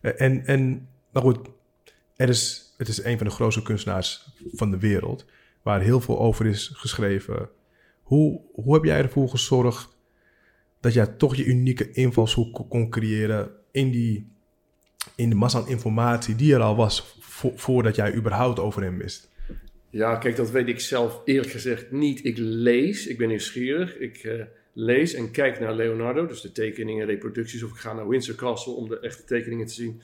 En, 0.01 0.45
en 0.45 0.88
maar 1.12 1.21
goed, 1.21 1.38
er 2.15 2.29
is, 2.29 2.74
het 2.77 2.88
is 2.88 3.03
een 3.03 3.17
van 3.17 3.27
de 3.27 3.33
grootste 3.33 3.63
kunstenaars 3.63 4.29
van 4.51 4.71
de 4.71 4.79
wereld, 4.79 5.25
waar 5.62 5.81
heel 5.81 6.01
veel 6.01 6.19
over 6.19 6.45
is 6.45 6.71
geschreven. 6.74 7.50
Hoe, 8.01 8.41
hoe 8.53 8.74
heb 8.74 8.83
jij 8.83 9.01
ervoor 9.01 9.29
gezorgd 9.29 10.00
dat 10.81 10.93
jij 10.93 11.07
toch 11.07 11.35
je 11.35 11.45
unieke 11.45 11.91
invalshoek 11.91 12.69
kon 12.69 12.89
creëren 12.89 13.51
in, 13.71 13.91
die, 13.91 14.31
in 15.15 15.29
de 15.29 15.35
massa 15.35 15.59
aan 15.59 15.67
informatie 15.67 16.35
die 16.35 16.53
er 16.53 16.61
al 16.61 16.75
was 16.75 17.20
voordat 17.55 17.96
jij 17.96 18.13
überhaupt 18.13 18.59
over 18.59 18.81
hem 18.81 18.98
wist? 18.98 19.29
Ja, 19.89 20.15
kijk, 20.15 20.35
dat 20.35 20.51
weet 20.51 20.67
ik 20.67 20.79
zelf 20.79 21.22
eerlijk 21.25 21.51
gezegd 21.51 21.91
niet. 21.91 22.25
Ik 22.25 22.37
lees, 22.37 23.07
ik 23.07 23.17
ben 23.17 23.27
nieuwsgierig. 23.27 23.98
Ik 23.98 24.24
uh, 24.24 24.44
lees 24.74 25.13
en 25.13 25.31
kijk 25.31 25.59
naar 25.59 25.75
Leonardo, 25.75 26.25
dus 26.25 26.41
de 26.41 26.51
tekeningen, 26.51 27.05
reproducties. 27.05 27.63
Of 27.63 27.70
ik 27.70 27.77
ga 27.77 27.94
naar 27.94 28.07
Windsor 28.07 28.35
Castle 28.35 28.74
om 28.74 28.89
de 28.89 29.00
echte 29.00 29.24
tekeningen 29.24 29.67
te 29.67 29.74
zien. 29.74 30.01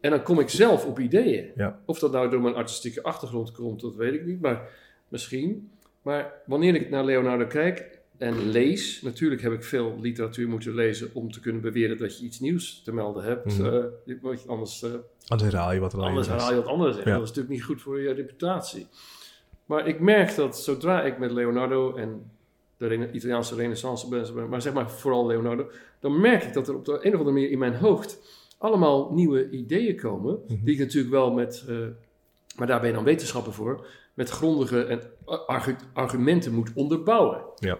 En 0.00 0.10
dan 0.10 0.22
kom 0.22 0.40
ik 0.40 0.48
zelf 0.48 0.84
op 0.84 0.98
ideeën. 0.98 1.50
Ja. 1.56 1.80
Of 1.84 1.98
dat 1.98 2.12
nou 2.12 2.30
door 2.30 2.40
mijn 2.40 2.54
artistieke 2.54 3.02
achtergrond 3.02 3.52
komt, 3.52 3.80
dat 3.80 3.94
weet 3.94 4.14
ik 4.14 4.26
niet. 4.26 4.40
Maar 4.40 4.68
misschien. 5.08 5.70
Maar 6.02 6.32
wanneer 6.46 6.74
ik 6.74 6.90
naar 6.90 7.04
Leonardo 7.04 7.46
kijk, 7.46 7.95
en 8.18 8.48
lees. 8.48 9.02
Natuurlijk 9.02 9.42
heb 9.42 9.52
ik 9.52 9.64
veel 9.64 9.98
literatuur 10.00 10.48
moeten 10.48 10.74
lezen 10.74 11.10
om 11.12 11.32
te 11.32 11.40
kunnen 11.40 11.62
beweren 11.62 11.98
dat 11.98 12.18
je 12.18 12.24
iets 12.24 12.40
nieuws 12.40 12.82
te 12.82 12.92
melden 12.92 13.24
hebt. 13.24 13.58
Mm 13.58 13.64
uh, 14.06 14.36
anders, 14.46 14.82
uh, 14.82 14.90
anders 15.26 15.50
herhaal 15.50 15.72
je 15.72 15.80
wat 15.80 15.92
er 15.92 16.00
Anders 16.00 16.28
herhaal 16.28 16.50
je 16.50 16.56
wat 16.56 16.66
anders. 16.66 16.96
Ja. 16.96 17.04
Dat 17.04 17.22
is 17.22 17.28
natuurlijk 17.28 17.48
niet 17.48 17.64
goed 17.64 17.82
voor 17.82 18.00
je 18.00 18.12
reputatie. 18.12 18.86
Maar 19.64 19.86
ik 19.88 20.00
merk 20.00 20.34
dat 20.34 20.58
zodra 20.58 21.02
ik 21.02 21.18
met 21.18 21.30
Leonardo 21.30 21.94
en 21.94 22.30
de 22.76 23.10
Italiaanse 23.12 23.54
renaissance 23.54 24.08
ben, 24.08 24.48
maar 24.48 24.62
zeg 24.62 24.72
maar 24.72 24.90
vooral 24.90 25.26
Leonardo, 25.26 25.70
dan 26.00 26.20
merk 26.20 26.42
ik 26.42 26.52
dat 26.52 26.68
er 26.68 26.74
op 26.74 26.84
de 26.84 26.92
een 26.92 27.12
of 27.12 27.18
andere 27.18 27.30
manier 27.30 27.50
in 27.50 27.58
mijn 27.58 27.74
hoofd 27.74 28.18
allemaal 28.58 29.12
nieuwe 29.12 29.50
ideeën 29.50 29.96
komen, 29.96 30.38
mhm. 30.46 30.64
die 30.64 30.74
ik 30.74 30.80
natuurlijk 30.80 31.12
wel 31.12 31.32
met, 31.32 31.64
uh, 31.68 31.86
maar 32.56 32.66
daar 32.66 32.80
ben 32.80 32.88
je 32.88 32.94
dan 32.94 33.04
wetenschappen 33.04 33.52
voor, 33.52 33.86
met 34.14 34.30
grondige 34.30 34.84
en 34.84 35.02
argumenten 35.92 36.52
moet 36.52 36.70
onderbouwen. 36.74 37.44
Ja. 37.56 37.78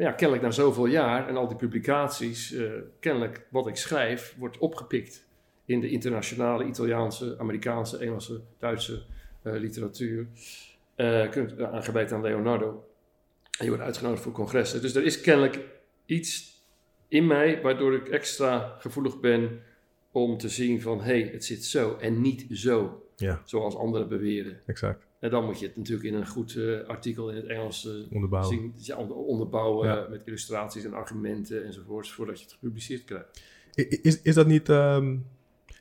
Maar 0.00 0.08
ja, 0.08 0.14
kennelijk 0.14 0.46
na 0.46 0.50
zoveel 0.50 0.86
jaar 0.86 1.28
en 1.28 1.36
al 1.36 1.48
die 1.48 1.56
publicaties, 1.56 2.52
uh, 2.52 2.72
kennelijk 3.00 3.46
wat 3.48 3.66
ik 3.66 3.76
schrijf, 3.76 4.34
wordt 4.38 4.58
opgepikt 4.58 5.26
in 5.64 5.80
de 5.80 5.88
internationale 5.88 6.64
Italiaanse, 6.64 7.36
Amerikaanse, 7.38 7.98
Engelse, 7.98 8.40
Duitse 8.58 9.02
uh, 9.42 9.52
literatuur. 9.52 10.26
Uh, 10.96 11.30
kunt 11.30 11.60
aangeweid 11.60 12.12
aan 12.12 12.22
Leonardo. 12.22 12.84
En 13.58 13.64
je 13.64 13.68
wordt 13.68 13.84
uitgenodigd 13.84 14.22
voor 14.22 14.32
congressen. 14.32 14.82
Dus 14.82 14.94
er 14.94 15.04
is 15.04 15.20
kennelijk 15.20 15.60
iets 16.06 16.62
in 17.08 17.26
mij 17.26 17.62
waardoor 17.62 17.94
ik 17.94 18.08
extra 18.08 18.76
gevoelig 18.78 19.20
ben 19.20 19.62
om 20.10 20.38
te 20.38 20.48
zien 20.48 20.80
van 20.80 20.98
hé, 20.98 21.20
hey, 21.20 21.30
het 21.32 21.44
zit 21.44 21.64
zo 21.64 21.96
en 21.96 22.20
niet 22.20 22.46
zo. 22.52 23.06
Ja. 23.16 23.42
Zoals 23.44 23.76
anderen 23.76 24.08
beweren. 24.08 24.60
Exact. 24.66 25.09
En 25.20 25.30
dan 25.30 25.44
moet 25.44 25.58
je 25.58 25.66
het 25.66 25.76
natuurlijk 25.76 26.08
in 26.08 26.14
een 26.14 26.26
goed 26.26 26.54
uh, 26.54 26.80
artikel 26.86 27.30
in 27.30 27.36
het 27.36 27.46
Engels 27.46 27.84
uh, 27.84 28.12
onderbouwen, 28.12 28.58
zien, 28.58 28.72
ja, 28.76 28.96
onderbouwen 29.06 29.88
ja. 29.88 30.06
met 30.10 30.22
illustraties 30.24 30.84
en 30.84 30.92
argumenten 30.92 31.64
enzovoorts, 31.64 32.12
voordat 32.12 32.38
je 32.38 32.44
het 32.44 32.52
gepubliceerd 32.52 33.04
krijgt. 33.04 33.42
Is, 34.02 34.22
is 34.22 34.34
dat 34.34 34.46
niet 34.46 34.68
um, 34.68 35.26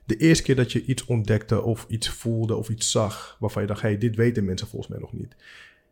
de 0.05 0.17
eerste 0.17 0.43
keer 0.43 0.55
dat 0.55 0.71
je 0.71 0.85
iets 0.85 1.05
ontdekte 1.05 1.61
of 1.61 1.85
iets 1.89 2.09
voelde 2.09 2.55
of 2.55 2.69
iets 2.69 2.91
zag 2.91 3.37
waarvan 3.39 3.61
je 3.61 3.67
dacht, 3.67 3.81
hey, 3.81 3.97
dit 3.97 4.15
weten 4.15 4.45
mensen 4.45 4.67
volgens 4.67 4.91
mij 4.91 4.99
nog 4.99 5.13
niet. 5.13 5.35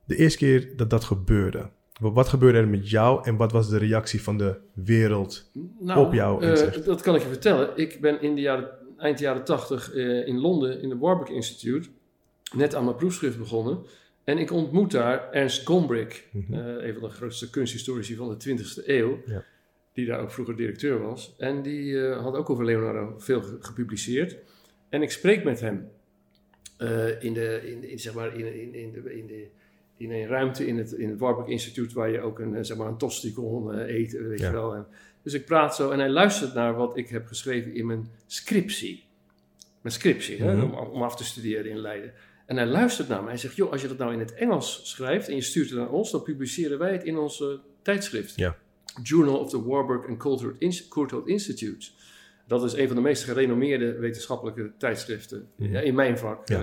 De 0.05 0.15
eerste 0.15 0.37
keer 0.37 0.75
dat 0.75 0.89
dat 0.89 1.03
gebeurde, 1.03 1.69
wat 1.99 2.27
gebeurde 2.27 2.57
er 2.57 2.67
met 2.67 2.89
jou 2.89 3.25
en 3.25 3.35
wat 3.35 3.51
was 3.51 3.69
de 3.69 3.77
reactie 3.77 4.21
van 4.21 4.37
de 4.37 4.59
wereld 4.73 5.51
nou, 5.79 6.05
op 6.05 6.13
jou? 6.13 6.45
Uh, 6.45 6.85
dat 6.85 7.01
kan 7.01 7.15
ik 7.15 7.21
je 7.21 7.27
vertellen. 7.27 7.69
Ik 7.75 8.01
ben 8.01 8.21
in 8.21 8.35
de 8.35 8.41
jaren, 8.41 8.69
eind 8.97 9.19
jaren 9.19 9.43
tachtig 9.43 9.93
in 10.25 10.39
Londen 10.39 10.81
in 10.81 10.89
de 10.89 10.97
Warburg 10.97 11.29
Institute 11.29 11.89
net 12.55 12.75
aan 12.75 12.83
mijn 12.83 12.95
proefschrift 12.95 13.37
begonnen. 13.37 13.85
En 14.23 14.37
ik 14.37 14.51
ontmoet 14.51 14.91
daar 14.91 15.31
Ernst 15.31 15.65
Gombrich, 15.65 16.23
mm 16.31 16.53
een 16.53 16.93
van 16.93 17.01
de 17.01 17.09
grootste 17.09 17.49
kunsthistorici 17.49 18.15
van 18.15 18.37
de 18.37 18.57
20e 18.57 18.85
eeuw, 18.85 19.21
ja. 19.25 19.43
die 19.93 20.05
daar 20.05 20.19
ook 20.19 20.31
vroeger 20.31 20.55
directeur 20.55 21.01
was. 21.01 21.35
En 21.37 21.61
die 21.61 21.91
uh, 21.91 22.21
had 22.21 22.35
ook 22.35 22.49
over 22.49 22.65
Leonardo 22.65 23.13
veel 23.17 23.41
gepubliceerd. 23.59 24.37
En 24.89 25.01
ik 25.01 25.11
spreek 25.11 25.43
met 25.43 25.59
hem 25.59 25.89
uh, 26.79 27.23
in, 27.23 27.33
de, 27.33 27.61
in, 27.71 27.89
in, 27.89 27.99
zeg 27.99 28.13
maar 28.13 28.35
in, 28.35 28.61
in, 28.61 28.73
in, 28.73 28.91
de, 28.91 29.17
in, 29.17 29.27
de, 29.27 29.47
in 29.97 30.11
een 30.11 30.27
ruimte 30.27 30.67
in 30.67 30.77
het, 30.77 30.91
in 30.91 31.09
het 31.09 31.19
Warburg 31.19 31.47
Instituut 31.47 31.93
waar 31.93 32.09
je 32.09 32.21
ook 32.21 32.39
een, 32.39 32.65
zeg 32.65 32.77
maar 32.77 32.87
een 32.87 32.97
tosti 32.97 33.33
kon 33.33 33.79
eten, 33.79 34.27
weet 34.27 34.39
je 34.39 34.51
wel. 34.51 34.75
En, 34.75 34.85
dus 35.27 35.33
ik 35.33 35.45
praat 35.45 35.75
zo 35.75 35.91
en 35.91 35.99
hij 35.99 36.09
luistert 36.09 36.53
naar 36.53 36.75
wat 36.75 36.97
ik 36.97 37.09
heb 37.09 37.27
geschreven 37.27 37.73
in 37.73 37.85
mijn 37.85 38.09
scriptie. 38.25 39.03
Mijn 39.81 39.95
scriptie, 39.95 40.43
hè, 40.43 40.55
mhm. 40.55 40.63
om, 40.63 40.87
om, 40.87 41.03
af 41.03 41.15
te 41.15 41.23
studeren 41.23 41.71
in 41.71 41.77
Leiden. 41.77 42.13
En 42.47 42.57
hij 42.57 42.65
luistert 42.65 43.07
naar 43.07 43.23
mij 43.23 43.31
en 43.31 43.39
zegt: 43.39 43.55
Joh, 43.55 43.71
als 43.71 43.81
je 43.81 43.87
dat 43.87 43.97
nou 43.97 44.13
in 44.13 44.19
het 44.19 44.33
Engels 44.33 44.81
schrijft 44.83 45.27
en 45.27 45.35
je 45.35 45.41
stuurt 45.41 45.69
het 45.69 45.79
naar 45.79 45.89
ons, 45.89 46.11
dan 46.11 46.23
publiceren 46.23 46.77
wij 46.77 46.91
het 46.91 47.03
in 47.03 47.17
onze 47.17 47.59
tijdschrift. 47.81 48.35
Ja. 48.35 48.57
Journal 49.03 49.37
of 49.37 49.49
the 49.49 49.67
Warburg 49.67 50.07
and 50.07 50.17
Courtauld 50.89 51.27
Institute. 51.27 51.87
Dat 52.47 52.63
is 52.63 52.73
een 52.73 52.87
van 52.87 52.95
de 52.95 53.01
meest 53.01 53.23
gerenommeerde 53.23 53.93
wetenschappelijke 53.93 54.71
tijdschriften 54.77 55.47
mhm. 55.55 55.75
in 55.75 55.95
mijn 55.95 56.17
vak 56.17 56.49
uh, 56.49 56.61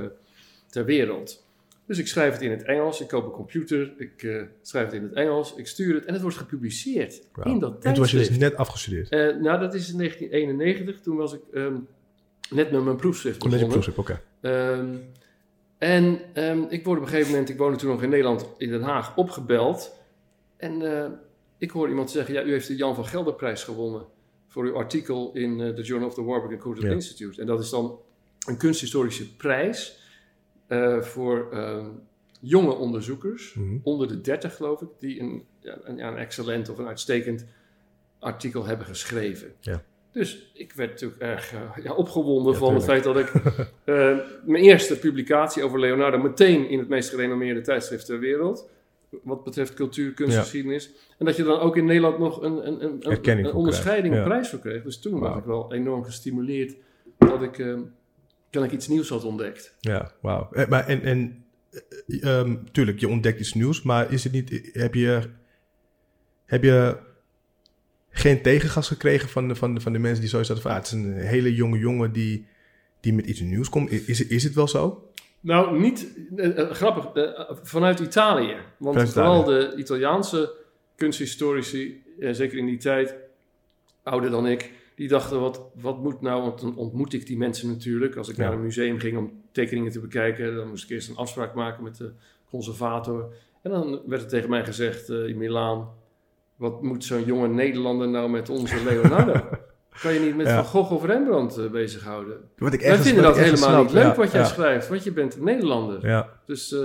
ter 0.70 0.84
wereld. 0.84 1.46
Dus 1.86 1.98
ik 1.98 2.06
schrijf 2.06 2.32
het 2.32 2.42
in 2.42 2.50
het 2.50 2.62
Engels, 2.62 3.00
ik 3.00 3.08
koop 3.08 3.24
een 3.24 3.30
computer, 3.30 3.92
ik 3.96 4.22
uh, 4.22 4.42
schrijf 4.62 4.84
het 4.84 4.94
in 4.94 5.02
het 5.02 5.12
Engels, 5.12 5.54
ik 5.54 5.66
stuur 5.66 5.94
het 5.94 6.04
en 6.04 6.12
het 6.12 6.22
wordt 6.22 6.36
gepubliceerd 6.36 7.22
in 7.42 7.58
dat 7.58 7.80
tijdschrift. 7.80 7.84
En 7.84 7.92
toen 7.92 8.02
was 8.02 8.10
je 8.10 8.18
dus 8.18 8.30
net 8.30 8.56
afgestudeerd? 8.56 9.12
Uh, 9.12 9.20
nou, 9.20 9.60
dat 9.60 9.74
is 9.74 9.90
in 9.90 9.98
1991, 9.98 11.00
toen 11.00 11.16
was 11.16 11.32
ik 11.32 11.40
um, 11.52 11.86
net 12.50 12.70
met 12.70 12.84
mijn 12.84 12.96
proefschrift 12.96 13.38
begonnen. 13.38 13.60
Je 13.60 13.66
proefschrift, 13.66 13.98
oké. 13.98 14.20
Okay. 14.40 14.78
Um, 14.78 15.00
En 15.78 16.20
ehm, 16.32 16.62
ik 16.68 16.84
word 16.84 16.98
op 16.98 17.04
een 17.04 17.10
gegeven 17.10 17.30
moment, 17.30 17.48
ik 17.48 17.58
woonde 17.58 17.78
toen 17.78 17.90
nog 17.90 18.02
in 18.02 18.08
Nederland, 18.08 18.46
in 18.58 18.70
Den 18.70 18.82
Haag, 18.82 19.16
opgebeld. 19.16 19.98
En 20.56 20.80
uh, 20.80 21.06
ik 21.58 21.70
hoor 21.70 21.88
iemand 21.88 22.10
zeggen, 22.10 22.34
ja, 22.34 22.42
u 22.42 22.50
heeft 22.50 22.68
de 22.68 22.76
Jan 22.76 22.94
van 22.94 23.06
Gelderprijs 23.06 23.64
gewonnen 23.64 24.06
voor 24.48 24.64
uw 24.64 24.76
artikel 24.76 25.30
in 25.32 25.58
uh, 25.58 25.74
the 25.74 25.82
Journal 25.82 26.08
of 26.08 26.14
the 26.14 26.24
Warburg 26.24 26.52
and 26.52 26.62
Courtauld 26.62 26.94
Institute. 26.94 27.40
En 27.40 27.46
dat 27.46 27.60
is 27.60 27.70
dan 27.70 27.98
een 28.46 28.56
kunsthistorische 28.56 29.36
prijs 29.36 30.02
uh, 30.68 31.00
voor 31.00 31.48
ehm, 31.52 31.86
jonge 32.40 32.74
onderzoekers, 32.74 33.54
mm 33.54 33.68
-hmm. 33.68 33.80
onder 33.82 34.08
de 34.08 34.20
30 34.20 34.56
geloof 34.56 34.82
ik, 34.82 34.88
die 34.98 35.20
een, 35.20 35.44
ja, 35.60 35.78
een, 35.82 36.06
een, 36.06 36.16
excellent 36.16 36.68
of 36.68 36.78
een 36.78 36.86
uitstekend 36.86 37.44
artikel 38.18 38.64
hebben 38.64 38.86
geschreven. 38.86 39.52
Ja. 39.60 39.84
Dus 40.14 40.50
ik 40.52 40.72
werd 40.72 40.90
natuurlijk 40.90 41.20
erg 41.20 41.52
uh, 41.52 41.84
ja, 41.84 41.92
opgewonden 41.92 42.52
ja, 42.52 42.58
van 42.58 42.74
het 42.74 42.84
feit 42.84 43.04
dat 43.04 43.18
ik 43.18 43.32
uh, 43.34 43.44
mijn 44.44 44.62
eerste 44.62 44.98
publicatie 44.98 45.62
over 45.62 45.80
Leonardo 45.80 46.18
meteen 46.18 46.68
in 46.68 46.78
het 46.78 46.88
meest 46.88 47.08
gerenommeerde 47.08 47.60
tijdschrift 47.60 48.06
ter 48.06 48.18
wereld, 48.18 48.68
wat 49.22 49.44
betreft 49.44 49.74
cultuur, 49.74 50.12
kunstgeschiedenis, 50.12 50.90
en 51.18 51.26
dat 51.26 51.36
je 51.36 51.42
dan 51.42 51.58
ook 51.58 51.76
in 51.76 51.84
Nederland 51.84 52.18
nog 52.18 52.42
een, 52.42 52.66
een, 52.66 53.00
een, 53.28 53.52
onderscheiding, 53.52 54.14
een 54.14 54.24
prijs 54.24 54.48
voor 54.48 54.58
kreeg. 54.58 54.82
Dus 54.82 55.00
toen 55.00 55.12
wow. 55.12 55.22
was 55.22 55.38
ik 55.38 55.44
wel 55.44 55.72
enorm 55.72 56.04
gestimuleerd 56.04 56.76
dat 57.18 57.42
ik, 57.42 57.58
uh, 57.58 57.78
ik 58.50 58.72
iets 58.72 58.88
nieuws 58.88 59.08
had 59.08 59.24
ontdekt. 59.24 59.76
Ja, 59.80 60.12
wauw. 60.20 60.48
Maar 60.68 60.86
en, 60.86 61.02
en 61.02 61.44
um, 62.20 62.72
tuurlijk, 62.72 62.98
je 62.98 63.08
ontdekt 63.08 63.40
iets 63.40 63.54
nieuws, 63.54 63.82
maar 63.82 64.12
is 64.12 64.24
het 64.24 64.32
niet, 64.32 64.70
heb 64.72 64.94
je, 64.94 65.22
heb 66.46 66.62
je 66.62 66.96
geen 68.16 68.42
tegengas 68.42 68.88
gekregen 68.88 69.28
van 69.28 69.48
de, 69.48 69.54
van 69.54 69.74
de, 69.74 69.80
van 69.80 69.92
de 69.92 69.98
mensen 69.98 70.20
die 70.20 70.28
zo 70.28 70.42
zaten 70.42 70.62
van, 70.62 70.70
ah, 70.70 70.76
het 70.76 70.86
is 70.86 70.92
een 70.92 71.16
hele 71.16 71.54
jonge 71.54 71.78
jongen 71.78 72.12
die, 72.12 72.46
die 73.00 73.12
met 73.12 73.26
iets 73.26 73.40
nieuws 73.40 73.68
komt. 73.68 73.90
Is, 73.90 74.26
is 74.26 74.44
het 74.44 74.54
wel 74.54 74.68
zo? 74.68 75.10
Nou, 75.40 75.80
niet, 75.80 76.08
uh, 76.36 76.46
uh, 76.46 76.70
grappig, 76.70 77.14
uh, 77.14 77.50
vanuit 77.62 78.00
Italië. 78.00 78.56
Want 78.78 78.96
vanuit 78.96 79.12
vooral 79.12 79.42
Italië. 79.42 79.70
de 79.70 79.76
Italiaanse 79.76 80.54
kunsthistorici, 80.96 82.02
zeker 82.18 82.58
in 82.58 82.66
die 82.66 82.76
tijd, 82.76 83.14
ouder 84.02 84.30
dan 84.30 84.46
ik, 84.46 84.72
die 84.94 85.08
dachten, 85.08 85.40
wat, 85.40 85.60
wat 85.80 86.02
moet 86.02 86.20
nou, 86.20 86.42
want 86.42 86.60
dan 86.60 86.76
ontmoet 86.76 87.12
ik 87.12 87.26
die 87.26 87.36
mensen 87.36 87.68
natuurlijk. 87.68 88.16
Als 88.16 88.28
ik 88.28 88.36
ja. 88.36 88.42
naar 88.42 88.52
een 88.52 88.62
museum 88.62 88.98
ging 88.98 89.18
om 89.18 89.42
tekeningen 89.52 89.92
te 89.92 90.00
bekijken, 90.00 90.54
dan 90.54 90.68
moest 90.68 90.84
ik 90.84 90.90
eerst 90.90 91.08
een 91.08 91.16
afspraak 91.16 91.54
maken 91.54 91.82
met 91.82 91.96
de 91.96 92.12
conservator. 92.50 93.34
En 93.62 93.70
dan 93.70 94.00
werd 94.06 94.22
er 94.22 94.28
tegen 94.28 94.50
mij 94.50 94.64
gezegd 94.64 95.08
in 95.08 95.36
Milaan, 95.36 95.88
wat 96.56 96.82
moet 96.82 97.04
zo'n 97.04 97.24
jonge 97.24 97.48
Nederlander 97.48 98.08
nou 98.08 98.30
met 98.30 98.48
onze 98.48 98.84
Leonardo? 98.84 99.32
kan 100.02 100.12
je 100.12 100.20
niet 100.20 100.36
met 100.36 100.46
ja. 100.46 100.54
Van 100.54 100.64
Gogh 100.64 100.92
of 100.92 101.04
Rembrandt 101.04 101.58
uh, 101.58 101.70
bezighouden? 101.70 102.36
Wat 102.56 102.72
ik 102.72 102.80
Wij 102.80 102.96
vinden 102.96 103.22
dat 103.22 103.36
helemaal 103.36 103.56
snap. 103.56 103.82
niet 103.82 103.92
leuk 103.92 104.02
ja, 104.02 104.14
wat 104.14 104.32
jij 104.32 104.40
ja. 104.40 104.46
schrijft, 104.46 104.88
want 104.88 105.04
je 105.04 105.12
bent 105.12 105.36
een 105.36 105.44
Nederlander. 105.44 106.06
Ja. 106.08 106.28
Dus, 106.46 106.72
uh, 106.72 106.80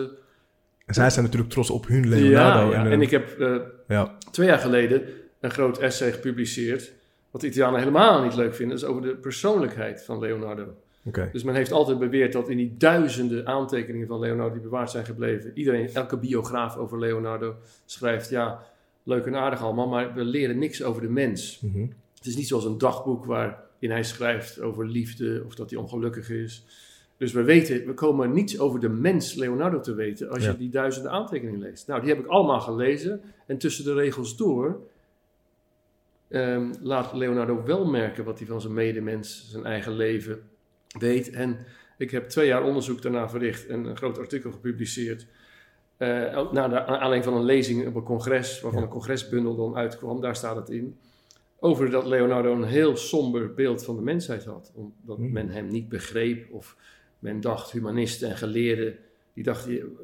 en 0.85 0.93
zij 0.93 1.09
zijn 1.09 1.25
natuurlijk 1.25 1.51
trots 1.51 1.69
op 1.69 1.87
hun 1.87 2.09
Leonardo. 2.09 2.71
Ja, 2.71 2.83
en, 2.83 2.91
en, 2.91 3.01
ik 3.01 3.11
heb 3.11 3.39
uh, 3.87 4.03
twee 4.31 4.47
jaar 4.47 4.59
geleden 4.59 5.01
een 5.39 5.51
groot 5.51 5.77
essay 5.77 6.11
gepubliceerd, 6.11 6.91
wat 7.31 7.41
de 7.41 7.47
Italianen 7.47 7.79
helemaal 7.79 8.23
niet 8.23 8.35
leuk 8.35 8.55
vinden, 8.55 8.79
dat 8.79 8.85
is 8.85 8.95
over 8.95 9.09
de 9.09 9.15
persoonlijkheid 9.15 10.03
van 10.03 10.19
Leonardo. 10.19 10.75
Okay. 11.03 11.29
Dus 11.31 11.43
men 11.43 11.55
heeft 11.55 11.71
altijd 11.71 11.99
beweerd 11.99 12.33
dat 12.33 12.49
in 12.49 12.57
die 12.57 12.75
duizenden 12.77 13.47
aantekeningen 13.47 14.07
van 14.07 14.19
Leonardo 14.19 14.53
die 14.53 14.61
bewaard 14.61 14.91
zijn 14.91 15.05
gebleven, 15.05 15.51
iedereen, 15.53 15.89
elke 15.93 16.17
biograaf 16.17 16.77
over 16.77 16.99
Leonardo 16.99 17.55
schrijft, 17.85 18.29
ja, 18.29 18.59
leuk 19.09 19.25
en 19.25 19.35
aardig 19.35 19.61
allemaal, 19.61 19.87
maar 19.87 20.13
we 20.13 20.23
leren 20.23 20.57
niks 20.57 20.83
over 20.83 21.01
de 21.01 21.09
mens. 21.09 21.59
Mm 21.61 21.71
-hmm. 21.71 21.93
Het 22.15 22.27
is 22.27 22.35
niet 22.35 22.47
zoals 22.47 22.65
een 22.65 22.77
dagboek 22.77 23.25
waarin 23.25 23.91
hij 23.91 24.03
schrijft 24.03 24.61
over 24.61 24.87
liefde 24.87 25.43
of 25.45 25.55
dat 25.55 25.69
hij 25.69 25.79
ongelukkig 25.79 26.29
is. 26.29 26.63
Dus 27.17 27.31
we 27.31 27.43
weten, 27.43 27.85
we 27.85 27.93
komen 27.93 28.31
niets 28.31 28.59
over 28.59 28.79
de 28.79 28.89
mens 28.89 29.33
Leonardo 29.33 29.79
te 29.79 29.93
weten 29.93 30.29
als 30.29 30.43
ja. 30.43 30.51
je 30.51 30.57
die 30.57 30.69
duizenden 30.69 31.11
aantekeningen 31.11 31.59
leest. 31.59 31.87
Nou, 31.87 32.01
die 32.01 32.09
heb 32.09 32.19
ik 32.19 32.25
allemaal 32.25 32.59
gelezen. 32.59 33.21
En 33.47 33.57
tussen 33.57 33.83
de 33.83 33.93
regels 33.93 34.37
door 34.37 34.81
um, 36.29 36.73
laat 36.81 37.13
Leonardo 37.13 37.63
wel 37.63 37.85
merken 37.85 38.23
wat 38.23 38.37
hij 38.39 38.47
van 38.47 38.61
zijn 38.61 38.73
medemens, 38.73 39.49
zijn 39.49 39.65
eigen 39.65 39.95
leven 39.95 40.41
weet. 40.99 41.29
En 41.29 41.57
ik 41.97 42.11
heb 42.11 42.29
twee 42.29 42.47
jaar 42.47 42.63
onderzoek 42.63 43.01
daarna 43.01 43.29
verricht 43.29 43.67
en 43.67 43.85
een 43.85 43.97
groot 43.97 44.17
artikel 44.17 44.51
gepubliceerd. 44.51 45.25
Uh, 45.99 46.51
naar 46.51 46.69
de 46.69 46.85
aanleiding 46.85 47.23
van 47.23 47.33
een 47.33 47.43
lezing 47.43 47.87
op 47.87 47.95
een 47.95 48.03
congres, 48.03 48.61
waarvan 48.61 48.79
ja. 48.79 48.85
een 48.85 48.93
congresbundel 48.93 49.55
dan 49.55 49.75
uitkwam, 49.75 50.21
daar 50.21 50.35
staat 50.35 50.55
het 50.55 50.69
in. 50.69 50.97
Over 51.59 51.89
dat 51.89 52.05
Leonardo 52.05 52.53
een 52.53 52.63
heel 52.63 52.95
somber 52.95 53.53
beeld 53.53 53.83
van 53.83 53.95
de 53.95 54.01
mensheid 54.01 54.45
had. 54.45 54.71
Omdat 54.75 55.17
mm. 55.17 55.31
men 55.31 55.49
hem 55.49 55.67
niet 55.67 55.89
begreep, 55.89 56.51
of 56.51 56.77
men 57.19 57.41
dacht, 57.41 57.71
humanisten 57.71 58.29
en 58.29 58.37
geleerden, 58.37 58.95
die 59.33 59.43
dachten, 59.43 59.97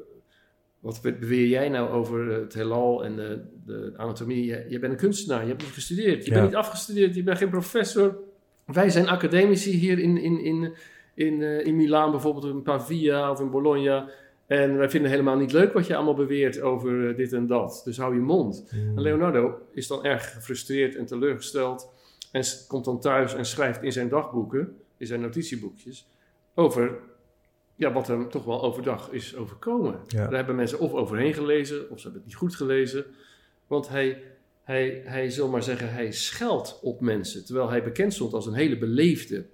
wat 0.78 1.00
beweer 1.02 1.46
jij 1.46 1.68
nou 1.68 1.90
over 1.90 2.26
het 2.26 2.54
heelal 2.54 3.04
en 3.04 3.16
de, 3.16 3.42
de 3.64 3.92
anatomie? 3.96 4.44
Je, 4.44 4.66
je, 4.68 4.78
bent 4.78 4.92
een 4.92 4.98
kunstenaar, 4.98 5.42
je 5.42 5.48
hebt 5.48 5.62
niet 5.62 5.72
gestudeerd, 5.72 6.24
je 6.24 6.30
ja. 6.30 6.36
bent 6.36 6.46
niet 6.46 6.58
afgestudeerd, 6.58 7.14
je 7.14 7.22
bent 7.22 7.38
geen 7.38 7.48
professor. 7.48 8.18
Wij 8.64 8.90
zijn 8.90 9.08
academici 9.08 9.70
hier 9.70 9.98
in, 9.98 10.16
in, 10.16 10.40
in, 10.40 10.74
in, 11.14 11.40
uh, 11.40 11.66
in 11.66 11.76
Milaan, 11.76 12.10
bijvoorbeeld 12.10 12.44
in 12.44 12.62
Pavia 12.62 13.30
of 13.30 13.40
in 13.40 13.50
Bologna. 13.50 14.08
En 14.46 14.76
wij 14.76 14.90
vinden 14.90 15.10
helemaal 15.10 15.36
niet 15.36 15.52
leuk 15.52 15.72
wat 15.72 15.86
je 15.86 15.96
allemaal 15.96 16.14
beweert 16.14 16.60
over 16.60 16.92
uh, 16.92 17.16
dit 17.16 17.32
en 17.32 17.46
dat. 17.46 17.82
Dus 17.84 17.98
hou 17.98 18.14
je 18.14 18.20
mond. 18.20 18.72
Mm. 18.72 18.96
En 18.96 19.02
Leonardo 19.02 19.58
is 19.72 19.86
dan 19.86 20.04
erg 20.04 20.32
gefrustreerd 20.32 20.96
en 20.96 21.06
teleurgesteld. 21.06 21.90
En 22.32 22.44
komt 22.68 22.84
dan 22.84 23.00
thuis 23.00 23.34
en 23.34 23.46
schrijft 23.46 23.82
in 23.82 23.92
zijn 23.92 24.08
dagboeken, 24.08 24.76
in 24.96 25.06
zijn 25.06 25.20
notitieboekjes, 25.20 26.08
over 26.54 26.98
ja, 27.76 27.92
wat 27.92 28.06
hem 28.06 28.30
toch 28.30 28.44
wel 28.44 28.62
overdag 28.62 29.10
is 29.10 29.36
overkomen. 29.36 30.00
Ja. 30.06 30.22
Daar 30.22 30.34
hebben 30.34 30.56
mensen 30.56 30.78
of 30.78 30.92
overheen 30.92 31.34
gelezen, 31.34 31.90
of 31.90 31.96
ze 31.98 32.02
hebben 32.02 32.20
het 32.20 32.24
niet 32.24 32.34
goed 32.34 32.54
gelezen. 32.54 33.04
Want 33.66 33.88
hij, 33.88 34.22
hij, 34.62 35.02
hij 35.04 35.30
zal 35.30 35.48
maar 35.48 35.62
zeggen, 35.62 35.92
hij 35.92 36.12
scheldt 36.12 36.78
op 36.82 37.00
mensen. 37.00 37.44
Terwijl 37.44 37.68
hij 37.68 37.82
bekend 37.82 38.14
stond 38.14 38.32
als 38.32 38.46
een 38.46 38.54
hele 38.54 38.78
beleefde, 38.78 39.46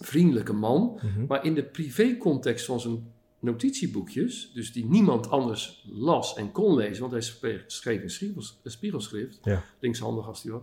vriendelijke 0.00 0.52
man. 0.52 1.00
Mm 1.02 1.10
-hmm. 1.14 1.24
Maar 1.28 1.44
in 1.44 1.54
de 1.54 1.64
privécontext 1.64 2.64
van 2.64 2.80
zijn 2.80 3.12
notitieboekjes, 3.40 4.50
dus 4.54 4.72
die 4.72 4.84
niemand 4.84 5.30
anders 5.30 5.84
las 5.92 6.36
en 6.36 6.52
kon 6.52 6.74
lezen, 6.74 7.00
want 7.00 7.12
hij 7.12 7.62
schreef 7.66 8.02
in 8.02 8.10
spiegels, 8.10 8.60
spiegelschrift, 8.64 9.38
ja. 9.42 9.64
linkshandig 9.78 10.26
als 10.26 10.42
hij 10.42 10.52
was. 10.52 10.62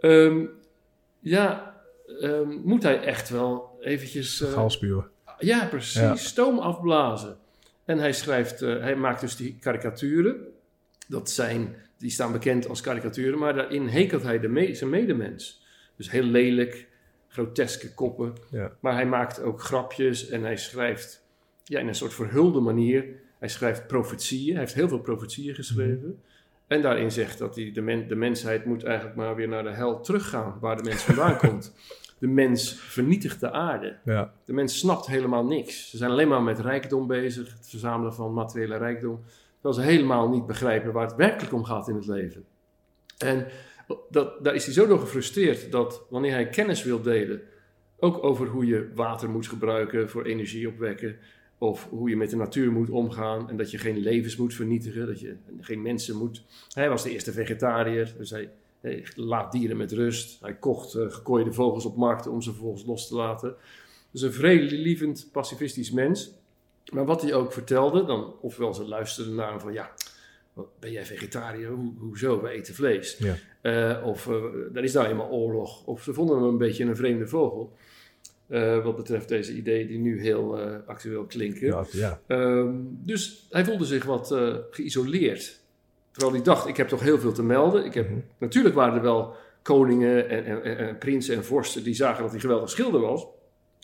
Um, 0.00 0.50
ja, 1.20 1.76
um, 2.20 2.60
moet 2.64 2.82
hij 2.82 3.02
echt 3.02 3.28
wel 3.28 3.78
eventjes... 3.80 4.40
Uh. 4.40 4.48
Ja, 5.38 5.66
precies. 5.66 6.00
Ja. 6.00 6.16
Stoom 6.16 6.58
afblazen. 6.58 7.38
En 7.84 7.98
hij 7.98 8.12
schrijft, 8.12 8.62
uh, 8.62 8.80
hij 8.80 8.96
maakt 8.96 9.20
dus 9.20 9.36
die 9.36 9.56
karikaturen. 9.60 10.36
Dat 11.08 11.30
zijn, 11.30 11.76
die 11.96 12.10
staan 12.10 12.32
bekend 12.32 12.68
als 12.68 12.80
karikaturen, 12.80 13.38
maar 13.38 13.54
daarin 13.54 13.86
hekelt 13.86 14.22
hij 14.22 14.40
de 14.40 14.48
me 14.48 14.74
zijn 14.74 14.90
medemens. 14.90 15.66
Dus 15.96 16.10
heel 16.10 16.24
lelijk, 16.24 16.88
groteske 17.28 17.94
koppen. 17.94 18.32
Ja. 18.50 18.72
Maar 18.80 18.94
hij 18.94 19.06
maakt 19.06 19.40
ook 19.40 19.62
grapjes 19.62 20.28
en 20.28 20.42
hij 20.42 20.56
schrijft 20.56 21.26
ja, 21.68 21.78
in 21.80 21.88
een 21.88 21.94
soort 21.94 22.14
verhulde 22.14 22.60
manier. 22.60 23.06
Hij 23.38 23.48
schrijft 23.48 23.86
profetieën. 23.86 24.50
Hij 24.50 24.60
heeft 24.60 24.74
heel 24.74 24.88
veel 24.88 25.00
profetieën 25.00 25.54
geschreven. 25.54 26.06
Mm. 26.06 26.20
En 26.66 26.82
daarin 26.82 27.10
zegt 27.10 27.38
dat 27.38 27.56
hij 27.56 27.70
de, 27.72 27.80
men, 27.80 28.08
de 28.08 28.14
mensheid 28.14 28.64
moet 28.64 28.84
eigenlijk 28.84 29.16
maar 29.16 29.34
weer 29.34 29.48
naar 29.48 29.62
de 29.62 29.70
hel 29.70 30.00
teruggaan, 30.00 30.58
waar 30.60 30.76
de 30.76 30.82
mens 30.82 31.02
vandaan 31.02 31.36
komt. 31.48 31.74
De 32.18 32.26
mens 32.26 32.74
vernietigt 32.74 33.40
de 33.40 33.50
aarde. 33.50 33.96
Ja. 34.04 34.32
De 34.44 34.52
mens 34.52 34.78
snapt 34.78 35.06
helemaal 35.06 35.44
niks. 35.44 35.90
Ze 35.90 35.96
zijn 35.96 36.10
alleen 36.10 36.28
maar 36.28 36.42
met 36.42 36.58
rijkdom 36.58 37.06
bezig, 37.06 37.52
het 37.52 37.68
verzamelen 37.68 38.14
van 38.14 38.32
materiële 38.32 38.76
rijkdom. 38.76 39.20
Terwijl 39.54 39.74
ze 39.74 39.92
helemaal 39.92 40.28
niet 40.28 40.46
begrijpen 40.46 40.92
waar 40.92 41.06
het 41.06 41.16
werkelijk 41.16 41.54
om 41.54 41.64
gaat 41.64 41.88
in 41.88 41.94
het 41.94 42.06
leven. 42.06 42.44
En 43.18 43.46
dat, 44.10 44.44
daar 44.44 44.54
is 44.54 44.64
hij 44.64 44.74
zo 44.74 44.86
door 44.86 44.98
gefrustreerd 44.98 45.72
dat 45.72 46.06
wanneer 46.10 46.32
hij 46.32 46.48
kennis 46.48 46.84
wil 46.84 47.02
delen, 47.02 47.40
ook 47.98 48.24
over 48.24 48.46
hoe 48.46 48.66
je 48.66 48.90
water 48.94 49.30
moet 49.30 49.46
gebruiken 49.46 50.10
voor 50.10 50.24
energie 50.24 50.68
opwekken, 50.68 51.16
of 51.58 51.88
hoe 51.90 52.08
je 52.08 52.16
met 52.16 52.30
de 52.30 52.36
natuur 52.36 52.72
moet 52.72 52.90
omgaan 52.90 53.50
en 53.50 53.56
dat 53.56 53.70
je 53.70 53.78
geen 53.78 53.98
levens 53.98 54.36
moet 54.36 54.54
vernietigen, 54.54 55.06
dat 55.06 55.20
je 55.20 55.36
geen 55.60 55.82
mensen 55.82 56.16
moet. 56.16 56.42
Hij 56.72 56.88
was 56.88 57.02
de 57.02 57.10
eerste 57.10 57.32
vegetariër, 57.32 58.14
dus 58.18 58.30
hij, 58.30 58.50
hij 58.80 59.06
laat 59.14 59.52
dieren 59.52 59.76
met 59.76 59.92
rust. 59.92 60.40
Hij 60.40 60.54
kocht 60.54 60.94
uh, 60.94 61.10
gekooide 61.10 61.52
vogels 61.52 61.84
op 61.84 61.96
markten 61.96 62.30
om 62.30 62.42
ze 62.42 62.50
vervolgens 62.50 62.84
los 62.84 63.08
te 63.08 63.14
laten. 63.14 63.54
Dus 64.10 64.22
een 64.22 64.32
vredelievend, 64.32 65.28
pacifistisch 65.32 65.90
mens. 65.90 66.30
Maar 66.92 67.04
wat 67.04 67.22
hij 67.22 67.34
ook 67.34 67.52
vertelde, 67.52 68.04
dan, 68.04 68.34
ofwel 68.40 68.74
ze 68.74 68.84
luisterden 68.84 69.34
naar 69.34 69.50
hem 69.50 69.60
van 69.60 69.72
ja, 69.72 69.92
ben 70.78 70.92
jij 70.92 71.06
vegetariër? 71.06 71.68
Ho 71.68 71.94
hoezo? 71.98 72.42
We 72.42 72.48
eten 72.48 72.74
vlees. 72.74 73.16
Ja. 73.18 73.36
Uh, 73.62 74.06
of 74.06 74.26
uh, 74.26 74.44
dan 74.72 74.84
is 74.84 74.92
nou 74.92 75.06
eenmaal 75.06 75.30
oorlog. 75.30 75.86
Of 75.86 76.02
ze 76.02 76.14
vonden 76.14 76.36
hem 76.36 76.46
een 76.46 76.58
beetje 76.58 76.84
een 76.84 76.96
vreemde 76.96 77.26
vogel. 77.26 77.72
Uh, 78.48 78.84
wat 78.84 78.96
betreft 78.96 79.28
deze 79.28 79.52
ideeën 79.52 79.86
die 79.86 79.98
nu 79.98 80.20
heel 80.20 80.60
uh, 80.60 80.74
actueel 80.86 81.24
klinken. 81.24 81.66
Ja, 81.66 81.84
ja. 81.90 82.20
Um, 82.26 82.98
dus 83.02 83.46
hij 83.50 83.64
voelde 83.64 83.84
zich 83.84 84.04
wat 84.04 84.32
uh, 84.32 84.54
geïsoleerd. 84.70 85.60
Terwijl 86.10 86.32
hij 86.32 86.42
dacht, 86.42 86.66
ik 86.66 86.76
heb 86.76 86.88
toch 86.88 87.02
heel 87.02 87.18
veel 87.18 87.32
te 87.32 87.42
melden. 87.42 87.84
Ik 87.84 87.94
heb, 87.94 88.08
mm 88.08 88.12
-hmm. 88.12 88.24
Natuurlijk 88.38 88.74
waren 88.74 88.94
er 88.94 89.02
wel 89.02 89.34
koningen 89.62 90.28
en, 90.28 90.44
en, 90.44 90.62
en, 90.62 90.78
en, 90.78 90.98
prinsen 90.98 91.36
en 91.36 91.44
vorsten 91.44 91.82
die 91.82 91.94
zagen 91.94 92.22
dat 92.22 92.30
hij 92.30 92.40
geweldig 92.40 92.70
schilder 92.70 93.00
was. 93.00 93.26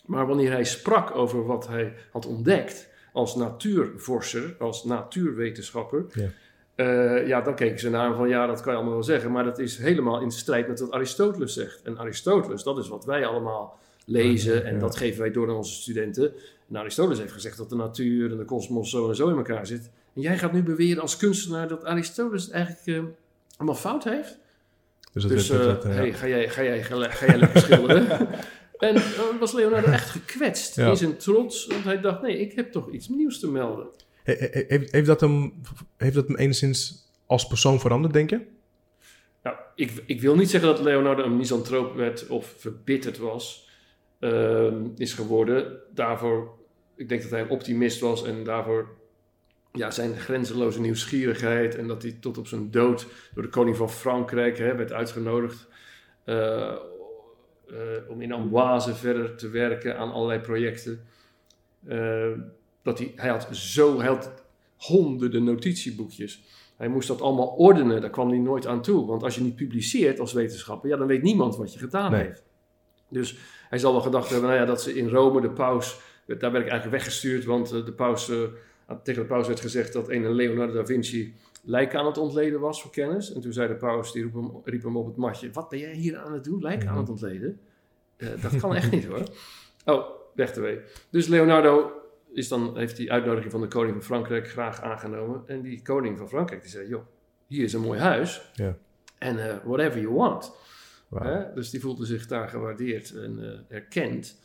Maar 0.05 0.27
wanneer 0.27 0.51
hij 0.51 0.63
sprak 0.63 1.15
over 1.15 1.45
wat 1.45 1.67
hij 1.67 1.93
had 2.11 2.25
ontdekt, 2.25 2.89
als 3.13 3.35
natuurvorser, 3.35 4.55
als 4.59 4.83
natuurwetenschapper. 4.83 6.05
Ja. 6.13 6.29
Uh, 6.75 7.27
ja, 7.27 7.41
dan 7.41 7.55
keken 7.55 7.79
ze 7.79 7.89
naar 7.89 8.07
hem 8.07 8.15
van 8.15 8.29
ja, 8.29 8.47
dat 8.47 8.61
kan 8.61 8.71
je 8.71 8.77
allemaal 8.77 8.95
wel 8.95 9.03
zeggen, 9.03 9.31
maar 9.31 9.43
dat 9.43 9.59
is 9.59 9.77
helemaal 9.77 10.21
in 10.21 10.31
strijd 10.31 10.67
met 10.67 10.79
wat 10.79 10.91
Aristoteles 10.91 11.53
zegt. 11.53 11.81
En 11.81 11.97
Aristoteles, 11.97 12.63
dat 12.63 12.77
is 12.77 12.87
wat 12.87 13.05
wij 13.05 13.25
allemaal 13.25 13.79
lezen 14.05 14.65
en 14.65 14.79
dat 14.79 14.97
geven 14.97 15.19
wij 15.19 15.31
door 15.31 15.49
aan 15.49 15.55
onze 15.55 15.81
studenten. 15.81 16.33
En 16.69 16.77
Aristoteles 16.77 17.19
heeft 17.19 17.31
gezegd 17.31 17.57
dat 17.57 17.69
de 17.69 17.75
natuur 17.75 18.31
en 18.31 18.37
de 18.37 18.45
kosmos 18.45 18.89
zo 18.89 19.09
en 19.09 19.15
zo 19.15 19.29
in 19.29 19.37
elkaar 19.37 19.67
zit. 19.67 19.89
En 20.13 20.21
jij 20.21 20.37
gaat 20.37 20.53
nu 20.53 20.63
beweren 20.63 21.01
als 21.01 21.17
kunstenaar 21.17 21.67
dat 21.67 21.85
Aristoteles 21.85 22.49
eigenlijk 22.49 22.85
uh, 22.85 23.09
allemaal 23.57 23.75
fout 23.75 24.03
heeft. 24.03 24.37
Dus, 25.13 25.25
dus 25.27 25.49
uh, 25.49 25.83
hey, 25.83 26.13
ga, 26.13 26.27
jij, 26.27 26.49
ga, 26.49 26.63
jij, 26.63 26.83
ga, 26.83 27.25
jij 27.25 27.37
lekker 27.37 27.61
schilderen? 27.61 28.27
en 28.77 28.93
dan 28.93 29.37
was 29.39 29.53
Leonardo 29.53 29.91
echt 29.91 30.09
gekwetst 30.09 30.77
in 30.77 30.97
zijn 30.97 31.17
trots, 31.17 31.67
want 31.67 31.83
hij 31.83 32.01
dacht, 32.01 32.21
nee, 32.21 32.39
ik 32.39 32.53
heb 32.53 32.71
toch 32.71 32.91
iets 32.91 33.07
nieuws 33.07 33.39
te 33.39 33.51
melden. 33.51 33.87
Heeft, 34.23 34.91
heeft, 34.91 35.05
dat 35.05 35.21
hem, 35.21 35.53
heeft 35.97 36.15
dat 36.15 36.27
hem 36.27 36.37
enigszins 36.37 37.05
als 37.25 37.47
persoon 37.47 37.79
veranderd, 37.79 38.13
denk 38.13 38.29
je? 38.29 38.41
Nou, 39.43 39.57
ik, 39.75 40.03
ik 40.05 40.21
wil 40.21 40.35
niet 40.35 40.49
zeggen 40.49 40.69
dat 40.69 40.79
Leonardo 40.79 41.23
een 41.23 41.37
misantroop 41.37 41.95
werd 41.95 42.27
of 42.27 42.53
verbitterd 42.57 43.17
was, 43.17 43.69
uh, 44.19 44.73
is 44.95 45.13
geworden. 45.13 45.77
Daarvoor, 45.93 46.57
ik 46.95 47.09
denk 47.09 47.21
dat 47.21 47.31
hij 47.31 47.41
een 47.41 47.49
optimist 47.49 47.99
was 47.99 48.25
en 48.25 48.43
daarvoor 48.43 48.87
ja, 49.71 49.91
zijn 49.91 50.15
grenzeloze 50.15 50.81
nieuwsgierigheid 50.81 51.75
en 51.75 51.87
dat 51.87 52.01
hij 52.01 52.17
tot 52.19 52.37
op 52.37 52.47
zijn 52.47 52.71
dood 52.71 53.07
door 53.33 53.43
de 53.43 53.49
koning 53.49 53.75
van 53.75 53.89
Frankrijk 53.89 54.57
hè, 54.57 54.75
werd 54.75 54.91
uitgenodigd 54.91 55.67
uh, 56.25 56.73
uh, 57.67 58.09
om 58.09 58.21
in 58.21 58.31
Amboise 58.31 58.95
verder 58.95 59.35
te 59.35 59.49
werken 59.49 59.97
aan 59.97 60.11
allerlei 60.11 60.39
projecten. 60.39 60.99
Uh, 61.87 62.31
dat 62.81 62.97
hij, 62.97 63.11
hij 63.15 63.29
had 63.29 63.47
zo, 63.51 63.97
hij 63.97 64.07
had 64.07 64.31
honderden 64.77 65.43
notitieboekjes. 65.43 66.43
Hij 66.77 66.87
moest 66.87 67.07
dat 67.07 67.21
allemaal 67.21 67.47
ordenen, 67.47 68.01
daar 68.01 68.09
kwam 68.09 68.29
hij 68.29 68.37
nooit 68.37 68.67
aan 68.67 68.81
toe. 68.81 69.05
Want 69.05 69.23
als 69.23 69.35
je 69.35 69.41
niet 69.41 69.55
publiceert 69.55 70.19
als 70.19 70.33
wetenschapper, 70.33 70.89
ja, 70.89 70.97
dan 70.97 71.07
weet 71.07 71.21
niemand 71.21 71.55
wat 71.55 71.73
je 71.73 71.79
gedaan 71.79 72.13
heeft. 72.13 72.43
Dus 73.09 73.37
hij 73.75 73.83
zal 73.83 73.93
wel 73.93 74.01
gedacht 74.01 74.29
hebben, 74.29 74.49
nou 74.49 74.61
ja, 74.61 74.65
dat 74.65 74.81
ze 74.81 74.95
in 74.95 75.09
Rome 75.09 75.41
de 75.41 75.49
paus, 75.49 75.99
daar 76.25 76.51
werd 76.51 76.65
ik 76.65 76.71
eigenlijk 76.71 76.91
weggestuurd, 76.91 77.45
want 77.45 77.69
de 77.69 77.93
paus 77.93 78.31
tegen 79.03 79.21
de 79.21 79.27
paus 79.27 79.47
werd 79.47 79.59
gezegd 79.59 79.93
dat 79.93 80.09
een 80.09 80.31
Leonardo 80.31 80.73
da 80.73 80.85
Vinci 80.85 81.35
lijken 81.61 81.99
aan 81.99 82.05
het 82.05 82.17
ontleden 82.17 82.59
was 82.59 82.81
voor 82.81 82.91
kennis. 82.91 83.33
En 83.33 83.41
toen 83.41 83.53
zei 83.53 83.67
de 83.67 83.75
paus, 83.75 84.11
die 84.11 84.23
riep 84.23 84.33
hem, 84.33 84.51
riep 84.63 84.83
hem 84.83 84.97
op 84.97 85.05
het 85.05 85.15
matje, 85.15 85.51
wat 85.51 85.69
ben 85.69 85.79
jij 85.79 85.93
hier 85.93 86.17
aan 86.17 86.33
het 86.33 86.43
doen, 86.43 86.61
lijken 86.61 86.89
aan 86.89 86.97
het 86.97 87.09
ontleden? 87.09 87.59
Uh, 88.17 88.29
dat 88.41 88.55
kan 88.55 88.75
echt 88.75 88.91
niet 88.91 89.05
hoor. 89.05 89.23
Oh, 89.85 90.09
weg 90.33 90.51
ermee. 90.51 90.79
Dus 91.09 91.27
Leonardo 91.27 91.91
is 92.33 92.47
dan, 92.47 92.77
heeft 92.77 92.97
die 92.97 93.11
uitnodiging 93.11 93.51
van 93.51 93.61
de 93.61 93.67
koning 93.67 93.93
van 93.93 94.03
Frankrijk 94.03 94.49
graag 94.49 94.81
aangenomen. 94.81 95.43
En 95.47 95.61
die 95.61 95.81
koning 95.81 96.17
van 96.17 96.29
Frankrijk 96.29 96.61
die 96.61 96.71
zei, 96.71 96.87
joh, 96.87 97.05
hier 97.47 97.63
is 97.63 97.73
een 97.73 97.81
mooi 97.81 97.99
huis. 97.99 98.51
Ja. 98.53 98.77
En 99.17 99.37
uh, 99.37 99.55
whatever 99.63 100.01
you 100.01 100.13
want. 100.13 100.53
Wow. 101.07 101.55
dus 101.55 101.69
die 101.69 101.79
voelde 101.79 102.05
zich 102.05 102.27
daar 102.27 102.49
gewaardeerd 102.49 103.13
en 103.13 103.37
uh, 103.39 103.77
erkend. 103.77 104.37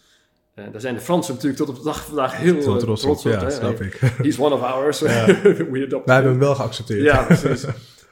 Uh, 0.54 0.64
daar 0.72 0.80
zijn 0.80 0.94
de 0.94 1.00
Fransen 1.00 1.34
natuurlijk 1.34 1.60
tot 1.62 1.68
op 1.68 1.76
de 1.76 1.82
dag 1.82 2.04
vandaag 2.04 2.36
heel 2.36 2.62
Zo 2.62 2.76
trots, 2.76 3.02
trots 3.02 3.26
op. 3.26 3.32
Ja, 3.32 3.50
snap 3.50 3.80
ik. 3.80 3.94
He's 4.24 4.38
one 4.38 4.54
of 4.54 4.62
ours. 4.62 4.98
Ja. 4.98 5.26
We 5.42 6.02
Wij 6.04 6.14
hebben 6.14 6.30
hem 6.30 6.38
wel 6.38 6.54
geaccepteerd. 6.54 7.02
Ja, 7.02 7.22
precies. 7.26 7.66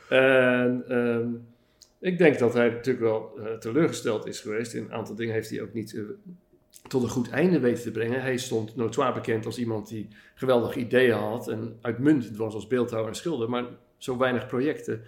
en 0.09 0.85
um, 0.89 1.47
ik 2.01 2.19
denk 2.19 2.39
dat 2.39 2.55
hij 2.55 2.69
natuurlijk 2.69 3.05
wel 3.05 3.33
uh, 3.39 3.53
teleurgesteld 3.53 4.27
is 4.27 4.41
geweest. 4.41 4.75
In 4.75 4.83
een 4.83 4.93
aantal 4.93 5.15
dingen 5.15 5.35
heeft 5.35 5.51
hij 5.51 5.63
ook 5.63 5.73
niet 5.73 5.93
uh, 5.93 6.05
tot 6.89 7.03
een 7.03 7.09
goed 7.09 7.31
einde 7.31 7.59
weten 7.61 7.83
te 7.83 7.91
brengen. 7.91 8.21
Hij 8.21 8.37
stond 8.37 8.77
notoire 8.77 9.13
bekend 9.13 9.47
als 9.47 9.59
iemand 9.59 9.89
die 9.89 10.09
geweldige 10.35 10.79
ideeën 10.79 11.17
had 11.17 11.49
en 11.49 11.77
uitmuntend 11.81 12.37
was 12.37 12.55
als 12.55 12.67
beeldhouwer 12.67 13.11
en 13.11 13.17
schilder, 13.17 13.51
maar 13.51 13.65
zo 13.97 14.17
weinig 14.17 14.47
projecten 14.47 15.03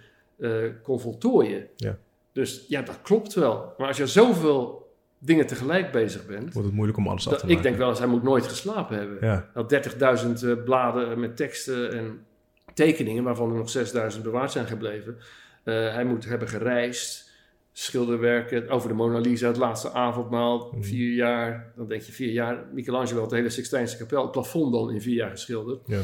kon 0.83 0.99
voltooien. 0.99 1.67
Ja. 1.75 1.97
Dus 2.33 2.65
ja, 2.67 2.81
dat 2.81 2.99
klopt 3.01 3.33
wel. 3.33 3.73
Maar 3.77 3.87
als 3.87 3.97
je 3.97 4.07
zoveel 4.07 4.81
dingen 5.19 5.47
tegelijk 5.47 5.91
bezig 5.91 6.25
bent. 6.25 6.53
Wordt 6.53 6.67
het 6.67 6.75
moeilijk 6.75 6.97
om 6.97 7.07
alles 7.07 7.27
af 7.27 7.33
te 7.33 7.45
maken. 7.45 7.57
Ik 7.57 7.63
denk 7.63 7.77
wel 7.77 7.89
eens, 7.89 7.99
hij 7.99 8.07
moet 8.07 8.23
nooit 8.23 8.47
geslapen 8.47 8.97
hebben. 8.97 9.17
Ja. 9.21 9.49
Dat 9.53 10.23
30.000 10.41 10.43
uh, 10.43 10.63
bladen 10.63 11.19
met 11.19 11.37
teksten 11.37 11.91
en 11.91 12.25
tekeningen, 12.73 13.23
waarvan 13.23 13.49
er 13.51 13.57
nog 13.57 14.13
6.000 14.15 14.21
bewaard 14.21 14.51
zijn 14.51 14.65
gebleven. 14.65 15.17
Uh, 15.65 15.93
hij 15.93 16.05
moet 16.05 16.25
hebben 16.25 16.47
gereisd, 16.47 17.29
schilderwerken 17.71 18.69
over 18.69 18.89
de 18.89 18.95
Mona 18.95 19.19
Lisa, 19.19 19.47
het 19.47 19.57
laatste 19.57 19.91
avondmaal, 19.91 20.71
mm. 20.73 20.83
vier 20.83 21.13
jaar. 21.13 21.71
Dan 21.75 21.87
denk 21.87 22.01
je 22.01 22.11
vier 22.11 22.31
jaar. 22.31 22.65
Michelangelo 22.73 23.19
had 23.19 23.29
de 23.29 23.35
hele 23.35 23.49
Sixtijnse 23.49 23.97
kapel, 23.97 24.21
het 24.21 24.31
plafond 24.31 24.73
dan 24.73 24.91
in 24.91 25.01
vier 25.01 25.15
jaar 25.15 25.29
geschilderd. 25.29 25.81
Ja. 25.85 25.97
Uh, 25.97 26.03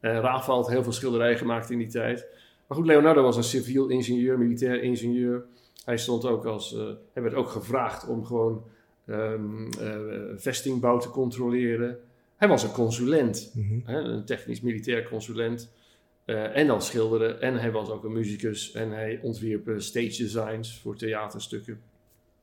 Rafael 0.00 0.56
had 0.56 0.68
heel 0.68 0.82
veel 0.82 0.92
schilderijen 0.92 1.38
gemaakt 1.38 1.70
in 1.70 1.78
die 1.78 1.88
tijd. 1.88 2.26
Maar 2.66 2.78
goed, 2.78 2.86
Leonardo 2.86 3.22
was 3.22 3.36
een 3.36 3.42
civiel 3.44 3.88
ingenieur, 3.88 4.38
militair 4.38 4.82
ingenieur. 4.82 5.44
Hij 5.88 5.98
stond 5.98 6.24
ook 6.24 6.44
als, 6.44 6.72
uh, 6.72 6.88
hij 7.12 7.22
werd 7.22 7.34
ook 7.34 7.48
gevraagd 7.48 8.08
om 8.08 8.24
gewoon 8.24 8.64
um, 9.06 9.68
uh, 9.80 9.96
vestingbouw 10.36 10.98
te 10.98 11.08
controleren. 11.08 11.98
Hij 12.36 12.48
was 12.48 12.62
een 12.62 12.72
consulent, 12.72 13.52
mm 13.54 13.82
hè, 13.84 13.98
een 13.98 14.24
technisch-militair 14.24 15.08
consulent. 15.08 15.70
Uh, 16.26 16.56
en 16.56 16.66
dan 16.66 16.82
schilderen. 16.82 17.40
En 17.40 17.54
hij 17.54 17.72
was 17.72 17.90
ook 17.90 18.04
een 18.04 18.12
muzikus. 18.12 18.72
En 18.72 18.90
hij 18.90 19.20
ontwierp 19.22 19.74
stage 19.76 20.22
designs 20.22 20.80
voor 20.80 20.96
theaterstukken. 20.96 21.80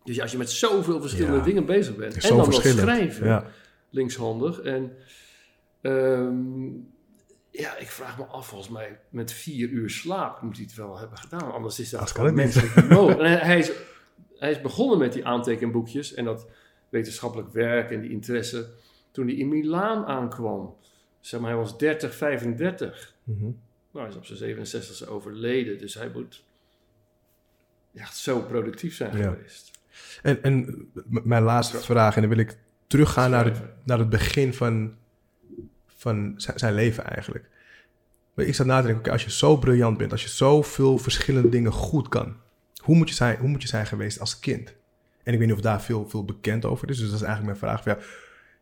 Dus 0.03 0.21
als 0.21 0.31
je 0.31 0.37
met 0.37 0.49
zoveel 0.49 1.01
verschillende 1.01 1.41
dingen 1.41 1.65
bezig 1.65 1.95
bent. 1.95 2.23
En 2.23 2.29
dan 2.29 2.37
nog 2.37 2.53
schrijven, 2.53 3.27
ja. 3.27 3.45
linkshandig. 3.89 4.61
En 4.61 4.91
um, 5.81 6.93
ja, 7.57 7.77
ik 7.77 7.87
vraag 7.87 8.17
me 8.17 8.23
af, 8.23 8.47
volgens 8.47 8.69
mij 8.69 8.99
met 9.09 9.31
vier 9.31 9.69
uur 9.69 9.89
slaap 9.89 10.41
moet 10.41 10.55
hij 10.55 10.65
het 10.65 10.75
wel 10.75 10.97
hebben 10.97 11.17
gedaan. 11.17 11.51
Anders 11.51 11.79
is 11.79 11.89
dat 11.89 12.33
menselijk 12.33 12.89
mogelijk. 12.89 13.41
hij, 13.41 13.59
is, 13.59 13.71
hij 14.37 14.51
is 14.51 14.61
begonnen 14.61 14.97
met 14.97 15.13
die 15.13 15.25
aantekenboekjes 15.25 16.13
en 16.13 16.25
dat 16.25 16.47
wetenschappelijk 16.89 17.53
werk 17.53 17.91
en 17.91 18.01
die 18.01 18.11
interesse 18.11 18.69
toen 19.11 19.27
hij 19.27 19.35
in 19.35 19.49
Milaan 19.49 20.05
aankwam. 20.05 20.75
Zeg 21.19 21.39
maar, 21.39 21.49
hij 21.49 21.59
was 21.59 21.77
30, 21.77 22.15
35. 22.15 23.13
Mm 23.23 23.37
-hmm. 23.39 23.59
Nou, 23.91 24.05
hij 24.05 24.15
is 24.15 24.15
op 24.15 24.37
zijn 24.37 25.05
67e 25.05 25.09
overleden, 25.09 25.77
dus 25.77 25.93
hij 25.93 26.09
moet 26.13 26.43
ja, 27.91 28.11
zo 28.11 28.41
productief 28.41 28.95
zijn 28.95 29.11
geweest. 29.11 29.71
En, 30.21 30.43
en 30.43 30.87
mijn 31.05 31.43
laatste 31.43 31.77
vraag, 31.77 32.15
en 32.15 32.21
dan 32.21 32.29
wil 32.29 32.39
ik 32.39 32.57
teruggaan 32.87 33.31
naar 33.31 33.45
het, 33.45 33.61
naar 33.83 33.99
het 33.99 34.09
begin 34.09 34.53
van 34.53 34.95
van 36.05 36.33
zijn 36.37 36.73
leven 36.73 37.05
eigenlijk. 37.05 37.49
Maar 38.33 38.45
ik 38.45 38.55
zat 38.55 38.65
na 38.65 38.81
te 38.81 38.87
denken, 38.87 39.11
als 39.11 39.23
je 39.23 39.31
zo 39.31 39.57
briljant 39.57 39.97
bent, 39.97 40.11
als 40.11 40.23
je 40.23 40.29
zoveel 40.29 40.97
verschillende 40.97 41.49
dingen 41.49 41.71
goed 41.71 42.09
kan, 42.09 42.35
hoe 42.77 42.95
moet 42.95 43.09
je 43.09 43.15
zijn, 43.15 43.37
hoe 43.37 43.49
moet 43.49 43.61
je 43.61 43.67
zijn 43.67 43.85
geweest 43.85 44.19
als 44.19 44.39
kind? 44.39 44.75
En 45.23 45.33
ik 45.33 45.39
weet 45.39 45.47
niet 45.47 45.57
of 45.57 45.63
daar 45.63 45.81
veel, 45.81 46.09
veel 46.09 46.25
bekend 46.25 46.65
over 46.65 46.89
is, 46.89 46.97
dus 46.97 47.09
dat 47.09 47.19
is 47.19 47.25
eigenlijk 47.25 47.59
mijn 47.59 47.73
vraag. 47.73 47.85
Ja, 47.85 47.97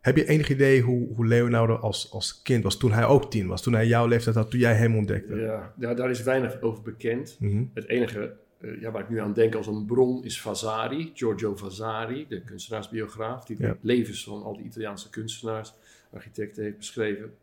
heb 0.00 0.16
je 0.16 0.28
enig 0.28 0.48
idee 0.48 0.80
hoe, 0.80 1.14
hoe 1.14 1.26
Leonardo 1.26 1.74
als, 1.74 2.10
als 2.12 2.42
kind 2.42 2.62
was 2.62 2.78
toen 2.78 2.92
hij 2.92 3.04
ook 3.04 3.30
tien 3.30 3.46
was, 3.46 3.62
toen 3.62 3.72
hij 3.72 3.86
jouw 3.86 4.06
leeftijd 4.06 4.36
had, 4.36 4.50
toen 4.50 4.60
jij 4.60 4.74
hem 4.74 4.96
ontdekte? 4.96 5.36
Ja, 5.36 5.72
ja 5.78 5.94
daar 5.94 6.10
is 6.10 6.22
weinig 6.22 6.60
over 6.60 6.82
bekend. 6.82 7.36
Mhm. 7.38 7.64
Het 7.74 7.88
enige 7.88 8.36
ja, 8.80 8.90
waar 8.90 9.02
ik 9.02 9.08
nu 9.08 9.20
aan 9.20 9.32
denk 9.32 9.54
als 9.54 9.66
een 9.66 9.86
bron 9.86 10.24
is 10.24 10.40
Vasari, 10.40 11.10
Giorgio 11.14 11.56
Vasari, 11.56 12.26
de 12.28 12.40
kunstenaarsbiograaf, 12.40 13.44
die 13.44 13.56
de 13.56 13.76
levens 13.80 14.24
van 14.24 14.42
al 14.42 14.56
die 14.56 14.66
Italiaanse 14.66 15.10
kunstenaars 15.10 15.74
architect 16.12 16.56
heeft 16.56 16.76
beschreven. 16.76 17.34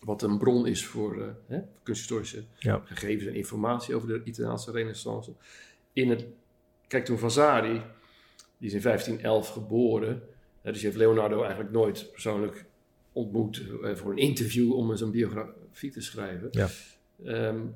Wat 0.00 0.22
een 0.22 0.38
bron 0.38 0.66
is 0.66 0.86
voor 0.86 1.16
uh, 1.16 1.26
hè, 1.46 1.60
kunsthistorische 1.82 2.44
gegevens 2.84 3.26
en 3.26 3.34
informatie 3.34 3.94
over 3.94 4.08
de 4.08 4.20
Italiaanse 4.24 4.70
renaissance. 4.70 5.32
In 5.92 6.10
het, 6.10 6.26
kijk, 6.86 7.04
toen 7.04 7.18
Vasari, 7.18 7.82
die 8.58 8.68
is 8.68 8.74
in 8.74 8.82
1511 8.82 9.48
geboren, 9.48 10.22
dus 10.62 10.82
heeft 10.82 10.96
Leonardo 10.96 11.40
eigenlijk 11.40 11.70
nooit 11.70 12.08
persoonlijk 12.12 12.64
ontmoet 13.12 13.62
uh, 13.82 13.94
voor 13.94 14.10
een 14.10 14.18
interview 14.18 14.72
om 14.72 14.96
zijn 14.96 15.10
biografie 15.10 15.90
te 15.90 16.00
schrijven. 16.00 16.48
Ja. 16.50 16.68
Um, 17.24 17.74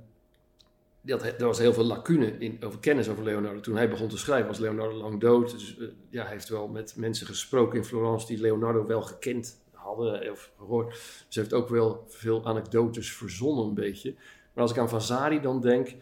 dat, 1.02 1.22
er 1.22 1.46
was 1.46 1.58
heel 1.58 1.72
veel 1.72 1.84
lacune 1.84 2.38
in, 2.38 2.64
over 2.64 2.78
kennis 2.78 3.08
over 3.08 3.24
Leonardo. 3.24 3.60
Toen 3.60 3.76
hij 3.76 3.90
begon 3.90 4.08
te 4.08 4.18
schrijven 4.18 4.48
was 4.48 4.58
Leonardo 4.58 4.96
lang 4.96 5.20
dood. 5.20 5.50
Dus 5.50 5.76
uh, 5.78 5.88
ja, 6.08 6.22
hij 6.22 6.32
heeft 6.32 6.48
wel 6.48 6.68
met 6.68 6.94
mensen 6.96 7.26
gesproken 7.26 7.78
in 7.78 7.84
Florence 7.84 8.26
die 8.26 8.40
Leonardo 8.40 8.86
wel 8.86 9.02
gekend 9.02 9.60
hadden 9.72 10.30
of 10.30 10.52
gehoord. 10.58 10.98
Ze 11.28 11.40
heeft 11.40 11.52
ook 11.52 11.68
wel 11.68 12.04
veel 12.08 12.44
anekdotes 12.46 13.12
verzonnen 13.12 13.64
een 13.64 13.74
beetje. 13.74 14.14
Maar 14.52 14.62
als 14.62 14.72
ik 14.72 14.78
aan 14.78 14.88
Vasari 14.88 15.40
dan 15.40 15.60
denk, 15.60 15.94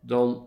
dan 0.00 0.46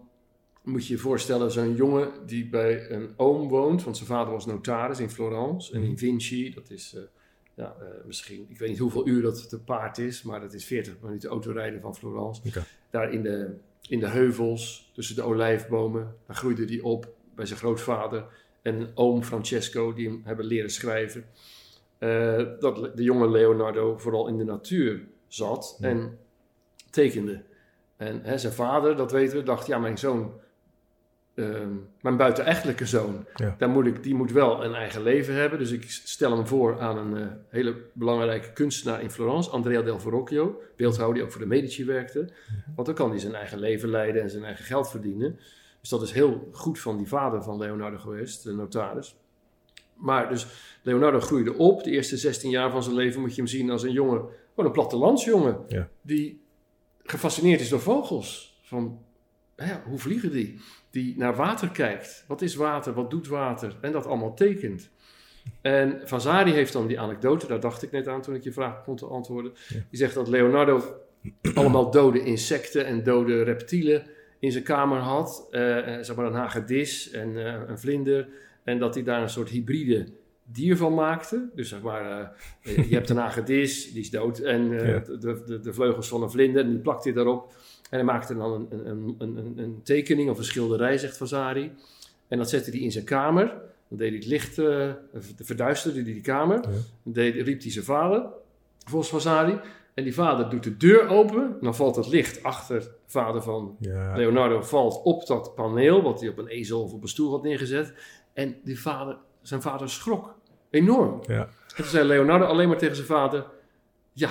moet 0.64 0.88
je 0.88 0.94
je 0.94 1.00
voorstellen 1.00 1.52
zo'n 1.52 1.76
jongen 1.76 2.12
die 2.26 2.50
bij 2.50 2.92
een 2.92 3.14
oom 3.16 3.48
woont, 3.50 3.84
want 3.84 3.98
zijn 3.98 4.10
vader 4.10 4.34
was 4.34 4.46
notaris 4.46 5.00
in 5.00 5.10
Florence 5.10 5.74
en 5.74 5.82
in 5.82 5.90
mhm. 5.90 5.98
Vinci, 5.98 6.54
dat 6.54 6.70
is 6.70 6.94
uh, 6.96 7.02
ja, 7.54 7.76
uh, 7.82 7.88
misschien, 8.06 8.46
ik 8.50 8.58
weet 8.58 8.70
niet 8.70 8.78
hoeveel 8.78 9.08
uur 9.08 9.22
dat 9.22 9.50
te 9.50 9.60
paard 9.60 9.98
is, 9.98 10.24
maar 10.24 10.40
dat 10.40 10.54
is 10.54 10.66
40 10.66 10.96
minuten 11.02 11.30
autorijden 11.30 11.82
van 11.82 11.96
Florence. 11.96 12.42
Okay. 12.48 12.64
Daar 12.90 13.12
in 13.12 13.24
de, 13.24 13.56
in 13.88 14.00
de 14.00 14.08
heuvels, 14.08 14.91
tussen 14.93 15.15
de 15.15 15.21
olijfbomen, 15.21 16.15
daar 16.28 16.36
groeide 16.36 16.65
hij 16.65 16.80
op 16.80 17.08
bij 17.36 17.45
zijn 17.45 17.60
grootvader 17.60 18.26
en 18.62 18.91
oom 18.93 19.23
Francesco, 19.23 19.93
die 19.93 20.08
hem 20.08 20.21
hebben 20.23 20.45
leren 20.45 20.69
schrijven. 20.69 21.26
Eh, 21.97 22.43
dat 22.60 22.97
de 22.97 23.04
jonge 23.04 23.30
Leonardo 23.30 23.97
vooral 23.97 24.28
in 24.28 24.38
de 24.38 24.43
natuur 24.43 25.08
zat 25.28 25.78
en 25.82 26.17
tekende. 26.89 27.43
En 27.97 28.21
hè, 28.23 28.38
zijn 28.38 28.54
vader, 28.54 28.95
dat 28.95 29.12
weten 29.12 29.38
we, 29.38 29.43
dacht, 29.43 29.67
ja, 29.67 29.78
mijn 29.78 29.97
zoon, 29.97 30.34
uh, 31.38 31.60
mijn 32.02 32.17
buitenechtelijke 32.17 32.86
zoon, 32.86 33.26
daar 33.58 33.69
moet 33.69 33.86
ik, 33.86 34.04
die 34.04 34.15
moet 34.15 34.32
wel 34.32 34.63
een 34.63 34.73
eigen 34.73 35.04
leven 35.04 35.34
hebben. 35.34 35.60
Dus 35.60 35.71
ik 35.71 35.84
stel 35.89 36.36
hem 36.36 36.47
voor 36.47 36.80
aan 36.80 36.97
een 36.97 37.21
uh, 37.21 37.28
hele 37.50 37.76
belangrijke 37.93 38.54
kunstenaar 38.54 39.02
in 39.02 39.12
Florence, 39.12 39.50
Andrea 39.50 39.82
del 39.82 40.00
Verrocchio, 40.00 40.62
beeldhouwer 40.76 41.15
die 41.15 41.23
ook 41.23 41.32
voor 41.32 41.41
de 41.41 41.47
Medici 41.47 41.86
werkte. 41.86 42.30
Want 42.76 42.88
dan 42.88 42.95
kan 42.95 43.10
hij 43.10 43.19
zijn 43.19 43.36
eigen 43.36 43.60
leven 43.60 43.89
leiden 43.89 44.21
en 44.21 44.30
zijn 44.30 44.43
eigen 44.43 44.65
geld 44.65 44.89
verdienen. 44.89 45.39
Dus 45.80 45.89
dat 45.89 46.02
is 46.02 46.12
heel 46.12 46.50
goed 46.52 46.80
van 46.80 46.97
die 46.97 47.08
vader 47.08 47.43
van 47.43 47.58
Leonardo 47.58 47.97
geweest, 47.97 48.43
de 48.43 48.54
notaris. 48.54 49.15
Maar 49.93 50.30
dus 50.30 50.47
Leonardo 50.82 51.19
groeide 51.19 51.54
op. 51.54 51.84
De 51.84 51.91
eerste 51.91 52.17
16 52.17 52.50
jaar 52.50 52.71
van 52.71 52.84
zijn 52.84 52.95
leven 52.95 53.21
moet 53.21 53.36
je 53.36 53.41
hem 53.41 53.50
zien 53.50 53.69
als 53.69 53.84
een 53.84 53.91
jongen, 53.91 54.19
gewoon 54.50 54.65
een 54.65 54.71
plattelandsjongen. 54.71 55.58
Ja. 55.67 55.89
Die 56.02 56.41
gefascineerd 57.04 57.62
is 57.62 57.69
door 57.69 57.80
vogels. 57.80 58.60
Van, 58.62 59.00
ja, 59.58 59.84
hoe 59.86 60.00
vliegen 60.00 60.32
die? 60.32 60.60
Die 60.89 61.17
naar 61.17 61.36
water 61.36 61.70
kijkt. 61.70 62.24
Wat 62.28 62.41
is 62.41 62.56
water? 62.56 62.93
Wat 62.93 63.10
doet 63.10 63.28
water? 63.28 63.76
En 63.82 63.91
dat 63.91 64.06
allemaal 64.06 64.34
tekent. 64.34 64.89
En 65.62 66.02
Vasari 66.04 66.52
heeft 66.52 66.74
dan 66.74 66.88
die 66.88 67.00
anekdote, 67.00 67.48
daar 67.48 67.60
dacht 67.60 67.84
ik 67.84 67.91
net 67.91 68.08
aan 68.08 68.22
toen 68.22 68.36
ik 68.36 68.43
je 68.43 68.52
vraag 68.52 68.78
begon 68.78 68.96
te 68.96 69.06
antwoorden. 69.06 69.54
Die 69.70 70.00
zegt 70.00 70.13
dat 70.13 70.28
Leonardo 70.28 71.02
allemaal 71.54 71.91
dode 71.91 72.24
insecten 72.24 72.86
en 72.86 73.04
dode 73.04 73.43
reptielen 73.43 74.08
in 74.39 74.52
zijn 74.52 74.63
kamer 74.63 75.00
had. 75.00 75.48
Uh, 75.52 75.60
zeg 76.02 76.15
maar 76.15 76.26
een 76.26 76.34
hagedis 76.34 77.12
en 77.12 77.30
uh, 77.30 77.54
een 77.67 77.80
vlinder. 77.80 78.28
En 78.63 78.80
dat 78.80 78.93
hij 78.93 79.04
daar 79.04 79.22
een 79.22 79.30
soort 79.30 79.50
hybride 79.50 80.08
dier 80.43 80.78
van 80.78 80.93
maakte. 80.93 81.50
Dus 81.56 81.70
zeg 81.70 81.82
maar, 81.82 82.34
uh, 82.62 82.89
je 82.89 82.96
hebt 82.96 83.10
een 83.10 83.17
hagedis, 83.17 83.91
die 83.91 84.02
is 84.02 84.10
dood. 84.10 84.39
En 84.39 84.70
de, 84.70 85.17
de, 85.46 85.60
de, 85.60 85.74
vleugels 85.74 86.08
van 86.08 86.24
een 86.24 86.32
vlinder, 86.32 86.63
en 86.63 86.70
die 86.70 86.80
plakt 86.80 87.04
hij 87.04 87.13
daarop. 87.13 87.54
En 87.89 87.97
hij 87.97 88.04
maakte 88.04 88.36
dan 88.36 88.52
een, 88.52 88.88
een, 88.89 89.15
een, 89.17 89.54
een, 89.58 89.80
tekening 89.84 90.30
of 90.30 90.38
een 90.38 90.43
schilderij, 90.43 90.97
zegt 90.97 91.17
Vasari. 91.17 91.71
En 92.28 92.38
dat 92.38 92.50
zette 92.50 92.69
hij 92.69 92.80
in 92.80 92.91
zijn 92.91 93.06
kamer. 93.06 93.45
Dan 93.88 93.97
deed 93.97 94.10
hij 94.10 94.17
het 94.17 94.28
licht, 94.28 94.58
uh, 94.58 94.91
verduisterde 95.39 96.02
hij 96.02 96.13
die 96.13 96.21
kamer. 96.21 96.62
Dan 96.62 97.13
deed, 97.13 97.36
riep 97.36 97.62
hij 97.62 97.71
zijn 97.71 97.86
vader, 97.86 98.26
volgens 98.86 99.10
Vasari. 99.12 99.60
En 99.93 100.04
die 100.04 100.13
vader 100.13 100.50
doet 100.50 100.63
de 100.63 100.78
deur 100.78 101.08
open. 101.08 101.43
En 101.43 101.58
dan 101.62 101.76
valt 101.76 101.95
het 101.95 102.08
licht 102.08 102.43
achter 102.43 102.80
de 102.80 102.89
vader 103.06 103.41
van 103.41 103.78
Leonardo 104.15 104.62
valt 104.62 105.02
op 105.04 105.26
dat 105.28 105.56
paneel, 105.56 106.02
wat 106.02 106.19
hij 106.19 106.30
op 106.30 106.38
een 106.38 106.47
ezel 106.47 106.84
of 106.84 106.93
op 106.93 107.02
een 107.02 107.08
stoel 107.08 107.32
had 107.32 107.43
neergezet. 107.43 107.93
En 108.34 108.56
die 108.63 108.80
vader, 108.80 109.17
zijn 109.41 109.62
vader 109.62 109.89
schrok 109.89 110.36
enorm. 110.69 111.21
Ja. 111.28 111.41
En 111.41 111.76
toen 111.76 111.86
zei 111.86 112.08
Leonardo 112.08 112.45
alleen 112.45 112.67
maar 112.67 112.78
tegen 112.78 112.95
zijn 112.95 113.08
vader: 113.08 113.45
Ja, 114.13 114.30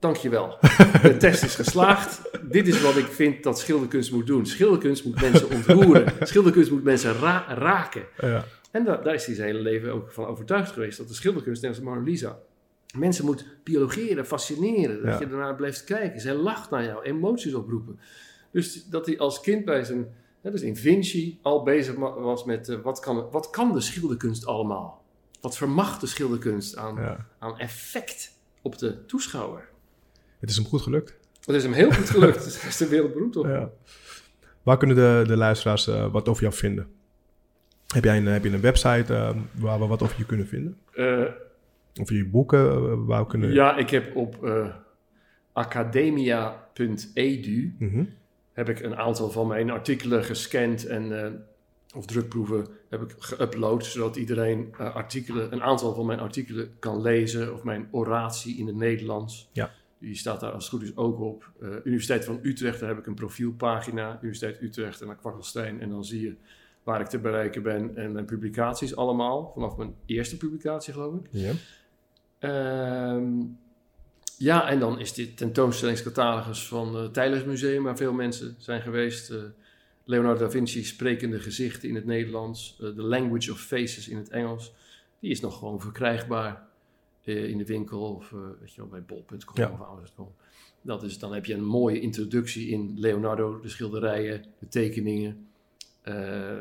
dankjewel. 0.00 0.58
De 1.02 1.16
test 1.18 1.42
is 1.42 1.54
geslaagd. 1.54 2.22
Dit 2.42 2.68
is 2.68 2.82
wat 2.82 2.96
ik 2.96 3.06
vind 3.06 3.42
dat 3.42 3.58
schilderkunst 3.58 4.12
moet 4.12 4.26
doen. 4.26 4.46
Schilderkunst 4.46 5.04
moet 5.04 5.20
mensen 5.20 5.50
ontroeren. 5.50 6.12
Schilderkunst 6.20 6.70
moet 6.70 6.84
mensen 6.84 7.14
raken. 7.48 8.04
Ja. 8.20 8.44
En 8.70 8.84
daar 8.84 9.14
is 9.14 9.26
hij 9.26 9.34
zijn 9.34 9.46
hele 9.46 9.60
leven 9.60 9.92
ook 9.92 10.12
van 10.12 10.26
overtuigd 10.26 10.72
geweest 10.72 10.98
dat 10.98 11.08
de 11.08 11.14
schilderkunst, 11.14 11.62
net 11.62 11.70
als 11.70 11.80
Mona 11.80 12.00
Lisa, 12.00 12.38
mensen 12.96 13.24
moet 13.24 13.46
biologeren, 13.64 14.26
fascineren. 14.26 15.06
Dat 15.06 15.18
je 15.18 15.24
ernaar 15.24 15.54
blijft 15.54 15.84
kijken. 15.84 16.20
Zij 16.20 16.34
lacht 16.34 16.70
naar 16.70 16.84
jou, 16.84 17.02
emoties 17.02 17.54
oproepen. 17.54 18.00
Dus 18.50 18.84
dat 18.84 19.06
hij 19.06 19.18
als 19.18 19.40
kind 19.40 19.64
bij 19.64 19.84
zijn 19.84 20.06
dus 20.42 20.62
in 20.62 20.76
Vinci 20.76 21.38
al 21.42 21.62
bezig 21.62 21.94
was 21.94 22.44
met 22.44 22.68
uh, 22.68 22.80
wat, 22.80 23.00
kan, 23.00 23.30
wat 23.30 23.50
kan 23.50 23.72
de 23.72 23.80
schilderkunst 23.80 24.46
allemaal? 24.46 25.02
Wat 25.40 25.56
vermacht 25.56 26.00
de 26.00 26.06
schilderkunst 26.06 26.76
aan, 26.76 27.26
aan 27.38 27.58
effect 27.58 28.36
op 28.62 28.78
de 28.78 29.06
toeschouwer? 29.06 29.68
Het 30.40 30.50
is 30.50 30.56
hem 30.56 30.64
goed 30.64 30.82
gelukt. 30.82 31.14
Het 31.44 31.54
is 31.54 31.62
hem 31.62 31.72
heel 31.72 31.92
goed 31.92 32.10
gelukt. 32.10 32.44
Het 32.44 32.64
is 32.68 32.76
de 32.76 32.88
wereldberoemd 32.88 33.36
op. 33.36 33.46
Ja. 33.46 33.70
Waar 34.62 34.76
kunnen 34.76 34.96
de, 34.96 35.24
de 35.26 35.36
luisteraars 35.36 35.88
uh, 35.88 36.12
wat 36.12 36.28
over 36.28 36.42
jou 36.42 36.54
vinden? 36.54 36.86
Heb 37.86 38.04
jij 38.04 38.16
een, 38.16 38.26
heb 38.26 38.44
je 38.44 38.50
een 38.50 38.60
website 38.60 39.12
uh, 39.12 39.30
waar 39.54 39.78
we 39.78 39.86
wat 39.86 40.02
over 40.02 40.18
je 40.18 40.26
kunnen 40.26 40.46
vinden? 40.46 40.76
of 42.00 42.10
je 42.10 42.24
boeken 42.24 43.06
waar 43.06 43.22
we 43.22 43.26
kunnen... 43.26 43.52
Ja, 43.52 43.76
ik 43.76 43.90
heb 43.90 44.16
op 44.16 44.48
academia.edu... 45.52 47.74
Mm 47.78 48.18
heb 48.52 48.68
ik 48.68 48.80
een 48.80 48.96
aantal 48.96 49.30
van 49.30 49.46
mijn 49.46 49.70
artikelen 49.70 50.24
gescand 50.24 50.86
en, 50.86 51.44
of 51.94 52.06
drukproeven 52.06 52.66
heb 52.88 53.02
ik 53.02 53.14
geüpload, 53.18 53.84
zodat 53.84 54.16
iedereen 54.16 54.74
artikelen, 54.76 55.52
een 55.52 55.62
aantal 55.62 55.94
van 55.94 56.06
mijn 56.06 56.18
artikelen 56.18 56.70
kan 56.78 57.02
lezen, 57.02 57.54
of 57.54 57.62
mijn 57.62 57.88
oratie 57.90 58.58
in 58.58 58.66
het 58.66 58.76
Nederlands. 58.76 59.50
Ja. 59.52 59.70
Die 60.00 60.16
staat 60.16 60.40
daar 60.40 60.52
als 60.52 60.64
het 60.64 60.72
goed 60.72 60.82
is 60.82 60.96
ook 60.96 61.20
op. 61.20 61.50
Uh, 61.62 61.68
Universiteit 61.84 62.24
van 62.24 62.38
Utrecht, 62.42 62.80
daar 62.80 62.88
heb 62.88 62.98
ik 62.98 63.06
een 63.06 63.14
profielpagina. 63.14 64.14
Universiteit 64.16 64.62
Utrecht 64.62 65.00
en 65.00 65.06
naar 65.06 65.16
Kwakkelstein. 65.16 65.80
En 65.80 65.90
dan 65.90 66.04
zie 66.04 66.20
je 66.20 66.34
waar 66.82 67.00
ik 67.00 67.06
te 67.06 67.18
bereiken 67.18 67.62
ben 67.62 67.96
en 67.96 68.12
mijn 68.12 68.24
publicaties 68.24 68.96
allemaal. 68.96 69.50
Vanaf 69.54 69.76
mijn 69.76 69.94
eerste 70.06 70.36
publicatie, 70.36 70.92
geloof 70.92 71.14
ik. 71.14 71.26
Ja. 71.30 71.52
Ehm, 72.38 73.32
ja, 74.38 74.68
en 74.68 74.78
dan 74.78 75.00
is 75.00 75.12
dit 75.12 75.36
tentoonstellingscatalogus 75.36 76.68
van 76.68 76.96
het 76.96 77.14
Tijlers 77.14 77.44
Museum, 77.44 77.82
waar 77.82 77.96
veel 77.96 78.12
mensen 78.12 78.54
zijn 78.58 78.82
geweest. 78.82 79.30
Uh, 79.30 79.42
Leonardo 80.04 80.44
da 80.44 80.50
Vinci 80.50 80.84
sprekende 80.84 81.38
gezichten 81.38 81.88
in 81.88 81.94
het 81.94 82.04
Nederlands. 82.04 82.78
Uh, 82.80 82.88
The 82.88 83.02
Language 83.02 83.52
of 83.52 83.60
Faces 83.60 84.08
in 84.08 84.16
het 84.16 84.28
Engels. 84.28 84.72
Die 85.18 85.30
is 85.30 85.40
nog 85.40 85.58
gewoon 85.58 85.80
verkrijgbaar 85.80 86.68
in 87.34 87.58
de 87.58 87.64
winkel 87.64 88.14
of 88.14 88.30
weet 88.60 88.74
je 88.74 88.80
wel, 88.80 88.90
bij 88.90 89.02
bol.com 89.02 89.38
ja. 89.54 89.70
of 89.70 89.80
anders.com. 89.80 90.32
Dat 90.82 91.02
is, 91.02 91.18
dan 91.18 91.34
heb 91.34 91.44
je 91.44 91.54
een 91.54 91.64
mooie 91.64 92.00
introductie 92.00 92.68
in 92.68 92.94
Leonardo, 92.96 93.60
de 93.60 93.68
schilderijen, 93.68 94.44
de 94.58 94.68
tekeningen. 94.68 95.46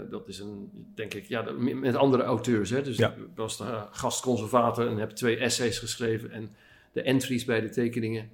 dat 0.09 0.27
is 0.27 0.39
een, 0.39 0.69
denk 0.95 1.13
ik, 1.13 1.25
ja, 1.25 1.51
met 1.57 1.95
andere 1.95 2.23
auteurs. 2.23 2.69
Hè? 2.69 2.81
Dus 2.81 2.97
ja. 2.97 3.09
ik 3.09 3.15
was 3.35 3.57
de 3.57 3.83
gastconservator 3.91 4.87
en 4.87 4.97
heb 4.97 5.09
twee 5.09 5.37
essays 5.37 5.79
geschreven 5.79 6.31
en 6.31 6.49
de 6.91 7.01
entries 7.01 7.45
bij 7.45 7.61
de 7.61 7.69
tekeningen. 7.69 8.29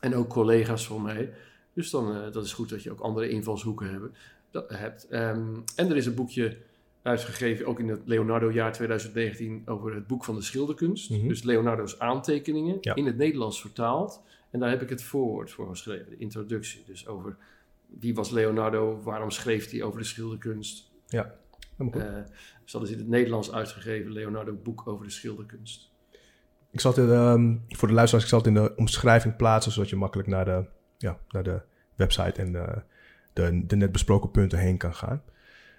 En 0.00 0.14
ook 0.14 0.28
collega's 0.28 0.86
van 0.86 1.02
mij. 1.02 1.32
Dus 1.72 1.90
dan 1.90 2.16
uh, 2.16 2.32
dat 2.32 2.44
is 2.44 2.52
goed 2.52 2.68
dat 2.68 2.82
je 2.82 2.90
ook 2.90 3.00
andere 3.00 3.28
invalshoeken 3.28 3.90
hebben, 3.90 4.14
dat, 4.50 4.70
hebt. 4.70 5.06
Um, 5.10 5.64
en 5.76 5.90
er 5.90 5.96
is 5.96 6.06
een 6.06 6.14
boekje 6.14 6.56
uitgegeven, 7.02 7.66
ook 7.66 7.78
in 7.78 7.88
het 7.88 8.00
Leonardo-jaar 8.04 8.72
2019, 8.72 9.62
over 9.64 9.94
het 9.94 10.06
boek 10.06 10.24
van 10.24 10.34
de 10.34 10.42
schilderkunst. 10.42 11.10
Mhm. 11.10 11.28
Dus 11.28 11.42
Leonardo's 11.42 11.98
aantekeningen, 11.98 12.80
in 12.80 13.06
het 13.06 13.16
Nederlands 13.16 13.60
vertaald. 13.60 14.22
En 14.50 14.60
daar 14.60 14.70
heb 14.70 14.82
ik 14.82 14.88
het 14.88 15.02
voorwoord 15.02 15.50
voor 15.50 15.68
geschreven, 15.68 16.10
de 16.10 16.16
introductie. 16.16 16.82
Dus 16.86 17.06
over 17.06 17.36
wie 17.86 18.14
was 18.14 18.30
Leonardo, 18.30 19.00
waarom 19.02 19.30
schreef 19.30 19.70
hij 19.70 19.82
over 19.82 19.98
de 19.98 20.06
schilderkunst. 20.06 20.90
Ja, 21.06 21.34
uh, 21.78 22.02
dus 22.62 22.72
dat 22.72 22.82
is 22.82 22.90
in 22.90 22.98
het 22.98 23.08
Nederlands 23.08 23.52
uitgegeven, 23.52 24.12
Leonardo 24.12 24.58
boek 24.62 24.82
over 24.86 25.04
de 25.04 25.12
schilderkunst. 25.12 25.90
Ik 26.70 26.80
zal 26.80 26.94
het 26.94 27.10
ehm, 27.10 27.56
voor 27.68 27.88
de 27.88 27.94
luisteraars, 27.94 28.24
ik 28.24 28.30
zal 28.30 28.38
het 28.38 28.48
in 28.48 28.54
de 28.54 28.76
omschrijving 28.76 29.36
plaatsen, 29.36 29.72
zodat 29.72 29.90
je 29.90 29.96
makkelijk 29.96 30.28
naar 30.28 30.44
de, 30.44 30.64
ja, 30.98 31.18
naar 31.28 31.42
de 31.42 31.60
website 31.94 32.40
en 32.40 32.52
de, 32.52 32.82
de, 33.32 33.66
de 33.66 33.76
net 33.76 33.92
besproken 33.92 34.30
punten 34.30 34.58
heen 34.58 34.76
kan 34.76 34.94
gaan. 34.94 35.22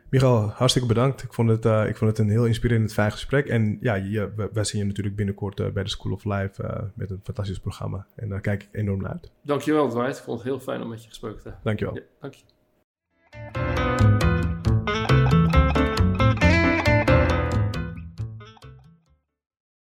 Michael, 0.09 0.49
hartstikke 0.49 0.87
bedankt. 0.87 1.23
Ik 1.23 1.33
vond 1.33 1.49
het, 1.49 1.65
uh, 1.65 1.87
ik 1.87 1.97
vond 1.97 2.09
het 2.09 2.19
een 2.19 2.29
heel 2.29 2.45
inspirerend, 2.45 2.93
fijn 2.93 3.11
gesprek. 3.11 3.47
En 3.47 3.77
ja, 3.81 3.95
je, 3.95 4.49
wij 4.53 4.63
zien 4.63 4.81
je 4.81 4.87
natuurlijk 4.87 5.15
binnenkort 5.15 5.59
uh, 5.59 5.69
bij 5.69 5.83
de 5.83 5.89
School 5.89 6.13
of 6.13 6.23
Life 6.23 6.63
uh, 6.63 6.81
met 6.93 7.09
een 7.09 7.19
fantastisch 7.23 7.59
programma. 7.59 8.07
En 8.15 8.29
daar 8.29 8.41
kijk 8.41 8.63
ik 8.63 8.69
enorm 8.71 9.01
naar 9.01 9.11
uit. 9.11 9.31
Dankjewel, 9.41 9.89
Dwight. 9.89 10.17
Ik 10.17 10.23
vond 10.23 10.37
het 10.39 10.47
heel 10.47 10.59
fijn 10.59 10.81
om 10.81 10.89
met 10.89 11.03
je 11.03 11.09
gesproken 11.09 11.41
te 11.41 11.43
hebben. 11.43 11.63
Dankjewel. 11.63 11.95
Ja, 11.95 12.01
dank 12.19 12.33
je. 12.33 13.68